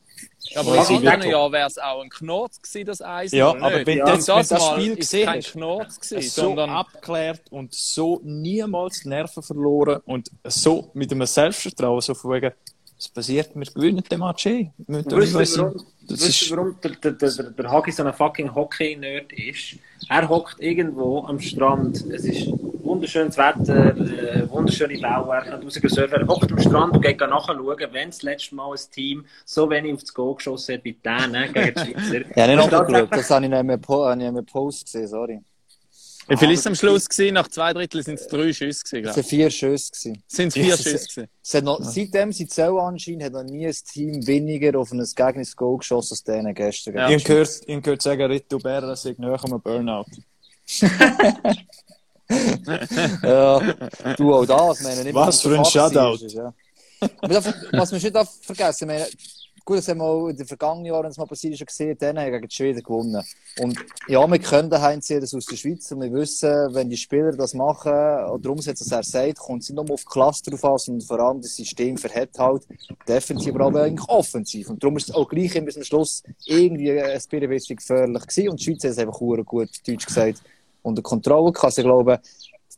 aber 0.54 0.74
in 0.90 1.06
anderen. 1.08 1.30
Jahren 1.30 1.52
wäre 1.52 1.66
es 1.66 1.78
auch 1.78 2.02
ein 2.02 2.08
Knorz 2.10 2.60
gewesen, 2.62 2.86
das 2.86 3.02
Eis. 3.02 3.32
Ja, 3.32 3.48
aber 3.50 3.84
wenn 3.86 3.98
Ja. 3.98 4.14
jetzt 4.14 4.28
wenn 4.28 4.36
das, 4.36 4.48
das 4.48 4.66
Spiel 4.66 4.92
ist 4.92 4.98
gesehen 5.00 5.26
kein 5.26 5.38
hast, 5.42 5.52
Knorz 5.52 6.00
gewesen, 6.00 6.30
so 6.30 6.40
sondern 6.42 6.70
abgeklärt 6.70 7.42
und 7.50 7.74
so 7.74 8.20
niemals 8.24 9.00
die 9.02 9.08
Nerven 9.08 9.42
verloren 9.42 10.00
und 10.06 10.30
so 10.44 10.90
mit 10.94 11.10
einem 11.12 11.26
Selbstvertrauen, 11.26 12.00
so 12.00 12.14
von 12.14 12.32
wegen, 12.32 12.52
Es 13.00 13.08
passiert, 13.08 13.50
wir 13.54 13.64
gewinnen 13.66 14.02
den 14.10 14.18
Match 14.18 14.46
eh. 14.46 14.70
Wisst 14.88 15.56
ihr, 15.56 15.72
das 16.08 16.20
ist- 16.22 16.50
warum 16.50 16.74
der, 16.82 16.90
der, 16.92 17.12
der, 17.12 17.30
der, 17.30 17.50
der 17.50 17.70
Hagi 17.70 17.92
so 17.92 18.02
ein 18.02 18.12
fucking 18.12 18.52
Hockey-Nerd 18.52 19.32
ist? 19.34 19.76
Er 20.08 20.28
hockt 20.28 20.56
irgendwo 20.58 21.20
am 21.24 21.38
Strand, 21.38 22.04
es 22.10 22.24
ist 22.24 22.48
wunderschönes 22.88 23.36
Wetter, 23.36 23.96
äh, 23.96 24.50
wunderschöne 24.50 24.98
Bauwerke, 24.98 25.50
er 25.50 25.52
kann 25.52 25.62
rausgehen 25.62 25.90
surfen. 25.94 26.20
Er 26.20 26.26
hockt 26.26 26.50
am 26.50 26.58
Strand 26.58 26.94
und 26.94 27.02
geht 27.02 27.20
nachschauen, 27.20 27.88
wenn 27.92 28.08
das 28.10 28.22
letzte 28.22 28.54
Mal 28.54 28.72
ein 28.72 28.80
Team 28.92 29.24
so 29.44 29.68
wenig 29.70 29.94
aufs 29.94 30.12
Goal 30.14 30.34
geschossen 30.36 30.74
hat 30.76 30.84
wie 30.84 30.94
denen 30.94 31.52
gegen 31.52 31.74
die 31.74 31.80
Schweizer. 31.92 32.24
Ja, 32.36 32.46
nicht 32.46 32.70
nachgeschaut. 32.72 33.12
Das 33.12 33.30
habe 33.30 33.44
ich 33.44 33.50
nicht 33.50 33.64
mehr, 33.64 33.78
po 33.78 34.14
nicht 34.14 34.32
mehr 34.32 34.42
Post 34.42 34.86
gesehen, 34.86 35.08
sorry. 35.08 35.40
Wie 36.30 36.36
viel 36.36 36.50
ist 36.50 36.60
es 36.60 36.66
am 36.66 36.74
Schluss 36.74 37.08
gewesen? 37.08 37.34
Nach 37.34 37.48
zwei 37.48 37.72
Drittel 37.72 38.02
sind 38.02 38.20
es 38.20 38.26
drei 38.26 38.52
Schüsse 38.52 38.84
gewesen, 38.84 39.08
Es 39.08 39.16
waren 39.16 39.24
vier 39.24 39.50
Schüsse. 39.50 39.90
gewesen. 39.92 40.22
Sind 40.26 40.48
es 40.48 40.54
vier. 40.54 40.76
Schüsse 40.76 41.08
gewesen? 41.08 41.28
Es 41.42 41.54
hat 41.54 41.64
noch, 41.64 41.82
Seitdem 41.82 42.32
sie 42.32 42.46
zählen 42.46 42.76
anscheinend, 42.78 43.22
hat 43.24 43.32
noch 43.32 43.44
nie 43.44 43.66
ein 43.66 43.72
Team 43.72 44.26
weniger 44.26 44.78
auf 44.78 44.92
ein 44.92 44.98
Gegnerisches 44.98 45.56
Goal 45.56 45.78
geschossen 45.78 46.12
als 46.12 46.22
denen 46.24 46.54
gestern. 46.54 46.96
Ja. 46.96 47.08
Ich 47.08 47.24
habe 47.26 47.80
gehört, 47.80 48.02
sagen, 48.02 48.30
Rito 48.30 48.58
Berra 48.58 48.94
sei 48.94 49.14
näher 49.16 49.40
am 49.42 49.58
Burnout. 49.62 50.04
Ja, 53.22 53.60
du 54.16 54.34
auch 54.34 54.46
das, 54.46 54.82
meine 54.82 55.02
nicht 55.02 55.14
Was 55.14 55.40
für 55.40 55.58
ein 55.58 55.64
Shoutout. 55.64 56.24
ist, 56.24 56.34
Ja. 56.34 56.52
Was 57.72 57.92
man 57.92 58.00
nicht 58.00 58.14
darf 58.14 58.28
vergessen, 58.42 58.88
meine, 58.88 59.06
gut, 59.64 59.78
das 59.78 59.88
haben 59.88 59.98
wir 59.98 60.04
auch 60.04 60.28
in 60.28 60.36
den 60.36 60.46
vergangenen 60.46 60.86
Jahren, 60.86 61.04
wenn 61.04 61.10
es 61.10 61.16
mal 61.16 61.26
passiert 61.26 61.52
ist, 61.52 61.58
schon 61.58 61.66
gesehen, 61.66 61.96
dann 61.98 62.18
haben 62.18 62.24
wir 62.24 62.32
gegen 62.32 62.48
die 62.48 62.54
Schweden 62.54 62.82
gewonnen. 62.82 63.22
Und 63.60 63.78
ja, 64.08 64.26
wir 64.26 64.38
können 64.38 64.70
daheim 64.70 65.00
sehen, 65.00 65.20
das 65.20 65.34
aus 65.34 65.44
der 65.44 65.56
Schweiz 65.56 65.92
und 65.92 66.00
wir 66.00 66.12
wissen, 66.12 66.74
wenn 66.74 66.88
die 66.88 66.96
Spieler 66.96 67.32
das 67.32 67.54
machen 67.54 67.92
oder 67.92 68.50
umsetzen, 68.50 68.90
was 68.90 68.92
er 68.92 69.02
sagt, 69.02 69.38
kommt 69.38 69.62
es 69.62 69.68
nicht 69.68 69.76
nur 69.76 69.90
auf 69.92 70.00
die 70.00 70.10
Klasse 70.10 70.42
drauf 70.50 70.64
an, 70.64 70.78
sondern 70.78 71.06
vor 71.06 71.20
allem 71.20 71.40
das 71.40 71.54
System 71.54 71.96
verhält 71.98 72.38
halt 72.38 72.66
defensiv, 73.06 73.54
aber 73.54 73.66
auch 73.66 73.74
eigentlich 73.74 74.08
offensiv. 74.08 74.70
Und 74.70 74.82
darum 74.82 74.96
ist 74.96 75.10
es 75.10 75.14
auch 75.14 75.28
gleich 75.28 75.54
immer 75.54 75.66
bis 75.66 75.74
zum 75.74 75.84
Schluss 75.84 76.22
irgendwie 76.46 77.00
ein 77.00 77.20
bisschen 77.48 77.76
gefährlich 77.76 78.26
gewesen 78.26 78.48
und 78.48 78.60
die 78.60 78.64
Schweiz 78.64 78.84
hat 78.84 78.90
es 78.90 78.98
einfach 78.98 79.18
gut, 79.18 79.70
deutsch 79.86 80.06
gesagt, 80.06 80.42
unter 80.82 81.02
Kontrolle 81.02 81.52
gehabt. 81.52 81.64
Also 81.64 81.82
ich 81.82 81.86
glaube, 81.86 82.20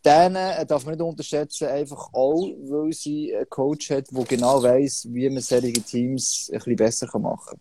denen 0.05 0.37
äh, 0.37 0.67
darf 0.67 0.85
man 0.85 0.95
nicht 0.95 1.03
unterschätzen, 1.03 1.69
einfach 1.69 2.13
auch, 2.13 2.49
weil 2.69 2.93
sie 2.93 3.35
einen 3.35 3.49
Coach 3.49 3.91
hat, 3.91 4.07
der 4.11 4.25
genau 4.25 4.63
weiss, 4.63 5.07
wie 5.11 5.29
man 5.29 5.43
solche 5.43 5.73
Teams 5.73 6.49
ein 6.53 6.59
bisschen 6.59 6.77
besser 6.77 7.07
kann 7.07 7.23
machen 7.23 7.61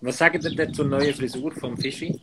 Was 0.00 0.18
sagt 0.18 0.44
ihr 0.44 0.54
denn 0.54 0.72
zur 0.72 0.86
neuen 0.86 1.14
Frisur 1.14 1.52
vom 1.52 1.76
Fischi? 1.76 2.18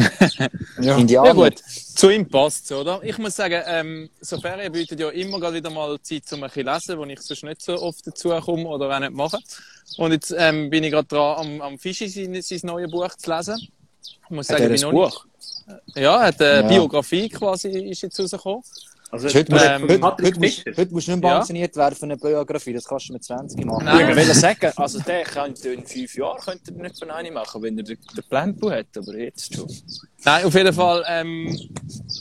kann. 0.00 0.50
Ja. 0.80 0.96
Indianer. 0.96 1.28
Ja 1.28 1.34
gut, 1.34 1.58
zu 1.58 2.10
ihm 2.10 2.26
passt 2.26 2.70
oder? 2.72 3.02
Ich 3.02 3.18
muss 3.18 3.36
sagen, 3.36 3.62
ähm, 3.66 4.10
so 4.20 4.40
Ferien 4.40 4.72
bietet 4.72 4.98
ja 4.98 5.10
immer 5.10 5.38
gerade 5.38 5.56
wieder 5.56 5.70
mal 5.70 6.00
Zeit 6.00 6.24
zum 6.24 6.42
ein 6.42 6.48
bisschen 6.48 6.66
lesen, 6.66 6.98
wo 6.98 7.04
ich 7.04 7.20
sonst 7.20 7.44
nicht 7.44 7.60
so 7.60 7.74
oft 7.74 8.06
dazu 8.06 8.30
komme 8.30 8.66
oder 8.66 8.94
auch 8.94 9.00
nicht 9.00 9.12
mache. 9.12 9.38
Und 9.98 10.12
jetzt 10.12 10.34
ähm, 10.38 10.70
bin 10.70 10.84
ich 10.84 10.90
gerade 10.90 11.08
dran, 11.08 11.36
am, 11.38 11.60
am 11.60 11.78
Fischi 11.78 12.08
sein, 12.08 12.40
sein 12.40 12.60
neues 12.62 12.90
Buch 12.90 13.14
zu 13.16 13.30
lesen. 13.30 13.68
Ich 14.02 14.30
muss 14.30 14.48
Hat 14.48 14.58
sagen, 14.58 14.74
ich 14.74 14.80
bin 14.82 14.90
Buch? 14.90 15.24
Nicht, 15.66 15.96
ja, 15.96 16.20
hat 16.20 16.40
eine 16.40 16.62
Ja. 16.62 16.68
Biografie 16.68 17.28
quasi 17.28 17.68
ist 17.68 18.02
jetzt 18.02 18.18
rausgekommen. 18.20 18.62
Also, 19.12 19.28
Heute, 19.28 19.50
musst, 19.52 19.64
Ähm, 19.64 19.82
heute, 19.82 20.02
heute, 20.22 20.38
musst, 20.40 20.64
heute 20.76 20.92
musst 20.94 21.08
du 21.08 21.10
nicht 21.12 21.20
mehr 21.22 21.30
Ja. 21.30 21.36
pensioniert 21.38 21.74
werden 21.76 21.94
für 21.96 22.02
eine 22.04 22.16
Biografie, 22.16 22.72
das 22.72 22.84
kannst 22.84 23.08
du 23.08 23.12
mit 23.14 23.24
20 23.24 23.64
machen. 23.64 23.84
Nein. 23.84 24.10
Ich 24.10 24.16
will 24.16 24.34
sagen, 24.34 24.72
also 24.76 25.00
der 25.00 25.24
könnte 25.24 25.70
in 25.72 25.84
fünf 25.84 26.14
Jahren 26.16 26.38
könnte 26.40 26.72
er 26.72 26.82
nicht 26.82 26.96
von 26.98 27.10
einem 27.10 27.34
machen, 27.34 27.60
wenn 27.60 27.76
er 27.78 27.82
den, 27.82 27.98
den 28.16 28.24
Plan 28.28 28.56
hat, 28.70 28.86
aber 28.96 29.16
jetzt 29.18 29.52
schon. 29.52 29.66
Nein, 30.22 30.44
auf 30.44 30.54
jeden 30.54 30.74
Fall, 30.74 31.02
ähm, 31.08 31.58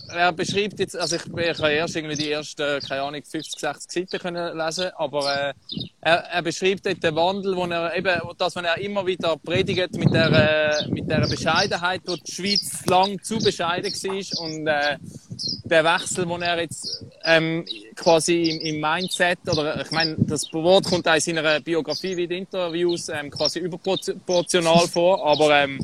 er 0.10 0.32
beschreibt 0.32 0.79
jetzt, 0.79 0.96
also 0.96 1.18
ich, 1.18 1.22
ich 1.25 1.58
habe 1.60 1.72
erst 1.72 1.96
irgendwie 1.98 2.15
die 2.15 2.32
ersten, 2.32 2.79
keine 2.82 3.01
Ahnung, 3.01 3.22
50, 3.24 3.60
60 3.60 3.91
Seiten 3.91 4.20
können 4.20 4.58
lesen, 4.58 4.89
aber 4.96 5.50
äh, 5.50 5.53
er, 6.00 6.15
er 6.15 6.41
beschreibt 6.41 6.86
dort 6.86 7.03
den 7.03 7.15
Wandel, 7.15 7.58
wo 7.58 7.65
er 7.65 7.96
eben, 7.96 8.22
das, 8.38 8.56
was 8.56 8.63
er 8.63 8.77
immer 8.77 9.06
wieder 9.06 9.36
predigt 9.38 9.94
mit 9.96 10.13
der, 10.13 10.32
äh, 10.82 10.88
mit 10.88 11.10
der 11.10 11.27
Bescheidenheit, 11.27 12.01
wo 12.06 12.15
die 12.15 12.32
Schweiz 12.32 12.86
lang 12.86 13.22
zu 13.22 13.38
bescheiden 13.39 13.91
war 13.91 14.44
und 14.44 14.68
äh, 14.68 14.98
der 15.65 15.84
Wechsel, 15.84 16.25
den 16.25 16.41
er 16.41 16.62
jetzt 16.62 17.06
ähm, 17.25 17.65
quasi 17.96 18.44
im, 18.44 18.75
im 18.75 18.82
Mindset, 18.82 19.39
oder 19.46 19.82
ich 19.82 19.91
meine, 19.91 20.15
das 20.20 20.51
Wort 20.53 20.86
kommt 20.86 21.08
auch 21.08 21.15
in 21.15 21.22
seiner 21.22 21.60
Biografie 21.60 22.15
wie 22.15 22.28
den 22.28 22.43
Interviews 22.43 23.10
ähm, 23.10 23.30
quasi 23.30 23.60
überproportional 23.60 24.88
vor, 24.88 25.26
aber 25.26 25.63
ähm, 25.63 25.80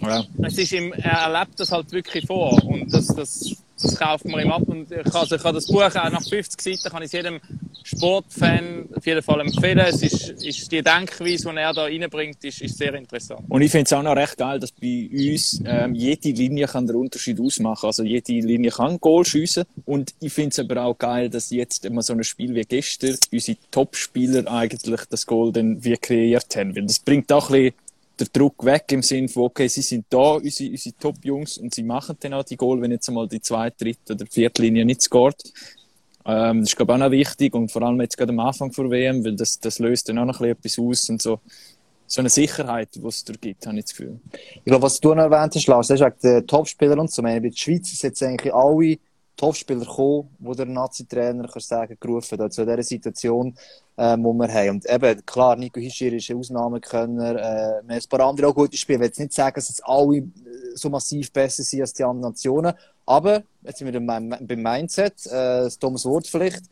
Ja. 0.00 0.24
es 0.42 0.58
ist 0.58 0.72
ihm, 0.72 0.92
er 0.92 1.32
erlebt 1.32 1.58
das 1.58 1.72
halt 1.72 1.90
wirklich 1.92 2.26
vor 2.26 2.52
und 2.64 2.92
das, 2.92 3.06
das, 3.08 3.56
das 3.80 3.96
kauft 3.96 4.24
man 4.26 4.40
ihm 4.40 4.52
ab 4.52 4.62
und 4.66 4.90
ich 4.90 5.04
kann, 5.04 5.22
also 5.22 5.36
ich 5.36 5.42
kann 5.42 5.54
das 5.54 5.66
Buch 5.66 5.82
auch 5.82 5.94
nach 5.94 6.22
50 6.22 6.60
Seiten 6.60 6.90
kann 6.90 7.02
ich 7.02 7.06
es 7.06 7.12
jedem 7.12 7.40
Sportfan 7.86 8.88
auf 8.96 9.06
jeden 9.06 9.22
Fall 9.22 9.40
empfehlen. 9.42 9.78
Es 9.78 10.02
ist, 10.02 10.30
ist 10.42 10.72
die 10.72 10.82
Denkweise, 10.82 11.52
die 11.52 11.56
er 11.56 11.72
da 11.72 11.84
reinbringt, 11.84 12.42
ist, 12.42 12.60
ist 12.60 12.78
sehr 12.78 12.92
interessant. 12.94 13.42
Und 13.48 13.62
ich 13.62 13.70
finde 13.70 13.84
es 13.84 13.92
auch 13.92 14.02
noch 14.02 14.16
recht 14.16 14.36
geil, 14.36 14.58
dass 14.58 14.72
bei 14.72 15.08
uns 15.12 15.62
ähm, 15.64 15.94
jede 15.94 16.30
Linie 16.30 16.66
kann 16.66 16.88
den 16.88 16.96
Unterschied 16.96 17.40
ausmachen. 17.40 17.86
Also 17.86 18.02
jede 18.02 18.32
Linie 18.32 18.72
kann 18.72 18.92
ein 18.92 19.00
Goal 19.00 19.24
schiessen. 19.24 19.66
Und 19.84 20.14
ich 20.18 20.32
finde 20.32 20.50
es 20.50 20.58
aber 20.58 20.82
auch 20.82 20.98
geil, 20.98 21.30
dass 21.30 21.50
jetzt 21.50 21.84
immer 21.84 22.02
so 22.02 22.12
ein 22.12 22.24
Spiel 22.24 22.56
wie 22.56 22.62
gestern 22.62 23.16
unsere 23.32 23.56
Top-Spieler 23.70 24.50
eigentlich 24.50 25.00
das 25.08 25.24
Goal 25.24 25.52
dann 25.52 25.84
wie 25.84 25.96
kreiert 25.96 26.56
haben. 26.56 26.74
Weil 26.74 26.86
das 26.86 26.98
bringt 26.98 27.32
auch 27.32 27.50
ein 27.50 27.62
bisschen 27.62 27.85
den 28.18 28.28
Druck 28.32 28.64
weg 28.64 28.84
im 28.92 29.02
Sinne 29.02 29.28
von, 29.28 29.44
okay, 29.44 29.68
sie 29.68 29.82
sind 29.82 30.06
da, 30.10 30.32
unsere, 30.32 30.70
unsere 30.70 30.96
Top-Jungs, 30.96 31.58
und 31.58 31.74
sie 31.74 31.82
machen 31.82 32.16
dann 32.20 32.34
auch 32.34 32.44
die 32.44 32.56
Goal, 32.56 32.80
wenn 32.80 32.90
jetzt 32.90 33.08
einmal 33.08 33.28
die 33.28 33.40
zweite, 33.40 33.84
dritte 33.84 34.14
oder 34.14 34.26
vierte 34.26 34.62
Linie 34.62 34.84
nicht 34.84 35.02
scored. 35.02 35.42
Ähm, 36.24 36.60
das 36.60 36.70
ist, 36.70 36.76
glaube 36.76 36.92
ich, 36.92 36.94
auch 36.94 37.04
noch 37.04 37.10
wichtig 37.10 37.54
und 37.54 37.70
vor 37.70 37.82
allem 37.82 38.00
jetzt 38.00 38.16
gerade 38.16 38.32
am 38.32 38.40
Anfang 38.40 38.72
der 38.72 38.90
WM, 38.90 39.24
weil 39.24 39.36
das, 39.36 39.60
das 39.60 39.78
löst 39.78 40.08
dann 40.08 40.18
auch 40.18 40.24
noch 40.24 40.40
ein 40.40 40.56
bisschen 40.56 40.84
etwas 40.84 41.00
aus 41.00 41.10
und 41.10 41.22
so. 41.22 41.40
So 42.08 42.20
eine 42.20 42.30
Sicherheit, 42.30 42.88
die 42.94 43.04
es 43.06 43.24
da 43.24 43.32
gibt, 43.40 43.66
habe 43.66 43.78
ich 43.78 43.84
das 43.84 43.90
Gefühl. 43.90 44.20
Ich 44.54 44.64
glaube, 44.64 44.82
was 44.82 45.00
du 45.00 45.12
noch 45.12 45.24
erwähnt 45.24 45.54
hast, 45.54 45.66
Lars, 45.66 45.88
das 45.88 46.00
ist 46.00 46.06
wegen 46.06 46.16
den 46.22 46.46
Topspieler 46.46 46.98
und 46.98 47.10
so. 47.10 47.20
Ich 47.20 47.24
meine, 47.24 47.40
bei 47.40 47.48
der 47.48 47.56
Schweiz 47.56 47.88
sind 47.88 48.02
jetzt 48.02 48.22
eigentlich 48.22 48.54
alle 48.54 48.96
Topspieler 49.36 49.84
gekommen, 49.84 50.34
wo 50.38 50.54
der 50.54 50.66
Nazi-Trainer 50.66 51.48
sagen, 51.58 51.96
gerufen 52.00 52.38
hat, 52.38 52.52
zu 52.52 52.64
dieser 52.64 52.82
Situation, 52.82 53.54
ähm, 53.98 54.24
wo 54.24 54.32
wir 54.32 54.52
haben. 54.52 54.70
Und 54.70 54.90
eben, 54.90 55.26
klar, 55.26 55.56
Nico 55.56 55.78
Hischir 55.78 56.12
ist 56.12 56.30
ein 56.30 56.38
Ausnahmekönner, 56.38 57.30
äh, 57.30 57.36
wir 57.36 57.76
haben 57.78 57.90
ein 57.90 58.00
paar 58.08 58.20
andere 58.20 58.48
auch 58.48 58.54
gute 58.54 58.76
Spieler. 58.76 58.96
Ich 58.96 59.00
will 59.00 59.06
jetzt 59.08 59.20
nicht 59.20 59.32
sagen, 59.32 59.54
dass 59.54 59.68
jetzt 59.68 59.84
alle 59.84 60.18
äh, 60.18 60.24
so 60.74 60.88
massiv 60.88 61.32
besser 61.32 61.62
sind 61.62 61.82
als 61.82 61.92
die 61.92 62.04
anderen 62.04 62.32
Nationen, 62.32 62.72
aber, 63.04 63.44
jetzt 63.62 63.78
sind 63.78 63.92
wir 63.92 64.00
beim, 64.00 64.34
Mindset, 64.62 65.26
äh, 65.26 65.68
das 65.68 66.04
Wort 66.04 66.26
vielleicht, 66.26 66.62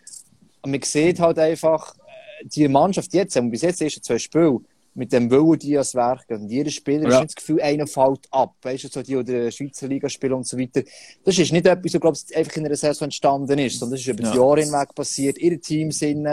und 0.63 0.71
man 0.71 0.83
sieht 0.83 1.21
halt 1.21 1.39
einfach, 1.39 1.95
äh, 1.97 2.47
die 2.47 2.67
Mannschaft 2.69 3.13
jetzt, 3.13 3.35
wir 3.35 3.43
bis 3.43 3.63
jetzt 3.63 3.81
die 3.81 3.85
ersten 3.85 4.03
zwei 4.03 4.19
Spiele, 4.19 4.61
mit 4.95 5.13
dem 5.13 5.31
Willen, 5.31 5.59
die 5.59 5.77
ans 5.77 5.95
Werk 5.95 6.29
gehen. 6.29 6.43
Und 6.43 6.49
jeder 6.51 6.71
Spieler 6.71 7.09
Ja. 7.11 7.21
ist 7.21 7.29
das 7.31 7.35
Gefühl, 7.35 7.61
einer 7.61 7.87
fällt 7.87 8.27
ab. 8.31 8.55
Weißt 8.63 8.85
du, 8.85 8.89
so 8.89 9.03
die, 9.03 9.13
die 9.13 9.19
in 9.21 9.27
der 9.27 9.51
Schweizer 9.51 9.89
Liga 9.89 10.09
spielen 10.09 10.35
und 10.35 10.47
so 10.47 10.57
weiter. 10.59 10.83
Das 11.25 11.39
ist 11.39 11.53
nicht 11.53 11.67
etwas, 11.67 11.95
was, 11.95 12.01
glaube 12.01 12.17
ich, 12.29 12.37
einfach 12.37 12.57
in 12.57 12.67
einer 12.67 12.77
Saison 12.77 13.07
entstanden 13.07 13.59
ist, 13.59 13.79
sondern 13.79 13.95
das 13.95 14.01
ist 14.01 14.09
über 14.09 14.23
das 14.23 14.35
Ja. 14.35 14.41
Jahr 14.43 14.59
hinweg 14.59 14.95
passiert. 14.95 15.39
Ihre 15.39 15.59
Teams 15.59 15.99
sind 15.99 16.25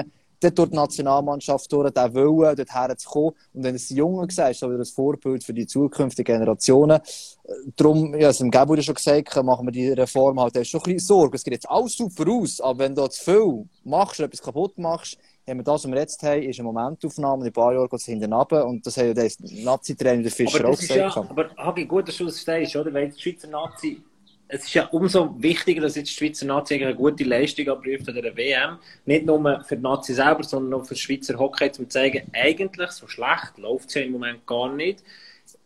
dort 0.44 0.58
durch 0.58 0.70
die 0.70 0.76
Nationalmannschaft 0.76 1.72
durch, 1.72 1.92
der 1.92 2.14
Willen, 2.14 2.56
dort 2.56 2.74
herzukommen. 2.74 3.32
Und 3.54 3.64
wenn 3.64 3.76
es 3.76 3.88
die 3.88 3.96
Jungen 3.96 4.28
gesagt 4.28 4.56
so 4.56 4.68
wieder 4.68 4.80
das 4.80 4.90
Vorbild 4.92 5.44
für 5.44 5.54
die 5.54 5.68
zukünftigen 5.68 6.36
Generationen. 6.36 7.00
Äh, 7.44 7.54
Darum, 7.76 8.16
ja, 8.20 8.30
es 8.30 8.42
im 8.42 8.50
Gabu 8.52 8.80
schon 8.82 8.96
gesagt, 8.96 9.36
machen 9.44 9.68
wir 9.68 9.72
die 9.72 9.90
Reform 9.90 10.40
halt, 10.40 10.56
da 10.56 10.62
ist 10.62 10.70
schon 10.70 10.82
ein 10.82 10.94
bisschen 10.94 11.00
Sorge. 11.08 11.36
Es 11.36 11.44
geht 11.44 11.54
jetzt 11.54 11.70
alles 11.70 11.94
super 11.96 12.30
aus, 12.32 12.60
aber 12.62 12.80
wenn 12.80 12.96
du 12.96 13.08
zu 13.08 13.24
viel 13.24 13.66
machst, 13.84 14.20
oder 14.20 14.28
etwas 14.28 14.42
kaputt 14.42 14.78
machst, 14.78 15.18
haben 15.52 15.60
wir 15.60 15.64
das, 15.64 15.84
was 15.84 15.92
wir 15.92 16.00
jetzt 16.00 16.24
haben, 16.24 16.42
ist 16.42 16.60
eine 16.60 16.72
Momentaufnahme. 16.72 17.44
In 17.44 17.50
ein 17.50 17.54
paar 17.54 17.74
Jahren 17.74 17.90
geht 17.90 18.00
es 18.00 18.06
hinten 18.06 18.34
runter. 18.34 18.66
Und 18.66 18.86
das 18.86 18.98
hat 18.98 19.06
ja 19.06 19.14
der 19.14 19.30
Nazi-Trainer, 19.40 20.24
der 20.24 20.32
Fischer, 20.32 20.60
Aber 20.60 20.70
auch 20.70 20.74
ist 20.74 20.90
ja, 20.90 21.08
gesagt. 21.08 21.30
aber 21.30 21.50
Hagi, 21.58 21.86
gut, 21.86 22.08
dass 22.08 22.18
du 22.18 22.26
das 22.26 22.42
stehst, 22.42 22.76
oder? 22.76 22.94
Weil 22.94 23.10
die 23.10 23.22
Schweizer 23.22 23.48
Nazi, 23.48 24.02
es 24.48 24.64
ist 24.64 24.74
ja 24.74 24.88
umso 24.88 25.36
wichtiger, 25.42 25.82
dass 25.82 25.96
jetzt 25.96 26.10
die 26.10 26.16
Schweizer 26.16 26.46
Nazi 26.46 26.76
eine 26.76 26.96
gute 26.96 27.24
Leistung 27.24 27.70
abruft 27.70 28.10
an 28.10 28.16
der 28.16 28.36
WM. 28.36 28.78
Nicht 29.06 29.26
nur 29.26 29.64
für 29.64 29.78
die 29.78 29.84
Nazi 29.84 30.14
selber, 30.14 30.44
sondern 30.44 30.80
auch 30.80 30.86
für 30.86 30.94
das 30.94 31.00
Schweizer 31.00 31.38
Hockey, 31.38 31.68
um 31.68 31.74
zu 31.74 31.88
zeigen, 31.88 32.30
eigentlich 32.34 32.92
so 32.92 33.08
schlecht 33.08 33.58
läuft 33.58 33.90
es 33.90 33.96
ja 33.96 34.02
im 34.02 34.14
Moment 34.14 34.46
gar 34.46 34.74
nicht. 34.74 35.04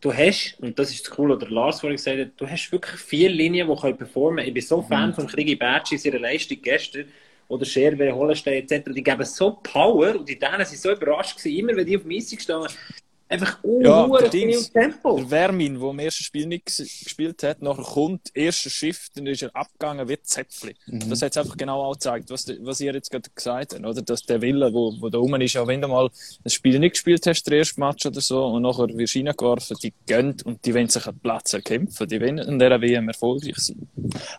Du 0.00 0.12
hast, 0.12 0.56
und 0.60 0.78
das 0.78 0.90
ist 0.90 1.06
das 1.06 1.14
Coole, 1.14 1.34
oder 1.34 1.48
Lars 1.48 1.80
vorhin 1.80 1.96
gesagt 1.96 2.18
hat, 2.18 2.28
du 2.36 2.46
hast 2.46 2.70
wirklich 2.70 3.00
vier 3.00 3.30
Linien, 3.30 3.68
die 3.68 3.80
können 3.80 3.96
performen. 3.96 4.44
Ich 4.44 4.52
bin 4.52 4.62
so 4.62 4.82
Fan 4.82 5.14
von 5.14 5.26
Krigi 5.26 5.56
Bertschi, 5.56 5.96
ihrer 5.96 6.18
Leistung 6.18 6.58
gestern, 6.60 7.06
oder 7.48 7.64
Scherbe, 7.64 8.14
Hollenstein 8.14 8.54
etc. 8.54 8.90
Die 8.94 9.02
geben 9.02 9.24
so 9.24 9.58
Power 9.62 10.16
und 10.16 10.28
die 10.28 10.38
Dänen 10.38 10.64
sind 10.64 10.80
so 10.80 10.92
überrascht 10.92 11.38
gewesen, 11.38 11.58
immer 11.58 11.76
wenn 11.76 11.86
die 11.86 11.96
auf 11.96 12.02
dem 12.02 12.12
Eis 12.12 12.30
gestanden 12.30 12.72
einfach 13.28 13.58
Ja, 13.80 14.06
uh, 14.06 14.16
der 14.18 14.30
viel 14.30 14.48
Dings. 14.48 14.72
Tempo. 14.72 15.16
Der 15.18 15.26
Vermin, 15.26 15.78
der 15.80 15.90
im 15.90 15.98
ersten 15.98 16.24
Spiel 16.24 16.46
nicht 16.46 16.68
ges- 16.68 17.04
gespielt 17.04 17.42
hat, 17.42 17.60
nachher 17.62 17.82
kommt, 17.82 18.30
erster 18.34 18.70
Schiff, 18.70 19.08
dann 19.14 19.26
ist 19.26 19.42
er 19.42 19.54
abgegangen 19.54 20.08
wie 20.08 20.18
Zäpfli. 20.22 20.74
Mhm. 20.86 21.10
Das 21.10 21.22
hat 21.22 21.32
es 21.32 21.36
einfach 21.38 21.56
genau 21.56 21.82
auch 21.82 21.92
gezeigt, 21.94 22.30
was, 22.30 22.46
was 22.60 22.80
ihr 22.80 22.94
jetzt 22.94 23.10
gerade 23.10 23.28
gesagt 23.34 23.74
habt, 23.74 23.84
oder? 23.84 24.02
Dass 24.02 24.22
der 24.22 24.40
Wille, 24.42 24.72
wo, 24.72 24.94
wo 25.00 25.08
da 25.08 25.18
rum 25.18 25.34
ist, 25.40 25.56
auch 25.56 25.66
wenn 25.66 25.80
du 25.82 25.88
mal 25.88 26.08
ein 26.44 26.50
Spiel 26.50 26.78
nicht 26.78 26.92
gespielt 26.92 27.26
hast, 27.26 27.42
der 27.44 27.58
erste 27.58 27.80
Match 27.80 28.06
oder 28.06 28.20
so, 28.20 28.44
und 28.46 28.62
nachher 28.62 28.88
wirst 28.96 29.14
du 29.14 29.18
reingeworfen, 29.20 29.76
die 29.82 29.92
gönnt 30.06 30.44
und 30.46 30.64
die 30.64 30.74
wollen 30.74 30.88
sich 30.88 31.06
einen 31.06 31.18
Platz 31.18 31.52
erkämpfen, 31.52 32.08
die 32.08 32.20
wollen 32.20 32.38
in 32.38 32.58
dieser 32.58 32.80
WM 32.80 33.08
erfolgreich 33.08 33.56
sein. 33.56 33.88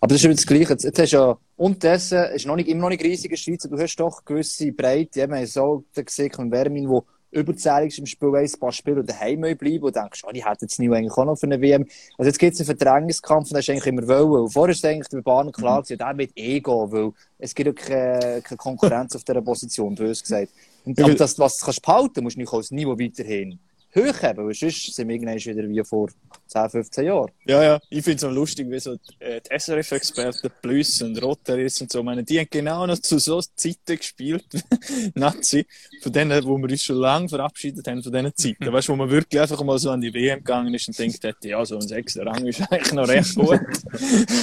Aber 0.01 0.07
das 0.07 0.17
ist 0.17 0.25
immer 0.25 0.35
das 0.35 0.45
Gleiche. 0.47 0.73
Jetzt, 0.73 0.83
jetzt 0.83 0.99
hast 0.99 1.11
du 1.13 1.17
ja 1.17 1.37
Und 1.57 1.83
äh, 1.83 1.95
ist 2.35 2.45
noch 2.45 2.55
nicht, 2.55 2.69
immer 2.69 2.81
noch 2.81 2.89
nicht 2.89 3.03
riesig 3.03 3.25
in 3.25 3.29
der 3.31 3.37
Schweiz, 3.37 3.63
du 3.63 3.77
hast 3.77 3.95
doch 3.97 4.23
gewisse 4.23 4.71
Breite. 4.71 5.19
Ja, 5.19 5.27
wir 5.27 5.37
haben 5.37 5.45
so 5.45 5.83
gesehen, 5.93 6.31
von 6.31 6.49
Vermin, 6.49 6.87
wo 6.87 7.05
überzählig 7.31 7.93
ist 7.93 7.99
im 7.99 8.05
Spiel, 8.05 8.35
ein 8.35 8.51
paar 8.59 8.71
Spieler 8.71 9.03
daheim 9.03 9.41
bleiben 9.41 9.83
und 9.83 9.95
denkst, 9.95 10.23
oh, 10.25 10.31
die 10.31 10.43
hätten 10.43 10.65
jetzt 10.65 10.79
nie 10.79 10.89
eigentlich 10.89 11.13
auch 11.13 11.25
noch 11.25 11.37
für 11.37 11.45
eine 11.45 11.61
WM. 11.61 11.85
Also 12.17 12.29
jetzt 12.29 12.39
gibt 12.39 12.53
es 12.53 12.59
einen 12.61 12.77
Verdrängungskampf 12.77 13.49
und 13.49 13.53
das 13.53 13.65
ist 13.65 13.69
eigentlich 13.69 13.87
immer 13.87 14.07
wollen. 14.07 14.43
Und 14.43 14.49
vorher 14.49 14.73
ist 14.73 14.85
eigentlich 14.85 15.07
der 15.07 15.21
Bahn 15.21 15.51
klar 15.51 15.81
gewesen, 15.81 15.97
der 15.97 16.17
wird 16.17 16.31
eh 16.35 16.59
gehen, 16.59 16.91
weil 16.91 17.11
es 17.39 17.53
gibt 17.53 17.69
auch 17.69 17.85
keine, 17.85 18.41
keine 18.41 18.57
Konkurrenz 18.57 19.15
auf 19.15 19.23
dieser 19.23 19.41
Position, 19.41 19.95
bös 19.95 20.21
gesagt. 20.21 20.51
Und 20.85 21.01
aber 21.01 21.15
das, 21.15 21.37
was 21.37 21.57
du 21.57 21.65
kannst 21.65 21.81
behalten, 21.81 22.23
musst 22.23 22.37
du 22.37 22.41
nicht 22.41 22.53
als 22.53 22.71
Niveau 22.71 22.97
weiterhin 22.97 23.59
hoch 23.95 24.21
haben, 24.21 24.45
weil 24.45 24.53
sonst 24.53 24.93
sind 24.93 25.07
wir 25.07 25.15
irgendwann 25.15 25.37
wieder 25.37 25.69
wie 25.69 25.83
vor 25.83 26.09
10, 26.47 26.69
15 26.69 27.05
Jahren. 27.05 27.31
Ja, 27.45 27.63
ja, 27.63 27.79
ich 27.89 28.03
finde 28.03 28.17
es 28.17 28.23
auch 28.23 28.31
lustig, 28.31 28.69
wie 28.69 28.79
so 28.79 28.95
die, 28.95 29.23
äh, 29.23 29.41
die 29.41 29.59
SRF-Experten 29.59 30.51
Plus 30.61 31.01
und 31.01 31.21
Rotaris 31.21 31.81
und 31.81 31.91
so, 31.91 32.03
meine, 32.03 32.23
die 32.23 32.39
haben 32.39 32.47
genau 32.49 32.85
noch 32.85 32.99
zu 32.99 33.19
so 33.19 33.41
Zeiten 33.41 33.97
gespielt, 33.97 34.45
Nazi, 35.15 35.65
von 36.01 36.11
denen, 36.11 36.43
wo 36.45 36.57
wir 36.57 36.69
uns 36.69 36.83
schon 36.83 36.97
lange 36.97 37.29
verabschiedet 37.29 37.87
haben, 37.87 38.01
von 38.01 38.11
diesen 38.11 38.35
Zeiten. 38.35 38.73
weißt 38.73 38.87
du, 38.87 38.93
wo 38.93 38.97
man 38.97 39.09
wirklich 39.09 39.41
einfach 39.41 39.61
mal 39.63 39.77
so 39.77 39.91
an 39.91 40.01
die 40.01 40.13
WM 40.13 40.39
gegangen 40.39 40.73
ist 40.73 40.87
und 40.87 40.97
denkt, 40.97 41.23
hätte, 41.23 41.49
ja, 41.49 41.65
so 41.65 41.75
ein 41.75 41.87
sechster 41.87 42.25
Rang 42.25 42.45
ist 42.45 42.61
eigentlich 42.71 42.93
noch 42.93 43.07
recht 43.07 43.35
gut. 43.35 43.59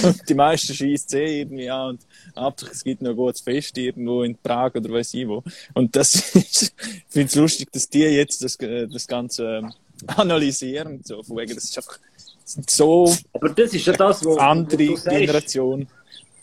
und 0.03 0.29
die 0.29 0.33
meisten 0.33 0.73
schießt 0.73 1.13
eh 1.15 1.41
irgendwie 1.41 1.69
an 1.69 1.89
und 1.91 2.05
Hauptsache 2.35 2.71
es 2.71 2.83
gibt 2.83 3.01
noch 3.01 3.11
ein 3.11 3.15
gutes 3.15 3.41
Fest 3.41 3.77
irgendwo 3.77 4.23
in 4.23 4.37
Prag 4.37 4.75
oder 4.75 4.89
weiß 4.89 5.13
ich 5.13 5.27
wo. 5.27 5.43
Und 5.73 5.95
das 5.95 6.15
ist, 6.35 6.73
ich 6.77 7.03
finde 7.09 7.27
es 7.27 7.35
lustig, 7.35 7.71
dass 7.71 7.89
die 7.89 7.99
jetzt 7.99 8.43
das, 8.43 8.55
äh, 8.57 8.87
das 8.87 9.07
Ganze 9.07 9.44
ähm, 9.45 9.73
analysieren. 10.07 11.01
So, 11.03 11.23
von 11.23 11.37
wegen, 11.37 11.55
das 11.55 11.65
ist 11.65 11.77
einfach 11.77 11.99
so 12.45 13.11
Aber 13.33 13.49
das 13.49 13.73
ist 13.73 13.85
ja 13.85 13.93
das, 13.93 14.23
wo, 14.25 14.35
andere 14.37 14.89
wo 14.89 14.95
sagst, 14.95 15.17
Generation. 15.17 15.87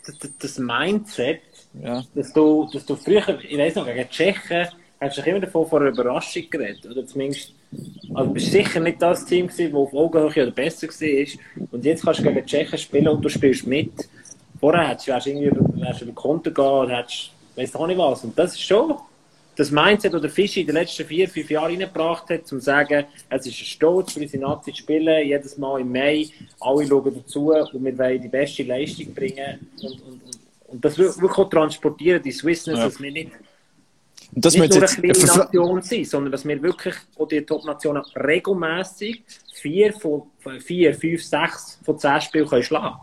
das, 0.05 0.15
das 0.39 0.57
Mindset, 0.59 1.41
Ja. 1.81 2.03
dass 2.13 2.33
du, 2.33 2.69
dass 2.73 2.85
du 2.85 2.95
früher, 2.95 3.39
ich 3.43 3.57
weiß 3.57 3.75
noch, 3.75 3.85
gegen 3.85 4.09
Tschechen, 4.09 4.67
hast 4.99 5.17
du 5.17 5.21
dich 5.21 5.31
immer 5.31 5.39
davon 5.39 5.67
vor 5.67 5.81
einer 5.81 5.89
Überraschung 5.91 6.43
geredet. 6.49 6.85
Oder 6.85 7.05
zumindest, 7.05 7.53
also 8.13 8.27
du 8.27 8.33
bist 8.33 8.51
sicher 8.51 8.79
nicht 8.79 9.01
das 9.01 9.25
Team 9.25 9.47
gewesen, 9.47 9.71
das 9.71 9.79
auf 9.81 9.93
Augenhöhe 9.93 10.43
oder 10.43 10.51
besser 10.51 10.87
war. 10.87 11.67
Und 11.71 11.85
jetzt 11.85 12.03
kannst 12.03 12.19
du 12.19 12.23
gegen 12.23 12.45
Tschechen 12.45 12.77
spielen 12.77 13.07
und 13.07 13.21
du 13.23 13.29
spielst 13.29 13.65
mit. 13.67 13.91
Vorher 14.59 14.87
hättest 14.89 15.07
du 15.07 15.11
wärst 15.11 15.27
irgendwie 15.27 15.47
über, 15.47 15.81
wärst 15.81 16.01
über 16.01 16.13
Konto 16.13 16.51
gehen 16.51 16.63
oder 16.65 16.97
hättest, 16.97 17.31
weiss 17.55 17.75
auch 17.75 17.87
nicht 17.87 17.97
was. 17.97 18.23
Und 18.23 18.37
das 18.37 18.53
ist 18.53 18.61
schon 18.61 18.93
das 19.55 19.69
Mindset, 19.71 20.13
das 20.13 20.21
der 20.21 20.29
Fischi 20.29 20.61
in 20.61 20.67
den 20.67 20.75
letzten 20.75 21.05
vier, 21.05 21.29
fünf 21.29 21.49
Jahren 21.49 21.71
reingebracht 21.71 22.29
hat, 22.29 22.41
um 22.41 22.47
zu 22.47 22.59
sagen, 22.59 23.05
es 23.29 23.45
ist 23.45 23.59
ein 23.59 23.65
Stolz 23.65 24.13
für 24.13 24.19
unsere 24.21 24.41
Nazi 24.43 24.73
spielen, 24.73 25.27
jedes 25.27 25.57
Mal 25.57 25.81
im 25.81 25.91
Mai, 25.91 26.27
alle 26.59 26.87
schauen 26.87 27.13
dazu 27.15 27.51
und 27.51 27.83
wir 27.85 27.97
wollen 27.97 28.21
die 28.21 28.27
beste 28.29 28.63
Leistung 28.63 29.13
bringen 29.13 29.67
und, 29.81 29.91
und, 29.91 30.01
und, 30.01 30.37
und 30.67 30.85
das 30.85 30.97
wir- 30.97 31.15
wirklich 31.17 31.37
auch 31.37 31.49
transportieren, 31.49 32.21
die 32.23 32.31
Swissness, 32.31 32.79
Ja. 32.79 32.85
dass 32.85 32.99
wir 33.01 33.11
nicht, 33.11 33.31
das 34.35 34.55
nicht 34.55 34.73
nur 34.73 34.81
eine 34.81 34.87
kleine 35.13 35.37
Nation 35.37 35.81
sind, 35.83 36.07
sondern 36.07 36.31
dass 36.31 36.43
wir 36.47 36.61
wirklich 36.63 36.95
auch 37.19 37.27
die 37.27 37.41
Top-Nationen 37.41 38.01
regelmässig 38.15 39.23
vier, 39.53 39.93
von, 39.93 40.23
vier, 40.59 40.95
fünf, 40.95 41.23
sechs 41.23 41.79
von 41.85 41.97
zehn 41.99 42.19
Spielen 42.21 42.47
können 42.47 42.63
schlagen 42.63 42.95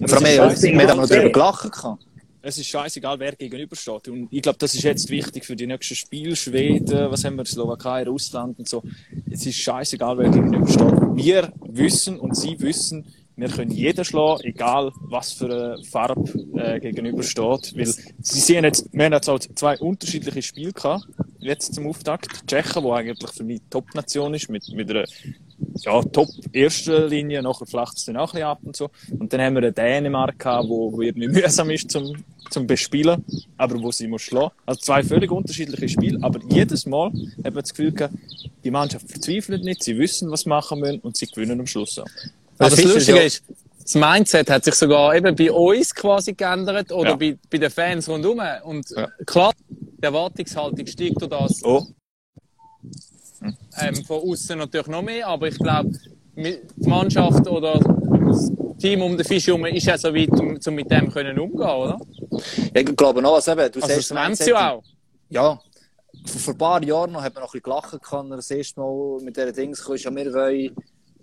Und 0.00 0.08
vor 0.10 0.18
allem, 0.18 0.26
wir, 0.26 0.72
wir 0.78 0.88
haben 0.88 1.08
darüber 1.08 1.30
gelachen 1.30 1.70
gehabt. 1.70 2.02
Es 2.44 2.58
ist 2.58 2.68
scheißegal, 2.68 3.18
wer 3.18 3.32
gegenübersteht. 3.32 4.08
Und 4.08 4.28
ich 4.30 4.42
glaube, 4.42 4.58
das 4.58 4.74
ist 4.74 4.82
jetzt 4.82 5.08
wichtig 5.08 5.44
für 5.44 5.56
die 5.56 5.66
nächsten 5.66 5.94
Spiele. 5.94 6.36
Schweden, 6.36 7.10
was 7.10 7.24
haben 7.24 7.36
wir, 7.36 7.46
Slowakei, 7.46 8.04
Russland 8.04 8.58
und 8.58 8.68
so. 8.68 8.82
Es 9.30 9.46
ist 9.46 9.56
scheißegal, 9.56 10.18
wer 10.18 10.28
gegenübersteht. 10.28 10.92
Wir 11.14 11.52
wissen 11.66 12.20
und 12.20 12.36
sie 12.36 12.60
wissen, 12.60 13.06
wir 13.36 13.48
können 13.48 13.70
jeden 13.70 14.04
schlagen, 14.04 14.44
egal 14.44 14.92
was 15.00 15.32
für 15.32 15.46
eine 15.46 15.84
Farbe 15.84 16.30
äh, 16.56 16.78
gegenübersteht. 16.78 17.74
Weil 17.76 17.86
sie 17.86 18.40
sehen 18.40 18.64
jetzt, 18.64 18.92
wir 18.92 19.06
haben 19.06 19.12
jetzt 19.12 19.28
auch 19.28 19.38
zwei 19.38 19.78
unterschiedliche 19.78 20.42
Spiele 20.42 20.72
gehabt, 20.72 21.06
jetzt 21.40 21.74
zum 21.74 21.86
Auftakt. 21.86 22.42
Die 22.42 22.46
Tschechen, 22.46 22.82
wo 22.82 22.92
eigentlich 22.92 23.30
für 23.30 23.42
mich 23.42 23.60
Top-Nation 23.70 24.34
ist, 24.34 24.50
mit, 24.50 24.68
mit 24.72 24.90
einer 24.90 25.04
ja, 25.76 26.02
top 26.02 26.28
ersten 26.52 27.08
Linie, 27.08 27.42
nachher 27.42 27.66
flacht 27.66 27.96
es 27.96 28.04
dann 28.04 28.16
auch 28.18 28.34
ein 28.34 28.40
bisschen 28.40 28.48
ab 28.48 28.60
und 28.62 28.76
so. 28.76 28.90
Und 29.18 29.32
dann 29.32 29.40
haben 29.40 29.54
wir 29.54 29.62
eine 29.62 29.72
Dänemark 29.72 30.38
gehabt, 30.38 30.68
wo, 30.68 30.92
wo 30.92 31.02
irgendwie 31.02 31.28
mühsam 31.28 31.70
ist 31.70 31.90
zum, 31.90 32.14
zum 32.50 32.66
Bespielen, 32.66 33.24
aber 33.56 33.80
wo 33.82 33.90
sie 33.90 34.06
muss 34.06 34.22
schlagen. 34.22 34.52
Also 34.66 34.80
zwei 34.80 35.02
völlig 35.02 35.30
unterschiedliche 35.30 35.88
Spiele, 35.88 36.18
aber 36.22 36.40
jedes 36.50 36.86
Mal 36.86 37.06
hat 37.44 37.54
man 37.54 37.62
das 37.62 37.70
Gefühl 37.70 37.92
gehabt, 37.92 38.14
die 38.62 38.70
Mannschaft 38.70 39.08
verzweifelt 39.10 39.64
nicht, 39.64 39.82
sie 39.82 39.98
wissen, 39.98 40.30
was 40.30 40.46
machen 40.46 40.80
müssen 40.80 41.00
und 41.00 41.16
sie 41.16 41.26
gewinnen 41.26 41.60
am 41.60 41.66
Schluss 41.66 41.98
auch. 41.98 42.06
Aber 42.58 42.70
das 42.70 42.84
Lustige 42.84 43.22
ist, 43.22 43.42
das 43.82 43.94
Mindset 43.96 44.48
hat 44.50 44.64
sich 44.64 44.74
sogar 44.74 45.14
eben 45.14 45.34
bei 45.36 45.50
uns 45.52 45.94
quasi 45.94 46.32
geändert 46.32 46.90
oder 46.92 47.10
Ja. 47.10 47.16
bei, 47.16 47.36
bei 47.50 47.58
den 47.58 47.70
Fans 47.70 48.08
rundherum. 48.08 48.40
Und 48.64 48.88
Ja. 48.90 49.08
klar, 49.26 49.52
die 49.68 50.02
Erwartungshaltung 50.02 50.86
steigt 50.86 51.20
durch 51.20 51.30
das 51.30 51.62
Oh, 51.64 51.86
ähm, 53.78 54.04
von 54.04 54.22
außen 54.22 54.58
natürlich 54.58 54.86
noch 54.86 55.02
mehr, 55.02 55.26
aber 55.26 55.48
ich 55.48 55.58
glaube, 55.58 55.90
die 56.36 56.58
Mannschaft 56.78 57.46
oder 57.46 57.78
das 58.26 58.52
Team 58.78 59.02
um 59.02 59.16
den 59.16 59.24
Fisch 59.26 59.46
herum 59.46 59.64
ist 59.66 59.86
ja 59.86 59.96
so 59.96 60.14
weit, 60.14 60.30
um, 60.30 60.58
um 60.64 60.74
mit 60.74 60.90
dem 60.90 61.10
können 61.10 61.38
umgehen, 61.38 61.68
oder? 61.68 61.98
Ja, 62.30 62.80
Ich 62.80 62.96
glaube 62.96 63.22
noch, 63.22 63.34
was 63.34 63.48
eben, 63.48 63.70
du 63.72 63.80
Also 63.80 63.94
sagst, 63.94 64.10
das 64.10 64.38
sie 64.38 64.50
ja 64.50 64.72
auch. 64.72 64.82
Ja, 65.30 65.58
vor, 66.26 66.54
ein 66.54 66.58
paar 66.58 66.82
Jahren 66.82 67.12
noch 67.12 67.22
hat 67.22 67.34
man 67.34 67.42
noch 67.42 67.54
ein 67.54 67.60
bisschen 67.60 67.62
gelachen 67.62 68.00
können, 68.00 68.30
das 68.30 68.50
erste 68.50 68.80
Mal 68.80 69.18
mit 69.22 69.36
diesen 69.36 69.54
Dings 69.54 69.84
kam, 69.84 69.96
ja, 69.96 70.14
wir 70.14 70.32
wollen 70.32 70.76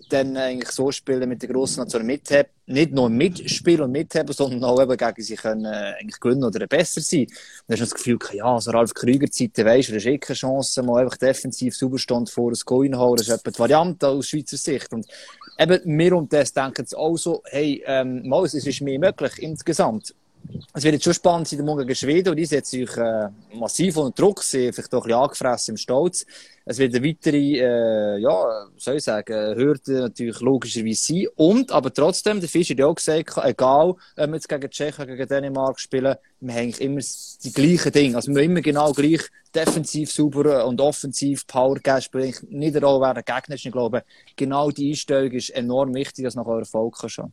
dann 0.08 0.36
eigentlich 0.36 0.70
so 0.70 0.90
spielen 0.92 1.28
mit 1.28 1.42
der 1.42 1.48
grossen 1.48 1.80
Nation 1.80 2.04
mithaben, 2.04 2.50
nicht 2.66 2.92
nur 2.92 3.08
mitspielen 3.08 3.82
und 3.82 3.92
mithaben, 3.92 4.32
sondern 4.32 4.62
auch 4.64 4.80
eben 4.80 4.96
gegen 4.96 5.22
sie 5.22 5.36
können 5.36 5.64
äh, 5.64 5.94
eigentlich 5.98 6.20
gewinnen 6.20 6.44
oder 6.44 6.66
besser 6.66 7.00
sein. 7.00 7.22
Und 7.22 7.30
dann 7.68 7.80
hast 7.80 7.80
du 7.80 7.84
das 7.84 7.94
Gefühl, 7.94 8.18
ja, 8.32 8.60
so 8.60 8.70
Ralf 8.72 8.94
Krüger 8.94 9.30
Zeiten, 9.30 9.64
weisst 9.64 9.88
du, 9.88 9.94
das 9.94 10.02
ist 10.02 10.10
eh 10.10 10.18
keine 10.18 10.36
Chance, 10.36 10.82
mal 10.82 11.02
einfach 11.02 11.16
defensiv 11.16 11.74
sauber 11.74 11.98
stand 11.98 12.30
vor 12.30 12.50
ein 12.50 12.58
Goal 12.64 12.86
reinhauen, 12.86 13.16
das 13.16 13.28
ist 13.28 13.34
etwa 13.34 13.50
die 13.50 13.58
Variante 13.58 14.08
aus 14.08 14.28
Schweizer 14.28 14.56
Sicht. 14.56 14.92
Und 14.92 15.06
eben, 15.58 15.98
wir 15.98 16.16
und 16.16 16.32
das 16.32 16.52
denken 16.52 16.86
auch 16.96 17.16
so, 17.16 17.42
hey, 17.46 17.82
ähm, 17.86 18.28
mal, 18.28 18.44
es 18.44 18.54
ist 18.54 18.80
mehr 18.80 18.98
möglich 18.98 19.32
insgesamt. 19.42 20.14
Es 20.74 20.84
wird 20.84 20.94
jetzt 20.94 21.04
schon 21.04 21.14
spannend 21.14 21.48
sein, 21.48 21.64
Morgen 21.64 21.86
gegen 21.86 21.94
Schweden, 21.94 22.30
und 22.30 22.36
die 22.36 22.46
setzen 22.46 22.86
sich 22.86 22.96
äh, 22.96 23.28
massiv 23.54 23.96
unter 23.98 24.22
Druck, 24.22 24.42
sind 24.42 24.74
vielleicht 24.74 24.94
auch 24.94 25.02
ein 25.02 25.08
bisschen 25.08 25.20
angefressen 25.20 25.72
im 25.72 25.76
Stolz. 25.76 26.24
Es 26.64 26.78
wird 26.78 26.94
eine 26.94 27.06
weitere, 27.06 27.58
äh, 27.58 28.18
ja, 28.18 28.66
soll 28.76 28.96
ich 28.96 29.04
sagen, 29.04 29.56
Hürde 29.56 30.00
natürlich 30.00 30.40
logischerweise 30.40 31.14
sein. 31.14 31.26
Und, 31.36 31.72
aber 31.72 31.92
trotzdem, 31.92 32.40
der 32.40 32.48
Fisch 32.48 32.70
hat 32.70 32.78
ja 32.78 32.86
auch 32.86 32.94
gesagt, 32.94 33.34
egal, 33.42 33.90
ob 33.90 33.98
wir 34.16 34.34
jetzt 34.34 34.48
gegen 34.48 34.70
Tschechien, 34.70 35.06
gegen 35.06 35.28
Dänemark 35.28 35.78
spielen, 35.80 36.16
wir 36.40 36.54
haben 36.54 36.70
immer 36.70 37.00
die 37.44 37.52
gleichen 37.52 37.92
Dinge. 37.92 38.16
Also 38.16 38.32
wir 38.32 38.42
haben 38.42 38.50
immer 38.50 38.60
genau 38.60 38.92
gleich 38.92 39.22
defensiv 39.54 40.10
sauber 40.10 40.64
und 40.66 40.80
offensiv 40.80 41.46
Power 41.46 41.76
geben, 41.76 42.34
nicht 42.48 42.74
der 42.74 43.14
Gegner 43.22 43.54
ist. 43.54 43.66
Ich 43.66 43.72
glaube, 43.72 44.04
genau 44.36 44.70
die 44.70 44.90
Einstellung 44.90 45.32
ist 45.32 45.50
enorm 45.50 45.94
wichtig, 45.94 46.24
dass 46.24 46.34
nachher 46.34 46.60
Erfolg 46.60 46.96
kann. 46.98 47.32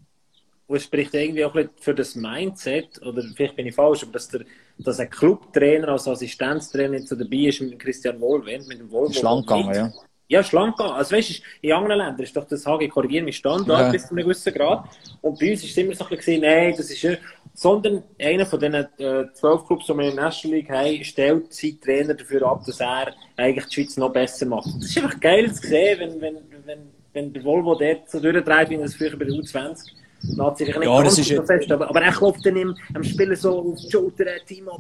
Und 0.70 0.76
es 0.78 0.84
spricht 0.84 1.16
irgendwie 1.16 1.44
auch 1.44 1.56
ein 1.56 1.68
für 1.82 1.96
das 1.96 2.14
Mindset, 2.16 3.02
oder 3.02 3.24
vielleicht 3.36 3.56
bin 3.56 3.66
ich 3.66 3.74
falsch, 3.74 4.04
aber 4.04 4.12
dass, 4.12 4.30
der, 4.30 4.42
dass 4.78 5.00
ein 5.00 5.10
Clubtrainer 5.10 5.88
als 5.90 6.08
Assistenztrainer 6.08 7.00
so 7.00 7.16
dabei 7.16 7.38
ist 7.38 7.60
mit 7.60 7.80
Christian 7.80 8.22
Wohlwend, 8.22 8.68
mit 8.68 8.80
dem 8.80 8.92
Volvo. 8.92 9.12
Schlank 9.12 9.48
gegangen, 9.48 9.74
ja. 9.74 9.92
Ja, 10.28 10.44
schlank 10.44 10.78
gegangen. 10.78 10.96
Also 10.96 11.16
weißt 11.16 11.30
du, 11.32 11.34
in 11.62 11.74
anderen 11.74 11.98
Ländern 11.98 12.20
ist 12.20 12.38
doch 12.38 12.46
das 12.48 12.64
HG 12.68 12.88
korrigieren 12.88 13.26
mit 13.26 13.34
Standard 13.34 13.80
Ja. 13.80 13.92
bis 13.92 14.04
zu 14.04 14.12
einem 14.14 14.26
gewissen 14.26 14.54
Grad. 14.54 14.86
Und 15.22 15.40
bei 15.40 15.50
uns 15.50 15.64
ist 15.64 15.72
es 15.72 15.78
immer 15.78 15.96
so 15.96 16.06
ein 16.06 16.16
bisschen, 16.16 16.42
nein, 16.42 16.76
das 16.78 16.92
ist 16.92 17.02
ja, 17.02 17.16
sondern 17.56 18.04
einer 18.22 18.46
von 18.46 18.60
diesen 18.60 18.76
äh, 18.76 19.34
zwölf 19.34 19.66
Clubs, 19.66 19.88
die 19.88 19.94
wir 19.96 20.08
in 20.08 20.16
der 20.16 20.26
National 20.26 20.58
League 20.58 20.70
haben, 20.70 21.04
stellt 21.04 21.52
seinen 21.52 21.82
Trainer 21.82 22.14
dafür 22.14 22.44
ab, 22.44 22.62
dass 22.64 22.80
er 22.80 23.12
eigentlich 23.38 23.66
die 23.66 23.74
Schweiz 23.74 23.98
noch 23.98 24.14
besser 24.14 24.46
macht. 24.46 24.68
Das 24.78 24.86
ist 24.86 24.98
einfach 25.00 25.20
geil 25.20 25.52
zu 25.52 25.66
sehen, 25.68 25.98
wenn, 26.00 26.22
wenn, 26.22 26.36
wenn, 26.64 26.80
wenn 27.12 27.34
der 27.34 27.44
Volvo 27.44 27.74
dort 27.74 28.08
so 28.08 28.20
durchdreht, 28.20 28.70
wie 28.70 28.76
er 28.76 28.84
es 28.84 28.94
früher 28.94 29.18
bei 29.18 29.26
der 29.26 29.34
U20 29.34 29.99
Nazi 30.22 30.66
sich 30.66 30.76
nicht 30.76 30.86
Ja, 30.86 31.02
ganz 31.02 31.18
ist 31.18 31.30
so 31.30 31.44
fest, 31.44 31.72
aber, 31.72 31.90
aber 31.90 32.02
er 32.02 32.12
klopft 32.12 32.46
dann 32.46 32.58
ihm, 32.58 32.76
am 32.94 33.04
Spieler 33.04 33.36
so 33.36 33.60
auf 33.60 33.80
die 33.80 33.90
Schulter, 33.90 34.26
Timo, 34.46 34.80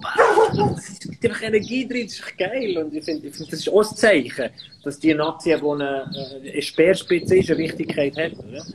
ist 0.77 1.01
gibt 1.01 1.25
einfach 1.25 1.43
Energie 1.43 1.87
drin, 1.87 2.07
das 2.07 2.13
ist 2.13 2.27
echt 2.27 2.37
geil. 2.37 2.77
Und 2.77 2.93
ich 2.93 3.03
finde, 3.03 3.29
das 3.29 3.39
ist 3.39 3.69
auch 3.69 3.89
ein 3.89 3.95
Zeichen, 3.95 4.49
dass 4.83 4.99
die 4.99 5.13
Nazi, 5.13 5.55
die 5.55 5.65
eine, 5.65 6.11
äh, 6.43 6.51
eine 6.51 6.61
Speerspitze 6.61 7.37
ist, 7.37 7.49
eine 7.49 7.59
Wichtigkeit 7.59 8.17
hat. 8.17 8.33
Oder? 8.39 8.65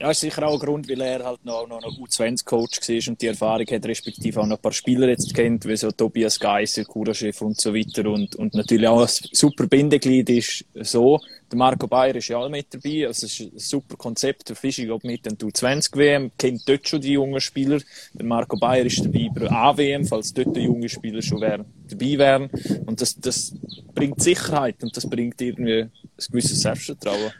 Ja, 0.00 0.10
ist 0.10 0.20
sicher 0.20 0.46
auch 0.46 0.54
ein 0.54 0.58
Grund, 0.58 0.88
weil 0.88 1.00
er 1.02 1.24
halt 1.24 1.44
noch, 1.44 1.68
noch 1.68 1.82
ein 1.82 1.90
U20-Coach 1.90 2.88
war 2.88 3.10
und 3.10 3.20
die 3.20 3.26
Erfahrung 3.26 3.66
hat, 3.66 3.84
respektive 3.84 4.40
auch 4.40 4.46
noch 4.46 4.56
ein 4.56 4.62
paar 4.62 4.72
Spieler 4.72 5.08
jetzt 5.08 5.34
kennt, 5.34 5.66
wie 5.66 5.76
so 5.76 5.90
Tobias 5.90 6.40
Geisser, 6.40 6.84
Kuraschef 6.84 7.42
und 7.42 7.60
so 7.60 7.74
weiter 7.74 8.08
und, 8.08 8.34
und 8.36 8.54
natürlich 8.54 8.88
auch 8.88 9.02
ein 9.02 9.08
super 9.32 9.66
Bindeglied 9.66 10.30
ist 10.30 10.64
so. 10.74 11.20
Der 11.50 11.58
Marco 11.58 11.88
Bayer 11.88 12.14
ist 12.14 12.28
ja 12.28 12.38
auch 12.38 12.48
mit 12.48 12.72
dabei, 12.72 13.08
also 13.08 13.26
es 13.26 13.40
ist 13.40 13.52
ein 13.52 13.58
super 13.58 13.96
Konzept, 13.96 14.48
der 14.48 14.56
Fischi 14.56 14.86
geht 14.86 15.02
mit 15.04 15.26
die 15.26 15.44
U20-WM, 15.44 16.30
kennt 16.38 16.68
dort 16.68 16.88
schon 16.88 17.00
die 17.00 17.12
jungen 17.12 17.40
Spieler. 17.40 17.80
Der 18.12 18.24
Marco 18.24 18.56
Bayer 18.56 18.86
ist 18.86 19.04
dabei 19.04 19.28
bei 19.34 19.40
der 19.40 19.52
AWM, 19.52 20.04
falls 20.04 20.32
dort 20.32 20.54
die 20.54 20.60
jungen 20.60 20.88
Spieler 20.88 21.20
schon 21.22 21.40
wären, 21.40 21.64
dabei 21.88 22.18
wären 22.18 22.50
und 22.86 23.00
das, 23.00 23.18
das 23.18 23.52
bringt 23.94 24.22
Sicherheit 24.22 24.82
und 24.82 24.96
das 24.96 25.08
bringt 25.08 25.40
irgendwie 25.40 25.82
ein 25.82 25.92
gewisses 26.30 26.60
Selbstvertrauen. 26.60 27.32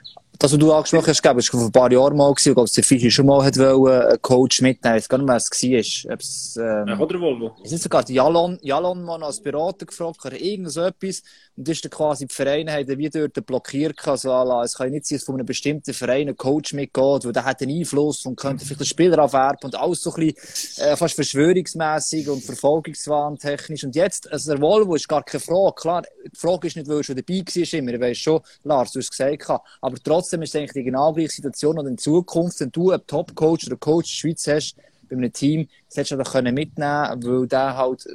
Das, 0.43 0.53
was 0.53 0.59
du 0.59 0.73
angesprochen 0.73 1.09
hast, 1.09 1.21
glaube 1.23 1.41
ich, 1.41 1.51
vor 1.51 1.61
ein 1.61 1.71
paar 1.71 1.93
Jahren 1.93 2.17
mal 2.17 2.33
gewesen, 2.33 2.55
glaube, 2.55 2.71
der 2.75 2.83
Fischi 2.83 3.11
schon 3.11 3.27
mal 3.27 3.45
hat 3.45 3.59
wollen, 3.59 4.03
einen 4.07 4.23
Coach 4.23 4.63
mitnehmen. 4.63 4.97
Ich 4.97 5.03
weiß 5.03 5.09
gar 5.11 5.19
nicht 5.19 5.27
mehr, 5.27 5.35
wer 5.35 5.81
es 5.81 6.07
war. 6.07 6.15
Ob 6.15 6.21
es, 6.21 6.57
ähm, 6.57 6.89
Ja, 6.89 6.99
oder 6.99 7.21
Volvo? 7.21 7.57
ist 7.63 7.73
nicht 7.73 7.83
sogar 7.83 8.09
Jalon, 8.09 8.59
Jalon 8.63 9.03
mal 9.05 9.23
als 9.23 9.43
Berater 9.43 9.85
gefragt 9.85 10.25
oder 10.25 10.41
irgend 10.41 10.73
so 10.73 10.81
etwas. 10.81 11.23
Und 11.59 11.69
das 11.69 11.77
ist 11.77 11.85
dann 11.85 11.91
quasi 11.91 12.27
die 12.27 12.35
Vereine 12.35 12.73
haben 12.73 12.89
wie 12.97 13.11
dort 13.11 13.45
blockiert 13.45 13.99
gehabt, 13.99 14.21
so 14.21 14.31
à 14.31 14.43
la, 14.43 14.65
es 14.65 14.73
kann 14.79 14.87
ja 14.87 14.93
nicht 14.95 15.05
sein, 15.05 15.19
dass 15.19 15.27
von 15.27 15.35
einem 15.35 15.45
bestimmten 15.45 15.93
Verein 15.93 16.29
ein 16.31 16.37
Coach 16.39 16.73
mitgeht, 16.73 17.27
weil 17.27 17.33
der 17.33 17.45
hat 17.45 17.61
einen 17.61 17.79
Einfluss 17.79 18.25
und 18.25 18.37
könnte 18.37 18.65
vielleicht 18.65 18.81
den 18.81 18.87
Spieler 18.87 19.19
abwerben 19.19 19.65
und 19.65 19.75
alles 19.75 20.01
so 20.01 20.11
ein 20.15 20.25
bisschen, 20.33 20.87
äh, 20.87 20.97
fast 20.97 21.17
verschwörungsmässig 21.17 22.31
und 22.31 22.43
verfolgungswahn 22.43 23.37
technisch. 23.37 23.85
Und 23.85 23.95
jetzt, 23.95 24.33
also 24.33 24.53
der 24.53 24.63
Volvo 24.63 24.95
ist 24.95 25.07
gar 25.07 25.23
keine 25.23 25.43
Frage. 25.43 25.75
Klar, 25.77 26.03
die 26.25 26.39
Frage 26.39 26.67
ist 26.69 26.77
nicht, 26.77 26.89
weil 26.89 26.97
er 26.97 27.05
schon 27.05 27.17
dabei 27.17 27.41
war 27.45 27.79
immer. 27.79 27.93
Ich 27.93 28.01
weiss 28.01 28.19
schon, 28.19 28.41
Lars, 28.65 28.93
du 28.93 29.01
hast 29.01 29.05
es 29.05 29.11
gesagt, 29.11 29.61
aber 29.83 29.97
trotzdem 30.03 30.30
ist 30.33 30.51
es 30.51 30.57
eigentlich 30.57 30.73
die 30.73 30.85
genau 30.85 31.13
gleiche 31.13 31.31
Situation 31.31 31.79
und 31.79 31.87
in 31.87 31.99
Zukunft, 31.99 32.61
wenn 32.61 32.73
du 32.73 32.91
einen 32.91 33.07
Top-Coach 33.07 33.67
oder 33.67 33.77
Coach 33.77 34.23
in 34.23 34.31
der 34.31 34.35
Schweiz 34.35 34.47
hast, 34.47 34.77
bei 35.09 35.17
einem 35.17 35.33
Team, 35.33 35.69
das 35.89 35.97
hättest 35.97 36.13
du 36.13 36.17
doch 36.17 36.33
können 36.33 36.55
mitnehmen 36.55 37.23
weil 37.25 37.47
der 37.47 37.77
halt, 37.77 38.07
äh, 38.07 38.11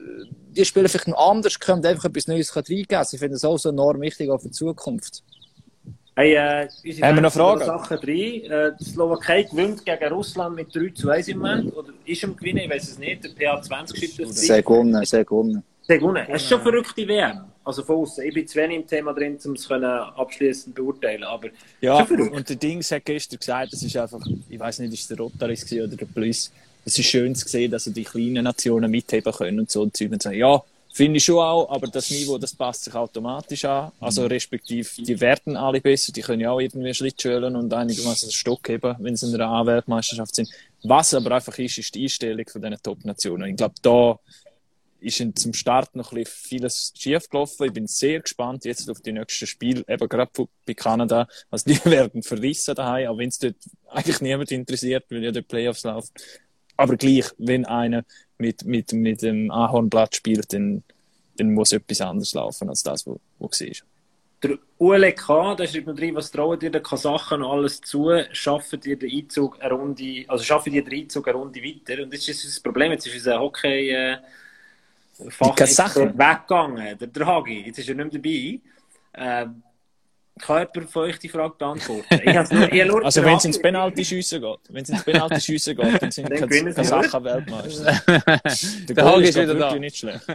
die 0.52 0.66
Spieler 0.66 0.90
vielleicht 0.90 1.10
noch 1.10 1.30
anders 1.30 1.60
können 1.60 1.80
und 1.80 1.86
einfach 1.86 2.06
etwas 2.06 2.28
Neues 2.28 2.56
reingeben 2.56 2.88
kann. 2.88 3.06
Ich 3.12 3.20
finde 3.20 3.34
das 3.34 3.44
auch 3.44 3.58
so 3.58 3.70
enorm 3.70 4.02
wichtig 4.02 4.30
auch 4.30 4.40
für 4.40 4.48
die 4.48 4.54
Zukunft. 4.54 5.24
Hey, 6.18 6.34
äh, 6.36 6.70
unsere 6.86 7.08
Haben 7.08 7.16
wir 7.16 7.22
noch 7.24 7.34
Fragen? 7.34 7.66
Sache 7.66 7.98
3. 7.98 8.08
Äh, 8.08 8.72
die 8.80 8.86
Slowakei 8.86 9.44
gewinnt 9.44 9.86
gegen 9.86 10.14
Russland 10.14 10.56
mit 10.56 10.74
3 10.74 10.90
zu 10.94 11.10
1 11.10 11.28
im 11.28 11.40
Moment. 11.40 11.76
Oder 11.76 11.90
ist 12.06 12.24
am 12.24 12.38
Gewinnen, 12.38 12.60
ich 12.60 12.70
weiß 12.70 12.84
es 12.84 12.98
nicht. 12.98 13.26
Der 13.26 13.32
PA20 13.32 13.98
schreibt 13.98 14.30
das. 14.30 14.36
Sehr 14.38 14.64
gewonnen, 14.64 15.04
sehr 15.04 15.26
gewonnen. 15.26 15.62
Sehr 15.82 16.00
gewonnen. 16.00 16.26
Es 16.30 16.42
ist 16.42 16.50
schon 16.50 16.62
verrückte 16.62 17.06
WM. 17.06 17.42
Also 17.66 17.84
von 17.84 17.98
außen. 17.98 18.24
Ich 18.24 18.34
bin 18.34 18.48
zu 18.48 18.58
wenig 18.58 18.78
im 18.78 18.88
Thema 18.88 19.12
drin, 19.14 19.40
um 19.44 19.54
es 19.54 19.70
abschließend 19.70 20.76
beurteilen. 20.76 21.24
Aber 21.24 21.50
Ja, 21.82 22.04
und 22.04 22.48
der 22.48 22.56
Dings 22.56 22.92
hat 22.92 23.04
gestern 23.06 23.40
gesagt, 23.40 23.74
das 23.74 23.82
ist 23.82 23.98
einfach, 23.98 24.22
ich 24.48 24.60
weiß 24.60 24.80
nicht, 24.80 24.94
ist 24.94 25.02
es 25.02 25.08
der 25.08 25.18
Rotaris 25.18 25.72
oder 25.74 25.88
der 25.88 26.06
Plus. 26.06 26.52
Es 26.86 27.00
ist 27.00 27.08
schön 27.08 27.34
zu 27.34 27.48
sehen, 27.48 27.72
dass 27.72 27.86
die 27.86 28.04
kleinen 28.04 28.44
Nationen 28.44 28.92
mitheben 28.92 29.34
können 29.34 29.60
und 29.62 29.72
so 29.72 29.82
und 29.82 29.98
Zeug 29.98 30.12
und 30.12 30.22
sagen, 30.22 30.38
ja, 30.38 30.62
finde 30.94 31.18
ich 31.18 31.26
schon 31.26 31.40
auch, 31.40 31.70
aber 31.72 31.88
das 31.88 32.10
Niveau, 32.12 32.38
das 32.38 32.54
passt 32.54 32.86
sich 32.86 32.94
automatisch 32.94 33.66
an. 33.66 33.92
Also 34.00 34.28
respektive, 34.28 34.88
die 35.02 35.20
werden 35.20 35.58
alle 35.58 35.82
besser, 35.82 36.14
die 36.14 36.22
können 36.22 36.42
ja 36.42 36.52
auch 36.52 36.62
irgendwie 36.62 36.94
Schlittschulen 36.94 37.56
und 37.56 37.74
einigermaßen 37.74 38.28
einen 38.28 38.34
Stock 38.34 38.70
heben, 38.70 38.96
wenn 39.00 39.16
sie 39.16 39.28
in 39.28 39.36
einer 39.36 39.50
A-Weltmeisterschaft 39.50 40.36
sind. 40.36 40.50
Was 40.84 41.14
aber 41.14 41.32
einfach 41.36 41.58
ist, 41.58 41.80
ist 41.80 41.96
die 41.96 42.04
Einstellung 42.04 42.46
von 42.48 42.62
diesen 42.62 42.82
Top-Nationen. 42.82 43.50
Ich 43.50 43.58
glaube, 43.58 43.74
da 43.82 44.20
ist 45.06 45.40
zum 45.40 45.54
Start 45.54 45.96
noch 45.96 46.12
ein 46.12 46.24
bisschen 46.24 46.42
vieles 46.42 46.94
schief 46.96 47.30
gelaufen. 47.30 47.68
Ich 47.68 47.74
bin 47.74 47.88
sehr 47.88 48.20
gespannt 48.22 48.66
jetzt 48.66 48.90
auf 48.90 49.02
die 49.02 49.12
nächsten 49.12 49.48
Spiele, 49.48 49.84
eben 49.88 50.10
gerade 50.10 50.32
bei 50.66 50.74
Kanada. 50.74 51.28
Also 51.50 51.66
die 51.70 51.86
werden 51.90 52.24
verrissen 52.24 52.76
daheim, 52.76 53.10
auch 53.10 53.18
wenn 53.18 53.30
es 53.30 53.40
dort 53.40 53.56
eigentlich 53.88 54.22
niemand 54.22 54.52
interessiert, 54.52 55.06
weil 55.10 55.24
ja 55.24 55.32
die 55.32 55.42
Playoffs 55.42 55.84
laufen. 55.84 56.12
Aber 56.78 56.98
gleich, 56.98 57.26
wenn 57.38 57.66
einer 57.66 58.04
mit, 58.38 58.66
mit, 58.66 58.92
mit 58.94 59.22
dem 59.22 59.52
Ahornblatt 59.52 60.16
spielt, 60.16 60.52
dann, 60.54 60.84
dann 61.38 61.54
muss 61.54 61.72
etwas 61.72 62.02
anderes 62.02 62.34
laufen 62.34 62.70
als 62.70 62.84
das, 62.84 63.06
was 63.08 63.18
wo 63.40 63.46
war. 63.46 63.76
der 64.44 64.58
ULK, 64.78 65.58
da 65.58 65.68
schreibt 65.68 65.88
noch 65.88 65.96
drin, 65.96 66.16
was 66.16 66.32
trauen 66.32 66.60
dir 66.60 66.70
den 66.70 66.84
Kasachen 66.84 67.44
alles 67.44 67.80
zu? 67.82 68.12
Schaffen 68.32 68.80
dir 68.82 68.98
den 68.98 69.12
Einzug 69.12 69.62
eine 69.62 69.74
Runde, 69.74 70.26
also 70.28 70.44
schaffen 70.44 70.74
dir 70.74 70.84
den 70.84 71.02
Einzug 71.02 71.28
eine 71.28 71.38
Runde 71.38 71.62
weiter? 71.62 72.04
Und 72.04 72.14
das 72.14 72.28
ist 72.28 72.46
das 72.46 72.60
Problem. 72.60 72.92
Jetzt 72.92 73.08
ist 73.08 73.16
unser 73.16 73.40
Hockey, 73.40 73.92
äh, 75.20 75.30
Fach 75.32 75.56
Kasachen? 75.56 76.18
weggegangen, 76.18 76.98
der 76.98 77.08
Draghi. 77.08 77.62
Jetzt 77.68 77.80
ist 77.80 77.90
er 77.90 77.96
nicht 77.96 78.14
mehr 78.14 78.22
dabei. 78.22 78.60
Ähm, 79.18 79.64
kann 80.38 80.68
jemand 80.74 80.92
von 80.92 81.04
euch 81.04 81.18
die 81.18 81.30
Frage 81.30 81.56
beantworten? 81.58 82.20
Ich 82.26 82.36
nur, 82.52 82.70
ich 82.74 82.82
hab 82.82 82.88
nur 82.90 83.06
Also 83.06 83.24
wenn 83.24 83.38
es 83.38 83.46
ins 83.46 83.58
Draghi- 83.58 83.62
Penalty-Schiessen 83.62 84.42
geht, 84.42 84.60
wenn 84.68 84.84
es 84.84 84.90
ins 84.90 85.04
Penalty-Schiessen 85.06 85.78
geht, 85.78 86.02
dann 86.02 86.12
sind 86.12 86.30
Kasachen 86.76 87.24
Weltmeister. 87.24 88.02
Der 88.08 88.96
Der 88.96 88.96
Goal 88.96 89.14
Hagi 89.16 89.30
ist 89.30 89.36
wieder 89.38 89.56
da. 89.56 89.76
nicht 89.76 89.96
schlecht. 89.96 90.26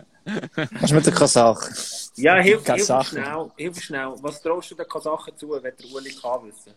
Was 0.81 0.93
mit 0.93 1.05
der 1.05 1.13
Kasach? 1.13 1.69
Ja, 2.17 2.37
hilf, 2.37 2.65
hilf 2.65 2.87
schnell, 3.09 3.51
hilf 3.59 3.81
schnell. 3.83 4.15
Was 4.23 4.41
traust 4.41 4.71
du 4.71 4.75
den 4.75 4.89
Kasachen 4.89 5.37
zu, 5.37 5.51
wenn 5.51 5.63
der 5.63 5.75
Uli 5.95 6.11
kann 6.15 6.47
wissen? 6.47 6.73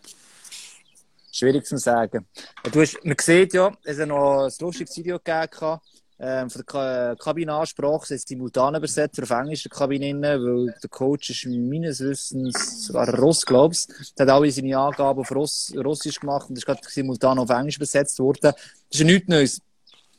Schwierig 1.31 1.65
zu 1.65 1.77
sagen. 1.77 2.27
Du 2.71 2.81
hast, 2.81 3.03
man 3.05 3.15
sieht 3.19 3.53
ja, 3.53 3.71
es 3.83 3.99
hat 3.99 4.07
noch 4.09 4.43
ein 4.43 4.51
lustiges 4.59 4.95
Video 4.97 5.17
gegeben, 5.23 5.79
ähm, 6.25 6.49
von 6.49 6.59
der 6.59 6.65
Ka 6.65 7.15
Kabinenansprache, 7.15 8.13
ist 8.13 8.29
simultan 8.29 8.75
übersetzt 8.75 9.21
auf 9.21 9.29
Englisch, 9.29 9.63
der 9.63 9.89
weil 9.89 10.73
der 10.81 10.89
Coach 10.89 11.31
ist 11.31 11.45
meines 11.45 11.99
Wissens 11.99 12.87
sogar 12.87 13.09
ein 13.09 13.15
Russ, 13.15 13.45
glaubst 13.45 13.91
Der 14.17 14.25
hat 14.25 14.33
alle 14.33 14.49
seine 14.49 14.77
Angaben 14.77 15.19
auf 15.19 15.31
Russ, 15.35 15.73
Russisch 15.75 16.21
gemacht 16.21 16.49
und 16.49 16.57
ist 16.57 16.65
gerade 16.65 16.79
simultan 16.87 17.39
auf 17.39 17.49
Englisch 17.49 17.75
übersetzt 17.75 18.17
worden. 18.19 18.39
Das 18.41 18.55
ist 18.89 18.99
ja 18.99 19.05
nichts 19.05 19.27
Neues. 19.27 19.61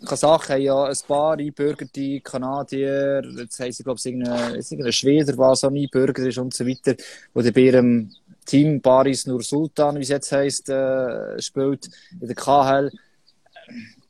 Kasachen 0.04 0.56
haben 0.56 0.62
ja 0.62 0.84
ein 0.84 0.96
paar 1.08 1.38
einbürgerte 1.38 2.20
Kanadier, 2.20 3.22
jetzt 3.38 3.58
haben 3.60 3.72
sie, 3.72 3.82
glaube 3.82 3.98
ich, 3.98 4.04
irgendeinen 4.04 4.56
irgendein 4.56 4.92
Schweder, 4.92 5.38
was 5.38 5.64
auch 5.64 5.70
einbürgert 5.70 6.26
ist 6.26 6.36
und 6.36 6.52
so 6.52 6.66
weiter, 6.66 6.96
wo 7.32 7.40
der 7.40 7.52
bei 7.52 7.62
ihrem 7.62 8.10
Team 8.44 8.82
Baris 8.82 9.26
Nur 9.26 9.42
Sultan, 9.42 9.96
wie 9.96 10.02
es 10.02 10.10
jetzt 10.10 10.32
heisst, 10.32 10.68
äh, 10.68 11.40
spielt 11.40 11.88
in 12.20 12.26
der 12.26 12.36
KHL. 12.36 12.90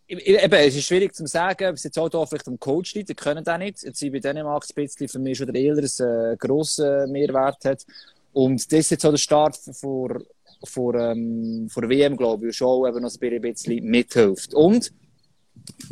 Eben, 0.06 0.52
es 0.52 0.76
ist 0.76 0.86
schwierig 0.86 1.14
zu 1.14 1.26
sagen, 1.26 1.68
ob 1.68 1.76
es 1.76 1.84
jetzt 1.84 1.98
auch 1.98 2.10
da 2.10 2.26
vielleicht 2.26 2.46
am 2.46 2.60
Coach 2.60 2.94
liegt, 2.94 3.08
die 3.08 3.14
können 3.14 3.42
das 3.42 3.58
nicht. 3.58 3.82
Jetzt 3.82 3.98
sind 3.98 4.12
bei 4.12 4.18
Dänemark 4.18 4.64
ein 4.68 4.74
bisschen 4.74 5.08
für 5.08 5.18
mich 5.18 5.38
schon 5.38 5.46
der 5.46 5.60
Ehlers 5.60 5.98
äh, 5.98 6.36
grossen 6.38 7.10
Mehrwert 7.10 7.64
hat. 7.64 7.86
Und 8.32 8.70
das 8.70 8.80
ist 8.80 8.90
jetzt 8.90 9.06
auch 9.06 9.10
der 9.10 9.16
Start 9.16 9.56
vor, 9.56 10.20
vor, 10.64 10.94
ähm, 10.94 11.68
vor 11.70 11.88
WM, 11.88 12.16
glaube 12.16 12.48
ich, 12.48 12.56
schon 12.56 12.86
eben 12.86 13.00
noch 13.00 13.12
ein 13.18 13.40
bisschen 13.40 13.84
mithilft. 13.84 14.52
Und 14.52 14.92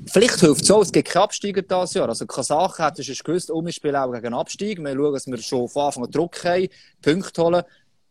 Vielleicht 0.06 0.40
hilft 0.40 0.64
es 0.64 0.70
auch, 0.70 0.82
es 0.82 0.92
gibt 0.92 1.08
keine 1.08 1.24
Absteiger 1.24 1.62
dieses 1.62 1.94
Jahr. 1.94 2.08
Also 2.08 2.26
Kasachen 2.26 2.92
es 2.94 3.06
schon 3.06 3.24
gewusst, 3.24 3.48
wir 3.48 3.72
spielen 3.72 3.96
auch 3.96 4.12
gegen 4.12 4.26
einen 4.26 4.34
Abstieg. 4.34 4.78
Wir 4.78 4.94
schauen, 4.94 5.12
dass 5.14 5.26
wir 5.26 5.38
schon 5.38 5.68
von 5.68 5.86
Anfang 5.86 6.04
an 6.04 6.10
Druck 6.10 6.44
haben, 6.44 6.68
Punkte 7.00 7.42
holen. 7.42 7.62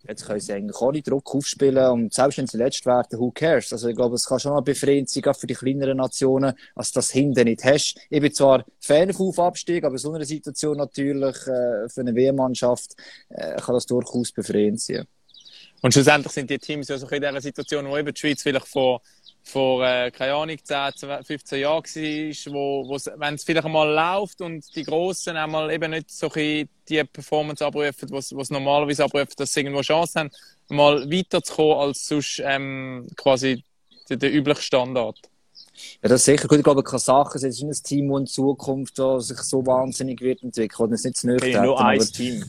Jetzt 0.07 0.25
können 0.25 0.39
sie 0.39 0.53
eigentlich 0.53 0.81
ohne 0.81 1.01
Druck 1.01 1.35
aufspielen 1.35 1.91
und 1.91 2.13
selbst 2.13 2.37
wenn 2.37 2.47
sie 2.47 2.57
letzt 2.57 2.85
werden, 2.85 3.19
who 3.19 3.31
cares? 3.31 3.71
Also 3.71 3.87
ich 3.87 3.95
glaube, 3.95 4.15
es 4.15 4.25
kann 4.25 4.39
schon 4.39 4.53
eine 4.53 4.61
Befreiung 4.61 5.05
sein, 5.05 5.21
gerade 5.21 5.37
für 5.37 5.47
die 5.47 5.53
kleineren 5.53 5.97
Nationen, 5.97 6.53
als 6.75 6.91
das 6.91 7.11
hinten 7.11 7.45
nicht 7.45 7.63
hast. 7.63 7.95
Ich 8.09 8.21
bin 8.21 8.33
zwar 8.33 8.65
Fan 8.79 9.13
von 9.13 9.27
Aufabstieg, 9.27 9.83
aber 9.83 9.93
in 9.93 9.99
so 9.99 10.11
einer 10.11 10.25
Situation 10.25 10.77
natürlich 10.77 11.35
äh, 11.47 11.87
für 11.87 12.01
eine 12.01 12.15
WM-Mannschaft 12.15 12.95
äh, 13.29 13.57
kann 13.57 13.75
das 13.75 13.85
durchaus 13.85 14.31
befreiend 14.31 14.81
sein. 14.81 15.05
Und 15.81 15.93
schlussendlich 15.93 16.31
sind 16.31 16.49
die 16.49 16.59
Teams 16.59 16.87
ja 16.87 16.97
so 16.97 17.07
in 17.07 17.21
dieser 17.21 17.41
Situation, 17.41 17.87
wo 17.87 17.97
eben 17.97 18.13
die 18.13 18.19
Schweiz 18.19 18.41
vielleicht 18.41 18.67
vor, 18.67 19.01
vor 19.43 19.85
äh, 19.85 20.11
keine 20.11 20.33
Ahnung, 20.33 20.57
10, 20.63 20.93
12, 20.95 21.27
15 21.27 21.59
Jahren 21.59 21.83
war, 21.83 22.53
wo, 22.53 22.89
wo 22.89 22.97
wenn 23.19 23.35
es 23.35 23.43
vielleicht 23.43 23.65
einmal 23.65 23.93
läuft 23.93 24.41
und 24.41 24.63
die 24.75 24.83
Grossen 24.83 25.35
einmal 25.35 25.71
eben 25.71 25.91
nicht 25.91 26.11
so 26.11 26.29
die 26.29 26.67
Performance 27.11 27.65
abrufen, 27.65 28.09
was 28.11 28.35
was 28.35 28.49
normalerweise 28.49 29.03
abrufen, 29.03 29.33
dass 29.37 29.53
sie 29.53 29.61
irgendwo 29.61 29.81
Chance 29.81 30.19
haben, 30.19 30.31
mal 30.69 31.09
weiterzukommen 31.11 31.77
als 31.77 32.07
sonst 32.07 32.41
ähm, 32.45 33.07
quasi 33.15 33.63
der, 34.09 34.17
der 34.17 34.33
übliche 34.33 34.61
Standard. 34.61 35.17
Ja, 36.01 36.09
das 36.09 36.21
ist 36.21 36.25
sicher 36.25 36.47
gut. 36.47 36.59
Ich 36.59 36.63
glaube, 36.63 36.83
Kasachen 36.83 37.39
sind 37.39 37.69
ein 37.69 37.83
Team, 37.83 38.09
das 38.09 38.19
in 38.19 38.27
Zukunft 38.27 38.95
sich 38.95 39.37
so 39.39 39.65
wahnsinnig 39.65 40.21
wird 40.21 40.43
entwickeln. 40.43 40.91
Das 40.91 40.99
ist 40.99 41.05
nicht 41.05 41.17
zu 41.17 41.27
nötig. 41.27 41.55
Okay, 41.55 41.65
nur 41.65 41.83
ein 41.83 41.99
Team. 41.99 42.43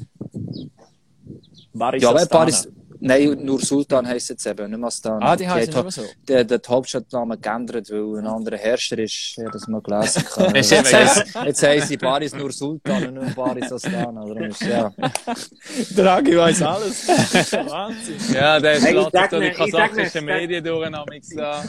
Baris 1.73 2.03
Ja, 2.03 2.11
aber 2.11 2.21
Astana. 2.21 2.41
Paris, 2.41 2.69
nein, 3.03 3.45
nur 3.45 3.61
Sultan 3.61 4.07
heisst 4.07 4.31
es 4.31 4.45
jetzt 4.45 4.47
eben, 4.47 4.71
nicht 4.71 4.85
Astana. 4.85 5.33
Ah, 5.33 5.37
die 5.37 5.49
heißen 5.49 5.75
hat 5.75 5.81
immer 5.81 5.91
so. 5.91 6.03
der, 6.29 6.45
der 6.45 6.61
Hauptstadtname 6.67 7.39
geändert, 7.39 7.91
weil 7.91 8.19
ein 8.19 8.27
anderer 8.27 8.57
Herrscher 8.57 8.99
ist, 8.99 9.37
ja, 9.37 9.51
das 9.51 9.67
mal 9.69 9.81
gelesen 9.81 10.25
kann. 10.25 10.55
Ist 10.63 10.71
jetzt, 10.71 10.93
heisst, 10.93 11.63
heisst 11.63 11.89
sie 11.89 11.97
Paris 11.97 12.35
nur 12.35 12.53
Sultan 12.53 13.09
und 13.09 13.25
nicht 13.25 13.37
Paris 13.37 13.73
Astana. 13.73 14.25
Darum 14.25 14.43
ist, 14.45 14.63
ja. 14.63 14.93
Draghi 15.97 16.37
weiß 16.37 16.63
alles. 16.63 17.09
Wahnsinn. 17.09 18.17
Ja, 18.33 18.59
der 18.59 18.81
sag 18.81 19.13
da 19.13 19.41
die 19.41 19.51
kasachischen 19.51 20.25
Medien 20.25 20.65
durch, 20.65 20.95
amix 20.95 21.29
da. 21.31 21.63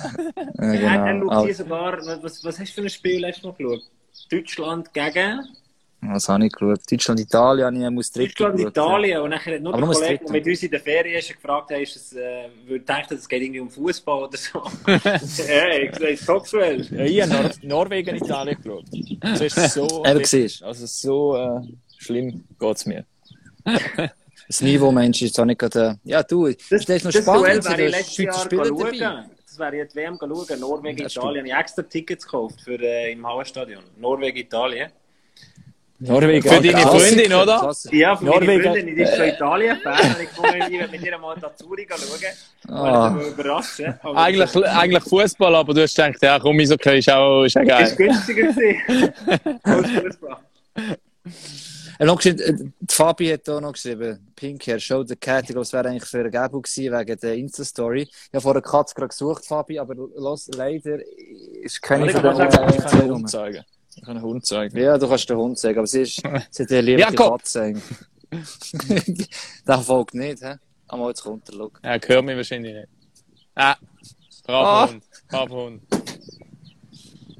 ja 0.59 1.11
genau. 1.11 1.33
schaut 1.33 1.45
hier 1.45 1.55
sogar, 1.55 1.97
was, 2.21 2.43
was 2.43 2.59
hast 2.59 2.69
du 2.69 2.81
für 2.81 2.81
ein 2.81 2.89
Spiel 2.89 3.25
hast 3.25 3.43
du 3.43 3.47
noch 3.47 3.57
geschaut? 3.57 3.81
Deutschland 4.29 4.93
gegen 4.93 5.41
Was 6.07 6.27
habe 6.27 6.45
ich 6.45 6.51
geschaut? 6.51 6.79
Deutschland, 6.91 7.19
Italien, 7.19 7.65
habe 7.65 7.85
ich 7.85 7.91
muss 7.91 8.11
dritte 8.11 8.29
Deutschland, 8.29 8.57
geschaut, 8.57 8.71
Italien. 8.71 9.21
Und 9.21 9.29
nachher 9.29 9.55
hat 9.55 9.61
noch 9.61 9.73
Aber 9.73 9.79
der 9.79 9.85
nur 9.85 9.93
das 9.93 10.01
Kollege, 10.03 10.25
der 10.25 10.31
mit 10.31 10.47
uns 10.47 10.63
in 10.63 10.71
der 10.71 10.79
Ferien 10.79 11.19
ist, 11.19 11.29
gefragt 11.29 11.71
hat, 11.71 11.79
ist 11.79 11.95
es, 11.95 12.13
äh, 12.13 12.49
würde 12.65 12.85
denken, 12.85 13.13
es 13.13 13.29
geht 13.29 13.41
irgendwie 13.41 13.59
um 13.59 13.69
Fußball 13.69 14.23
oder 14.23 14.37
so. 14.37 14.63
hey, 14.85 15.89
ich 15.89 15.95
sage, 15.95 16.25
Topswell. 16.25 16.81
Ja, 16.91 17.03
ich 17.03 17.21
habe 17.21 17.51
Nor 17.61 17.83
Norwegen, 17.83 18.15
Italien 18.15 18.57
geschaut. 18.61 18.85
Das 19.21 19.41
ist 19.41 19.73
so, 19.73 20.03
Eben 20.05 20.23
siehst 20.25 20.61
du. 20.61 20.65
also 20.65 20.85
so 20.85 21.35
äh, 21.35 21.61
schlimm 21.97 22.43
geht's 22.59 22.85
mir. 22.85 23.05
Das 24.45 24.59
Niveau, 24.59 24.91
Mensch, 24.91 25.21
ist 25.21 25.39
auch 25.39 25.45
nicht 25.45 25.57
gerade, 25.57 25.97
äh, 26.03 26.09
ja, 26.09 26.21
du, 26.21 26.47
Das, 26.47 26.67
das 26.67 26.89
ist 26.89 27.05
noch 27.05 27.11
das 27.13 27.23
spannend, 27.23 27.45
wäre 27.45 27.59
da 27.61 27.77
ich 27.77 27.91
letztes 27.91 28.17
Jahr 28.17 28.33
schauen. 28.35 29.25
Das 29.45 29.57
wäre 29.57 29.75
jetzt 29.77 29.95
WM 29.95 30.17
schauen. 30.19 30.59
Norwegen, 30.59 31.01
Das 31.01 31.15
Italien. 31.15 31.45
Ich 31.45 31.53
habe 31.53 31.61
extra 31.61 31.81
Tickets 31.83 32.25
gekauft 32.25 32.61
für, 32.61 32.79
äh, 32.79 33.13
im 33.13 33.25
Hauenstadion. 33.25 33.83
Norwegen, 33.97 34.37
Italien. 34.37 34.91
Norwegen. 35.99 36.41
Für 36.41 36.55
deine 36.55 36.71
Klassiker, 36.71 36.89
Freundin, 36.89 37.33
oder? 37.33 37.59
Klassiker. 37.59 37.95
Ja, 37.95 38.13
meiner 38.15 38.25
Norwegen. 38.25 38.63
Freundin, 38.63 38.95
die 38.95 39.01
ist 39.01 39.15
schon 39.15 39.25
Italien-Fan. 39.25 39.93
Und 39.93 40.21
ich 40.21 40.35
komme 40.35 40.57
irgendwie 40.57 40.97
mit 40.97 41.03
ihr 41.05 41.17
mal 41.17 41.37
da 41.39 41.55
Zürich 41.55 41.87
schauen. 41.89 42.75
Ah. 42.75 43.15
Oh. 43.15 43.27
überraschen. 43.27 43.93
Aber 44.01 44.17
Eigentlich, 44.17 44.65
eigentlich 44.65 45.03
Fußball, 45.03 45.55
aber 45.55 45.73
du 45.73 45.81
hast 45.81 45.95
gedacht, 45.95 46.21
ja 46.21 46.39
komm, 46.39 46.59
Eishockey 46.59 46.99
ist 46.99 47.09
auch, 47.09 47.43
ist 47.43 47.57
auch 47.57 47.63
Das 47.65 47.91
ist 47.91 47.97
geil. 47.97 48.07
günstiger 48.07 48.47
gewesen. 48.51 49.59
Als 49.63 49.89
Fußball. 49.91 50.37
Hat 51.99 52.07
noch 52.07 52.17
geschrieben, 52.17 52.39
äh, 52.39 52.91
Fabi 52.91 53.29
hat 53.29 53.47
auch 53.49 53.61
noch 53.61 53.73
geschrieben, 53.73 54.31
Pink 54.35 54.65
Hair 54.65 54.79
Show 54.79 55.03
the 55.03 55.15
Cat, 55.15 55.43
ich 55.43 55.49
glaube, 55.49 55.61
es 55.61 55.73
wäre 55.73 55.87
eigentlich 55.87 56.05
für 56.09 56.19
eine 56.19 56.31
Gebung 56.31 56.63
gewesen, 56.63 56.91
wegen 56.91 57.19
der 57.19 57.35
Insta-Story. 57.35 58.01
Ich 58.01 58.33
habe 58.33 58.41
vor 58.41 58.51
einer 58.53 58.61
Katze 58.61 58.95
gerade 58.95 59.09
gesucht, 59.09 59.45
Fabi, 59.45 59.77
aber 59.79 59.93
los, 59.95 60.49
leider 60.55 60.97
ist 61.61 61.81
keine 61.81 62.13
Aber 62.15 62.35
von 62.35 62.69
ich 62.69 62.83
den 62.83 63.23
kann 63.23 63.63
Ich 63.95 64.01
kann 64.03 64.17
einen. 64.17 64.25
Hund 64.25 64.45
zeigen. 64.45 64.71
Zeigen. 64.73 64.85
Ja, 64.85 64.97
du 64.97 65.07
kannst 65.07 65.29
den 65.29 65.37
Hund 65.37 65.57
sagen, 65.57 65.77
aber 65.77 65.87
sie 65.87 66.01
ist, 66.01 66.21
sie 66.51 66.63
hat 66.63 66.71
ja 66.71 66.79
lieber 66.79 67.05
die. 67.09 67.15
Katze. 67.15 67.73
Der 69.67 69.79
folgt 69.79 70.15
nicht, 70.15 70.41
hä? 70.41 70.55
Einmal 70.87 71.09
jetzt 71.09 71.25
runter, 71.25 71.53
schau. 71.55 71.71
Ja, 71.83 71.97
hört 72.05 72.25
mich 72.25 72.35
wahrscheinlich 72.35 72.73
nicht. 72.73 72.87
Ah, 73.55 73.75
braver 74.45 74.67
Ah. 74.67 74.89
Hund, 74.89 75.03
braver 75.29 75.55
Hund. 75.55 75.81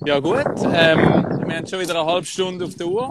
Ja 0.06 0.20
gut, 0.20 0.46
ähm, 0.74 1.00
wir 1.48 1.56
haben 1.58 1.68
schon 1.68 1.80
wieder 1.80 2.00
eine 2.00 2.06
halbe 2.06 2.26
Stunde 2.26 2.66
auf 2.66 2.76
der 2.76 2.88
Uhr. 2.88 3.10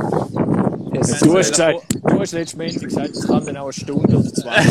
Yes. 0.94 1.20
Du 1.20 1.36
hast 1.38 1.50
gesagt, 1.50 1.78
du 2.02 2.20
hast 2.20 2.32
letztes 2.32 2.56
Montag 2.58 2.82
gesagt, 2.82 3.10
es 3.16 3.26
kann 3.26 3.44
dann 3.46 3.56
auch 3.56 3.64
eine 3.64 3.72
Stunde 3.72 4.16
oder 4.16 4.32
zwei. 4.32 4.52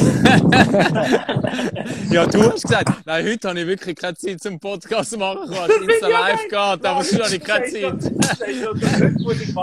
Ja, 2.12 2.26
du 2.26 2.44
hast 2.52 2.64
gesagt, 2.64 2.90
nein, 3.06 3.26
heute 3.26 3.48
habe 3.50 3.60
ich 3.62 3.68
wirklich 3.68 3.96
keine 3.96 4.16
Zeit 4.18 4.42
zum 4.42 4.60
Podcast 4.60 5.18
machen, 5.18 5.50
weil 5.50 5.70
es 5.70 5.78
Insta 5.94 6.08
live 6.08 6.42
geht, 6.44 6.54
aber 6.54 7.04
sonst 7.04 7.24
habe 7.24 7.36
ich 7.36 7.44
keine 7.44 7.66
Zeit. 7.66 7.94
Das 8.20 8.40
ist 8.48 8.64
schon 8.64 8.80
der 8.80 9.12
muss 9.22 9.42
ich 9.42 9.54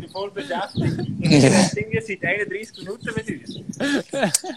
bin 0.00 0.08
voll 0.10 0.30
beschäftigt. 0.30 1.08
Ich 1.20 1.74
bin 1.74 1.92
jetzt 1.92 2.08
seit 2.08 2.24
31 2.24 2.78
Minuten 2.78 3.08
mit 3.14 3.28
uns. 3.28 3.60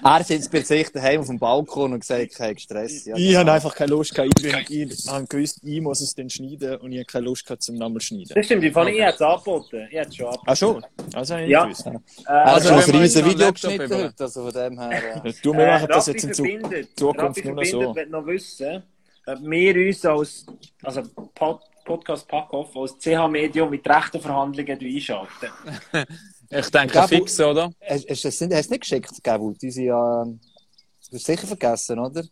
Er 0.03 0.23
sitzt 0.23 0.51
bei 0.51 0.61
sich 0.61 0.89
daheim 0.91 1.19
auf 1.21 1.27
dem 1.27 1.37
Balkon 1.39 1.93
und 1.93 1.99
gesagt, 1.99 2.35
kein 2.35 2.57
Stress. 2.57 3.05
Ja, 3.05 3.15
Ich 3.17 3.35
habe 3.35 3.51
einfach 3.51 3.75
keine 3.75 3.91
Lust 3.91 4.13
gehabt. 4.15 4.31
Ich, 4.39 4.51
bin- 4.51 4.89
ich 4.89 5.07
habe 5.07 5.25
gewusst, 5.27 5.59
ich 5.63 5.81
muss 5.81 6.01
es 6.01 6.15
dann 6.15 6.29
schneiden 6.29 6.77
und 6.77 6.91
ich 6.91 6.99
habe 6.99 7.05
keine 7.05 7.25
Lust 7.25 7.45
gehabt 7.45 7.61
zum 7.63 7.75
nochmal 7.75 8.01
schneiden. 8.01 8.31
Das 8.33 8.45
stimmt, 8.45 8.63
ich 8.63 8.73
fand, 8.73 8.89
ich 8.91 9.01
hätte 9.01 9.15
es 9.15 9.21
angeboten. 9.21 9.87
Ich 9.89 9.97
hätte 9.97 10.09
es 10.09 10.15
schon 10.15 10.25
angeboten. 10.27 10.49
Ah 10.49 10.55
schon? 10.55 10.85
Also 11.13 11.33
habe 11.35 11.43
ich 11.45 11.50
Ja. 11.51 11.63
gewusst. 11.65 11.85
Er 11.85 12.45
Also, 12.45 12.69
hat 12.69 12.77
wenn 12.77 12.81
schon 12.83 12.93
wir 12.93 12.99
ein 12.99 13.01
riesen 13.01 13.25
Video 13.25 13.51
geschnitten 13.53 13.93
heute, 13.93 14.23
also 14.23 14.43
von 14.43 14.53
dem 14.53 14.79
her. 14.79 15.25
Äh. 15.25 15.33
Du, 15.43 15.53
wir 15.53 15.67
machen 15.67 15.87
das 15.89 16.07
jetzt 16.07 16.23
in 16.23 16.33
Zukunft 16.33 17.19
Raffi 17.19 17.45
nur 17.47 17.55
noch 17.55 17.63
so. 17.65 17.95
will 17.95 18.05
noch 18.07 18.25
wissen, 18.25 18.83
ob 19.27 19.39
wir 19.41 19.87
uns 19.87 20.05
als 20.05 20.45
also 20.83 21.01
Pod 21.35 21.61
Podcast 21.83 22.27
Packoff 22.27 22.75
als 22.77 22.97
CH-Medium 22.99 23.69
mit 23.69 23.87
rechten 23.89 24.19
Verhandlungen 24.21 24.79
einschalten. 24.79 25.49
Ich 26.53 26.69
denke 26.69 26.93
Gabu- 26.99 27.07
fix, 27.07 27.39
oder? 27.39 27.71
Hast 27.87 28.09
hast 28.09 28.23
du 28.25 28.27
es 28.27 28.41
nicht, 28.41 28.51
hast 28.51 28.51
du 28.51 28.55
es 28.55 28.69
nicht 28.71 28.81
geschickt, 28.81 29.23
Gabu? 29.23 29.53
Du 29.53 29.67
hast 29.67 31.25
sicher 31.25 31.47
vergessen, 31.47 31.97
oder? 31.97 32.23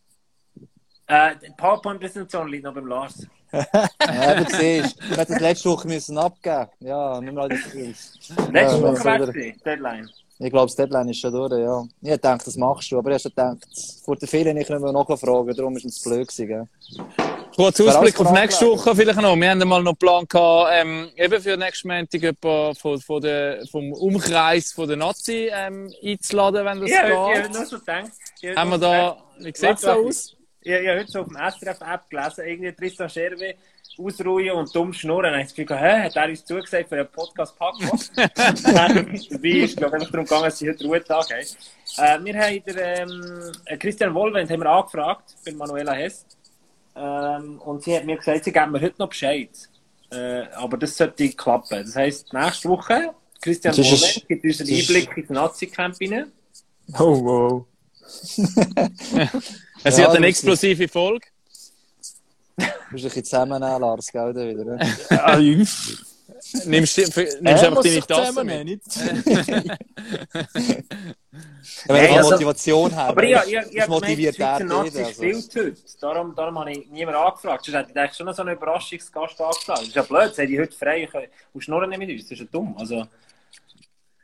Äh, 1.07 1.35
die 1.41 1.51
PowerPoint-Präsentation 1.55 2.49
liegt 2.49 2.65
noch 2.65 2.73
beim 2.73 2.85
Lars. 2.87 3.25
Ja, 3.51 4.35
du 4.43 4.45
siehst, 4.55 4.95
ich 5.11 5.17
hätte 5.17 5.33
das 5.33 5.41
letzte 5.41 5.69
Woche 5.69 5.87
müssen 5.87 6.17
abgeben. 6.17 6.67
Ja, 6.79 7.19
nimm 7.21 7.35
mal 7.35 7.49
das 7.49 7.59
Skills. 7.61 8.19
Letzte 8.51 8.77
Ja, 8.77 8.81
Woche 8.81 8.95
soll 8.97 9.35
es 9.37 9.63
Deadline. 9.63 10.09
Ich 10.41 10.51
glaube, 10.51 10.67
das 10.67 10.75
Deadline 10.75 11.09
ist 11.09 11.19
schon 11.19 11.33
durch, 11.33 11.51
ja. 11.51 11.83
Ich 12.01 12.09
hätte 12.09 12.17
gedacht, 12.19 12.47
das 12.47 12.55
machst 12.55 12.91
du, 12.91 12.97
aber 12.97 13.11
ich 13.11 13.25
habe 13.25 13.29
gedacht, 13.29 13.57
vor 14.05 14.15
den 14.15 14.27
vielen 14.27 14.55
ich 14.57 14.69
nicht 14.69 14.79
mehr 14.81 14.91
nachfragen, 14.93 15.53
darum 15.55 15.75
ist 15.75 15.85
es 15.85 16.01
blöd 16.01 16.27
gewesen? 16.27 16.69
Kurz 17.55 17.81
Ausblick 17.81 18.17
auf 18.21 18.31
nächste? 18.31 18.67
Woche 18.67 18.95
vielleicht 18.95 19.19
noch. 19.19 19.35
Wir 19.35 19.49
haben 19.49 19.67
mal 19.67 19.83
noch 19.83 19.89
einen 19.91 19.97
Plan 19.97 20.25
gehabt, 20.29 20.71
ähm, 20.73 21.09
eben 21.17 21.41
für 21.41 21.57
nächsten 21.57 21.89
Montag 21.89 22.21
jemanden 22.21 22.75
von, 22.75 23.01
von 23.01 23.21
der, 23.21 23.65
vom 23.69 23.91
Umkreis 23.91 24.71
von 24.71 24.87
der 24.87 24.95
Nazi 24.95 25.49
ähm, 25.53 25.91
einzuladen, 26.01 26.63
wenn 26.63 26.79
das 26.79 26.89
Ja, 26.89 27.07
ich 27.09 27.13
habe 27.15 27.41
geht. 27.41 27.53
nur 27.53 27.65
so 27.65 27.79
gedacht. 27.79 28.11
Haben 28.55 28.69
wir 28.69 28.77
da, 28.77 29.17
wie 29.39 29.43
sieht 29.53 29.63
es 29.75 29.81
da 29.81 29.95
aus? 29.95 30.35
Ich, 30.61 30.71
ich 30.71 30.87
habe 30.87 30.99
heute 30.99 31.11
so 31.11 31.21
auf 31.21 31.27
dem 31.27 31.37
SRF-App 31.37 32.09
gelesen, 32.09 32.45
irgendwie 32.45 32.71
Tristan 32.73 33.09
Scherwe 33.09 33.55
ausruhen 33.97 34.51
und 34.51 34.75
dumm 34.75 34.93
schnurren. 34.93 35.23
Dann 35.23 35.33
habe 35.33 35.41
ich 35.43 35.49
das 35.49 35.55
Gefühl, 35.55 35.79
hä, 35.79 36.03
hat 36.03 36.15
er 36.15 36.29
uns 36.29 36.45
zugesagt 36.45 36.89
für 36.89 36.95
einen 36.95 37.07
Podcast 37.07 37.57
Packoff? 37.57 38.09
Dann 38.15 39.07
ist 39.13 39.31
dabei, 39.31 39.49
ist 39.49 39.77
glaube 39.77 39.97
ich 39.97 40.01
einfach 40.01 40.11
darum 40.11 40.25
gegangen, 40.25 40.43
dass 40.45 40.57
sie 40.57 40.69
heute 40.69 40.85
Ruhetag 40.85 41.25
haben. 41.29 42.21
Äh, 42.21 42.25
wir 42.25 42.39
haben 42.39 42.63
den, 42.63 42.77
ähm, 42.77 43.79
Christian 43.79 44.13
Wohlwend 44.13 44.49
haben 44.49 44.59
wir 44.61 44.69
angefragt, 44.69 45.35
bei 45.45 45.51
Manuela 45.51 45.93
Hess. 45.93 46.25
Ähm, 46.95 47.59
und 47.59 47.83
sie 47.83 47.95
hat 47.95 48.05
mir 48.05 48.17
gesagt, 48.17 48.43
sie 48.43 48.51
geben 48.51 48.71
mir 48.71 48.81
heute 48.81 48.95
noch 48.99 49.09
Bescheid. 49.09 49.49
Äh, 50.11 50.43
aber 50.55 50.77
das 50.77 50.97
sollte 50.97 51.29
klappen. 51.29 51.83
Das 51.83 51.95
heisst, 51.95 52.33
nächste 52.33 52.69
Woche, 52.69 53.13
Christian 53.41 53.77
Wohlwend 53.77 54.27
gibt 54.27 54.43
uns 54.43 54.61
einen 54.61 54.69
Einblick 54.69 55.17
in 55.17 55.27
die 55.27 55.33
Nazi-Camp 55.33 55.95
rein. 56.01 56.31
Oh, 56.97 57.23
wow. 57.23 57.65
Es 59.83 59.97
Ja, 59.97 60.03
wird 60.05 60.17
eine 60.17 60.27
das 60.27 60.29
explosive 60.37 60.87
Folge. 60.87 61.27
Du 62.57 62.65
musst 62.65 62.73
ein 62.91 63.01
bisschen 63.03 63.23
zusammennehmen, 63.23 63.81
Lars, 63.81 64.07
gell, 64.11 64.33
da 64.33 64.47
wieder, 64.47 64.63
ne? 64.65 64.79
Ah, 65.09 65.37
Jüff. 65.37 66.05
Nimmst, 66.65 66.97
du- 66.97 67.01
nimmst 67.01 67.17
Er 67.17 67.67
einfach 67.67 67.83
deine 67.83 67.99
Tasse 68.01 68.07
zusammennehmen, 68.07 68.65
mit. 68.65 68.81
nicht? 68.85 68.97
Ja, 71.85 71.95
wenn 71.95 71.95
Hey, 71.95 72.07
du 72.09 72.13
also- 72.15 72.31
Motivation 72.31 72.95
hast, 72.95 73.09
Aber 73.09 73.23
ich, 73.23 73.31
ich, 73.31 73.37
ich, 73.47 73.55
das 73.55 73.65
ich 73.75 73.87
motiviert 73.87 74.35
die 74.35 74.41
Schweizer 74.41 74.57
der 74.59 74.67
Nazi 74.67 74.89
jeder, 74.97 75.07
also. 75.07 75.13
spielt 75.13 75.55
heute. 75.55 75.75
Darum, 76.01 76.35
darum 76.35 76.59
habe 76.59 76.71
ich 76.71 76.87
niemand 76.89 77.17
angefragt. 77.17 77.65
Sonst 77.65 77.77
hätte 77.77 77.91
ich 77.91 77.97
eigentlich 77.97 78.17
schon 78.17 78.33
so 78.33 78.41
einen 78.41 78.55
Überraschungsgast 78.55 79.39
angefragt. 79.41 79.67
Das 79.81 79.87
ist 79.87 79.95
ja 79.95 80.01
blöd, 80.01 80.35
sie 80.35 80.41
haben 80.41 80.49
die 80.49 80.59
heute 80.59 80.75
frei 80.77 81.05
können- 81.05 81.27
und 81.53 81.61
schnurren 81.63 81.89
nicht 81.89 81.99
mit 81.99 82.09
uns. 82.09 82.23
Das 82.23 82.31
ist 82.31 82.39
ja 82.39 82.45
dumm. 82.51 82.75
Also, 82.77 83.05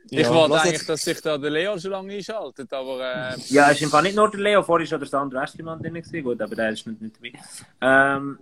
Ich 0.09 0.19
Ja, 0.19 0.29
wollte 0.33 0.53
lass 0.53 0.61
eigentlich, 0.63 0.73
jetzt- 0.79 0.89
dass 0.89 1.01
sich 1.01 1.21
da 1.21 1.37
der 1.37 1.49
Leo 1.49 1.79
schon 1.79 1.91
lange 1.91 2.13
einschaltet, 2.13 2.71
aber 2.71 2.99
äh, 2.99 3.35
ja, 3.47 3.71
es 3.71 3.81
ist 3.81 3.89
Fall 3.89 4.03
nicht 4.03 4.15
nur 4.15 4.29
der 4.29 4.39
Leo, 4.39 4.61
vorher 4.61 4.89
war 4.91 4.99
der 4.99 5.07
Sandro 5.07 5.39
Eschlimann 5.39 5.79
drin. 5.81 5.93
gewesen. 5.95 6.23
Gut, 6.23 6.41
aber 6.41 6.55
der 6.55 6.69
ist 6.69 6.85
nicht, 6.85 7.01
nicht 7.01 7.15
dabei. 7.17 7.33
Ähm, 7.81 8.37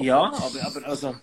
ja. 0.00 0.20
aber, 0.24 0.66
aber 0.66 0.86
also... 0.86 1.14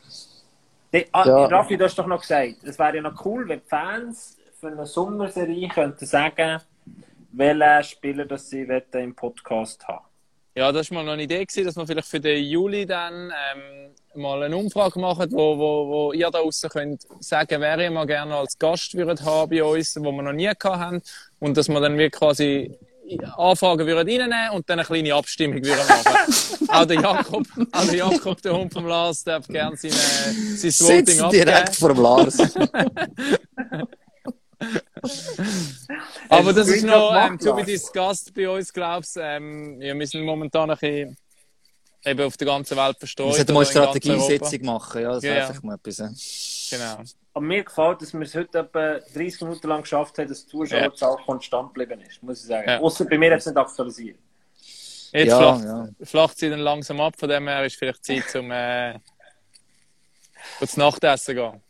Die, 0.94 1.06
ah, 1.12 1.26
Ja. 1.26 1.46
Raffi, 1.46 1.78
du 1.78 1.84
hast 1.86 1.96
doch 2.00 2.08
noch 2.08 2.22
gesagt, 2.22 2.56
es 2.64 2.80
wäre 2.80 2.96
ja 2.96 3.02
noch 3.02 3.26
cool, 3.26 3.48
wenn 3.48 3.60
die 3.60 3.68
Fans 3.68 4.38
für 4.60 4.68
eine 4.68 4.86
Sommerserie 4.86 5.68
könnten 5.68 6.06
sagen, 6.06 6.62
welchen 7.32 7.84
Spieler 7.84 8.26
das 8.26 8.50
sie 8.50 8.62
im 8.94 9.14
Podcast 9.14 9.88
haben 9.88 10.06
ja, 10.56 10.72
das 10.72 10.90
war 10.90 11.00
mal 11.00 11.04
noch 11.04 11.14
eine 11.14 11.24
Idee, 11.24 11.46
gewesen, 11.46 11.66
dass 11.66 11.76
wir 11.76 11.86
vielleicht 11.86 12.08
für 12.08 12.20
den 12.20 12.44
Juli 12.44 12.86
dann 12.86 13.32
ähm, 13.32 13.92
mal 14.16 14.42
eine 14.44 14.56
Umfrage 14.56 15.00
machen, 15.00 15.30
wo, 15.32 15.58
wo, 15.58 15.88
wo 15.88 16.14
ihr 16.14 16.30
da 16.32 16.40
draußen 16.40 16.70
könnt 16.70 17.06
sagen, 17.20 17.60
wer 17.60 17.78
ihr 17.80 17.92
mal 17.92 18.08
gerne 18.08 18.36
als 18.36 18.58
Gast 18.58 18.96
würdet 18.96 19.22
haben 19.24 19.50
bei 19.50 19.64
uns, 19.64 19.98
wo 19.98 20.12
wir 20.12 20.24
noch 20.24 20.32
nie 20.32 20.46
gehabt 20.46 20.64
haben. 20.64 21.02
Und 21.40 21.58
dass 21.58 21.68
wir 21.68 21.82
dann 21.82 21.98
wie 21.98 22.10
quasi 22.10 22.78
Anfragen 23.38 23.86
würden 23.86 24.08
reinnehmen 24.08 24.52
und 24.52 24.70
dann 24.70 24.80
eine 24.80 24.88
kleine 24.88 25.14
Abstimmung 25.14 25.64
würden 25.64 25.88
machen. 25.88 26.70
auch 26.70 26.86
der 26.86 27.02
Jakob, 27.02 27.46
auch 27.72 27.86
der 27.86 27.96
Jakob, 27.96 28.42
der 28.42 28.58
Hund 28.58 28.74
vom 28.74 28.88
Lars, 28.88 29.24
darf 29.24 29.48
gerne 29.48 29.76
seine, 29.76 29.94
sein 29.94 30.72
Voting 30.72 31.20
abgeben. 31.20 31.46
direkt 31.46 31.76
vor 31.76 31.94
dem 31.94 32.02
Lars. 32.02 32.38
Aber 36.30 36.54
das 36.54 36.68
ist 36.70 36.84
noch 36.86 37.14
ähm, 37.16 37.38
to 37.38 37.54
be 37.56 37.64
discussed 37.64 38.34
bei 38.34 38.50
uns, 38.50 38.72
glaubst 38.72 39.18
ähm, 39.22 39.82
ja, 39.82 39.98
Wir 39.98 40.08
sind 40.08 40.24
momentan 40.24 40.70
ein 40.72 40.78
bisschen 40.78 41.18
eben 42.06 42.22
auf 42.22 42.38
der 42.38 42.48
ganzen 42.48 42.78
Welt 42.78 42.98
verstreut. 42.98 43.28
Wir 43.28 43.34
sollten 43.36 43.54
mal 43.54 43.60
eine 43.62 43.66
Strategiesitzung 43.70 44.66
machen, 44.66 45.02
ja, 45.02 45.14
das 45.14 45.24
Ja, 45.24 45.30
wäre 45.30 45.40
ja. 45.40 45.48
einfach 45.48 45.64
mal 45.64 45.76
etwas. 45.76 45.98
ja. 45.98 46.10
Genau. 46.78 47.04
Aber 47.34 47.46
mir 47.46 47.64
gefällt, 47.66 48.02
dass 48.02 48.14
wir 48.14 48.22
es 48.22 48.34
heute 48.34 48.60
etwa 48.60 49.00
30 49.14 49.42
Minuten 49.42 49.68
lang 49.68 49.82
geschafft 49.82 50.18
haben, 50.18 50.30
dass 50.30 50.46
die 50.46 50.52
Zuschauerzahl 50.52 51.18
konstant 51.26 51.74
geblieben 51.74 52.02
ist, 52.02 52.24
muss 52.24 52.40
ich 52.42 52.48
sagen. 52.48 52.70
Ja. 52.70 52.80
Außer 52.80 53.06
bei 53.06 53.18
mir 53.18 53.30
jetzt 53.32 53.46
nicht 53.46 53.58
aktualisiert. 53.58 54.18
Jetzt 55.12 55.30
Ja, 55.32 55.38
flacht, 55.40 55.64
ja. 55.66 55.90
flacht 56.06 56.38
sie 56.40 56.50
dann 56.50 56.60
langsam 56.60 57.02
ab, 57.02 57.16
von 57.18 57.28
dem 57.28 57.48
her 57.48 57.66
ist 57.66 57.76
vielleicht 57.76 58.06
Zeit 58.06 58.24
zum 58.30 58.50
äh, 58.52 58.98
zum 60.66 60.80
Nachtessen 60.84 61.36
gehen. 61.36 61.62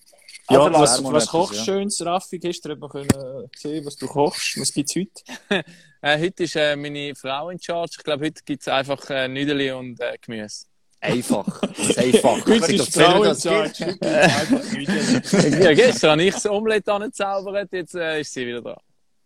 Ja, 0.50 0.60
Also, 0.62 1.04
was, 1.04 1.14
was 1.14 1.28
kochst 1.28 1.54
du 1.54 1.58
ja. 1.58 1.64
schönes, 1.64 2.06
Raffi? 2.06 2.38
Gestern 2.38 2.74
hat 2.74 2.80
man 2.80 2.90
können 2.90 3.50
sehen, 3.56 3.86
was 3.86 3.96
du 3.96 4.08
kochst. 4.08 4.60
Was 4.60 4.72
gibt's 4.74 4.96
heute? 4.96 5.64
Äh, 6.02 6.20
heute 6.20 6.44
ist 6.44 6.56
äh, 6.56 6.76
meine 6.76 7.16
Frau 7.16 7.50
in 7.50 7.60
Charge. 7.60 7.94
Ich 7.98 8.04
glaube, 8.04 8.26
heute 8.26 8.44
gibt 8.46 8.62
es 8.62 8.68
einfach 8.68 9.10
äh, 9.10 9.28
Nüdeli 9.28 9.72
und 9.72 10.00
äh, 10.00 10.16
Gemüse. 10.22 10.66
Einfach. 11.00 11.64
Einfach. 11.64 12.46
Heute 12.46 12.76
ist 12.76 12.96
die 12.96 13.00
Frau 13.02 13.24
in 13.24 13.36
Charge. 13.36 13.98
Ja, 15.64 15.74
gestern 15.74 16.12
habe 16.12 16.24
ich 16.24 16.36
das 16.36 16.46
Omelette 16.46 16.94
angezaubert, 16.94 17.74
jetzt 17.74 17.96
äh, 17.96 18.22
ist 18.22 18.32
sie 18.32 18.46
wieder 18.46 18.62
dran. 18.62 18.78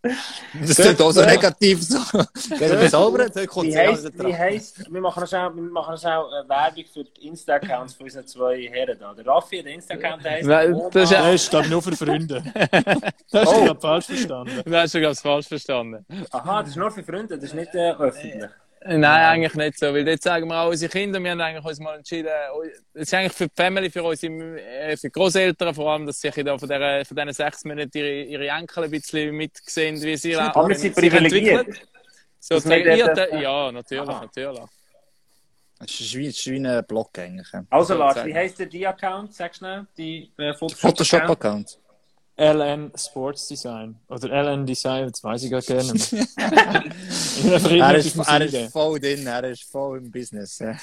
Das 0.01 0.75
klingt 0.77 1.01
auch 1.01 1.11
so 1.11 1.25
negativ. 1.25 1.83
So. 1.83 1.97
Er 2.59 2.89
sauber? 2.89 3.27
Dann 3.29 3.47
kommt 3.47 3.75
also 3.75 4.09
wie 4.17 4.33
heisst, 4.35 4.91
wir 4.91 5.01
machen 5.01 5.23
auch, 5.23 5.55
wir 5.55 5.61
machen 5.61 5.95
auch 5.95 6.31
äh, 6.31 6.47
Werbung 6.49 6.85
für 6.93 7.03
die 7.03 7.27
Insta-Accounts 7.27 7.95
von 7.95 8.05
unseren 8.05 8.25
zwei 8.25 8.69
Herren 8.71 8.97
da. 8.97 9.13
Der 9.13 9.25
Raffi, 9.27 9.61
der 9.61 9.73
Insta-Account 9.73 10.23
heisst 10.23 10.47
das 10.93 11.03
ist 11.03 11.11
ja- 11.11 11.21
Das 11.23 11.35
ist, 11.41 11.49
glaube 11.49 11.65
ich, 11.65 11.71
nur 11.71 11.81
für 11.81 11.95
Freunde. 11.95 12.43
Das 13.31 13.45
hast 13.45 13.55
du, 13.55 13.63
glaube 13.65 13.81
falsch 13.81 14.05
verstanden. 14.05 14.61
Du 14.65 14.75
hast 14.75 14.93
ganz 14.93 15.21
falsch 15.21 15.47
verstanden. 15.47 16.05
Aha, 16.31 16.61
das 16.61 16.69
ist 16.71 16.75
nur 16.77 16.91
für 16.91 17.03
Freunde, 17.03 17.35
das 17.35 17.43
ist 17.45 17.53
nicht 17.53 17.75
äh, 17.75 17.91
öffentlich. 17.91 18.49
Nein, 18.85 19.03
eigentlich 19.05 19.55
nicht 19.55 19.77
so, 19.77 19.93
weil 19.93 20.05
dort 20.05 20.21
sagen 20.21 20.47
wir 20.47 20.57
auch 20.61 20.69
unsere 20.69 20.89
Kinder, 20.89 21.21
wir 21.21 21.31
haben 21.31 21.41
eigentlich 21.41 21.65
uns 21.65 21.79
mal 21.79 21.97
entschieden, 21.97 22.29
es 22.93 23.01
ist 23.01 23.13
eigentlich 23.13 23.33
für 23.33 23.47
die 23.47 23.53
Family, 23.55 23.89
für 23.89 24.03
unsere, 24.03 24.61
äh, 24.61 24.95
für 24.95 25.07
die 25.07 25.11
Großeltern 25.11 25.75
vor 25.75 25.91
allem, 25.91 26.05
dass 26.05 26.21
sie 26.21 26.29
da 26.43 26.57
von, 26.57 26.69
der, 26.69 27.05
von 27.05 27.17
diesen 27.17 27.33
sechs 27.33 27.65
Monaten 27.65 27.91
ihre, 27.97 28.21
ihre 28.23 28.47
Enkel 28.47 28.85
ein 28.85 28.91
bisschen 28.91 29.35
mitsehen, 29.35 30.01
wie 30.01 30.15
sie 30.15 30.35
Aber 30.37 30.69
wir 30.69 30.75
sind 30.75 30.95
privilegiert. 30.95 31.81
So, 32.39 32.63
wir 32.63 32.95
ihr, 32.95 33.05
dort- 33.13 33.33
ja, 33.33 33.71
natürlich, 33.71 34.09
Aha. 34.09 34.21
natürlich. 34.21 34.61
Das 35.77 35.91
ist 35.91 36.15
wie, 36.15 36.27
das 36.27 36.37
ist 36.37 36.47
wie 36.47 36.65
ein 36.65 36.85
Blog 36.85 37.17
eigentlich. 37.19 37.51
ja. 37.51 37.63
Also 37.69 37.95
Lars, 37.95 38.25
wie 38.25 38.33
heisst 38.33 38.59
der 38.59 38.67
die 38.67 38.87
Account? 38.87 39.33
Sag 39.33 39.55
schnell, 39.55 39.87
die 39.97 40.31
äh, 40.37 40.53
Photoshop-Account. 40.53 40.79
Photoshop-Account. 40.79 41.78
LN 42.39 42.91
Sports 42.95 43.47
Design. 43.49 43.95
Oder 44.07 44.29
LN 44.29 44.65
Design, 44.65 45.09
das 45.09 45.21
weiß 45.23 45.43
ich 45.43 45.51
gar 45.51 45.61
gerne. 45.61 45.91
nicht 45.93 46.13
mehr. 46.13 46.25
Er 47.41 47.95
ist, 47.95 48.17
er 48.17 48.41
ist 48.41 48.71
voll 48.71 48.99
drin, 48.99 49.25
er 49.25 49.43
ist 49.45 49.63
voll 49.63 49.97
im 49.99 50.11
Business. 50.11 50.59
Ja. 50.59 50.75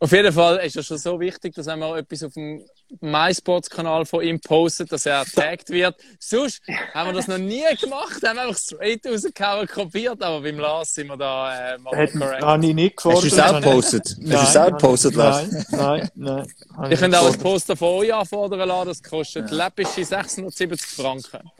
Auf 0.00 0.12
jeden 0.12 0.32
Fall 0.32 0.56
ist 0.64 0.76
es 0.76 0.86
schon 0.86 0.96
so 0.96 1.20
wichtig, 1.20 1.54
dass 1.54 1.66
wenn 1.66 1.78
man 1.78 1.98
etwas 1.98 2.22
auf 2.22 2.32
dem 2.32 2.64
MySports-Kanal 3.00 4.04
von 4.06 4.22
ihm 4.22 4.40
postet, 4.40 4.90
dass 4.92 5.06
er 5.06 5.24
getaggt 5.24 5.70
wird. 5.70 5.96
Sonst 6.18 6.60
haben 6.94 7.08
wir 7.10 7.14
das 7.14 7.28
noch 7.28 7.38
nie 7.38 7.62
gemacht, 7.80 8.22
haben 8.26 8.38
einfach 8.38 8.56
straight 8.58 9.06
rausgehauen, 9.06 9.66
kopiert, 9.66 10.22
aber 10.22 10.40
beim 10.42 10.58
Lars 10.58 10.94
sind 10.94 11.08
wir 11.08 11.16
da 11.16 11.74
äh, 11.74 11.78
correct. 11.78 12.14
habe 12.42 12.66
ich 12.66 12.74
nicht 12.74 12.96
gefordert. 12.96 13.24
Hast 13.24 13.32
du 13.32 13.36
es 13.36 13.42
auch 13.42 13.60
gepostet? 13.60 14.08
Hast 14.08 14.18
du 14.18 14.34
es 14.34 14.56
auch 14.56 14.66
gepostet, 14.66 15.14
Lars? 15.14 15.46
Nein, 15.70 15.70
nein, 15.70 16.10
nein. 16.14 16.46
Ich 16.86 16.90
ich 16.92 17.00
könnte 17.00 17.20
auch 17.20 17.32
ein 17.32 17.38
Poster 17.38 17.76
von 17.76 17.88
euch 17.88 18.14
anfordern 18.14 18.68
lassen, 18.68 18.88
das 18.88 19.02
kostet 19.02 19.50
läppische 19.50 20.04
670 20.04 20.80
Franken. 20.90 21.50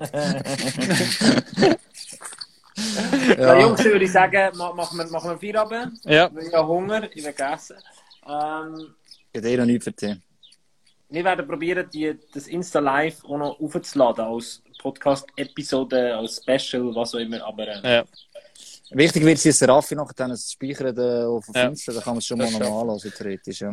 Ja. 3.38 3.60
Jungs, 3.60 3.80
ich 3.80 3.86
würde 3.86 4.08
sagen, 4.08 4.56
ma- 4.56 4.72
machen 4.72 4.98
wir, 4.98 5.06
machen 5.06 5.30
wir 5.30 5.38
Feierabend. 5.38 5.98
Ja, 6.04 6.28
Ich 6.40 6.52
habe 6.52 6.66
Hunger, 6.66 7.04
ich 7.14 7.24
will 7.24 7.34
essen. 7.38 7.76
Ähm, 8.26 8.94
Ich 9.32 9.38
habe 9.38 9.48
eh 9.50 9.56
noch 9.56 9.64
nichts 9.66 9.84
dich. 9.96 10.16
Wir 11.14 11.24
werden 11.24 11.46
probieren, 11.46 11.88
die, 11.92 12.18
das 12.32 12.46
Insta-Live 12.48 13.24
auch 13.24 13.38
noch 13.38 13.60
aufzuladen 13.60 14.24
als 14.24 14.62
Podcast-Episode, 14.78 16.16
als 16.16 16.42
Special, 16.42 16.94
was 16.94 17.14
auch 17.14 17.18
immer. 17.18 17.44
Aber 17.44 17.66
äh, 17.68 17.96
ja. 17.98 18.04
Wichtig 18.90 19.24
wird 19.24 19.44
es, 19.44 19.58
dass 19.58 19.68
Raffi 19.68 19.94
nachher 19.94 20.14
dann 20.14 20.32
es 20.32 20.52
speichert 20.52 20.98
äh, 20.98 21.24
auf 21.24 21.46
Ja. 21.54 21.68
Insta, 21.68 21.92
da 21.92 22.00
kann 22.00 22.14
man 22.14 22.18
es 22.18 22.26
schon 22.26 22.38
mal 22.38 22.44
Das 22.44 22.52
noch 22.52 22.60
mal 22.60 22.80
anhören, 22.80 22.98
theoretisch. 23.16 23.60
Ja. 23.60 23.72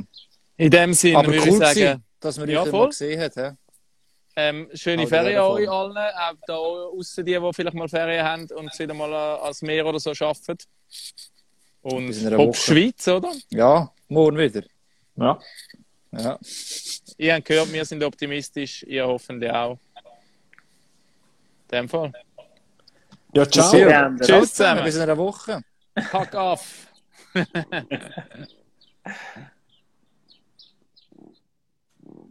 In 0.58 0.70
dem 0.70 0.94
Sinne 0.94 1.18
Aber 1.18 1.28
würde 1.28 1.40
cool 1.42 1.48
ich 1.48 1.58
sagen, 1.58 1.80
gewesen, 1.80 2.04
dass 2.20 2.38
man 2.38 2.50
Ja, 2.50 2.64
euch 2.64 2.72
mal 2.72 2.88
gesehen 2.88 3.22
hat. 3.22 3.36
hä? 3.36 3.52
ähm, 4.36 4.70
schöne 4.74 5.02
Also, 5.02 5.10
Ferien 5.16 5.38
an 5.40 5.46
euch 5.52 5.70
allen, 5.70 5.98
auch 5.98 6.34
da 6.48 6.56
aussen 6.56 7.26
die, 7.26 7.34
die 7.40 7.54
vielleicht 7.54 7.76
mal 7.76 7.90
Ferien 7.90 8.26
haben 8.26 8.48
und 8.56 8.80
wieder 8.80 8.94
mal 8.94 9.12
äh, 9.12 9.42
als 9.46 9.62
Meer 9.62 9.86
oder 9.86 10.00
so 10.00 10.12
arbeiten. 10.12 10.58
Und 11.82 12.38
Woche. 12.38 12.54
Schweiz, 12.54 13.08
oder? 13.08 13.32
Ja, 13.50 13.92
morgen 14.08 14.38
wieder. 14.38 14.64
Ja. 15.16 15.40
Ja. 16.12 16.40
Ihr 17.18 17.36
habt 17.36 17.46
gehört, 17.46 17.72
wir 17.72 17.86
sind 17.86 18.04
optimistisch, 18.04 18.84
ihr 18.84 19.06
hoffentlich 19.08 19.52
auch. 19.52 19.78
In 21.72 21.78
dem 21.78 21.90
Fall. 21.90 22.12
Ja, 23.34 23.50
ciao. 23.50 23.70
Sehr. 23.70 23.90
Ja, 23.90 24.14
Tschüss 24.20 24.54
zusammen. 24.54 24.84
Bis 24.84 24.96
in 24.96 25.02
einer 25.02 25.18
Woche. 25.18 25.62
Pack 25.96 26.36
auf. 26.36 26.88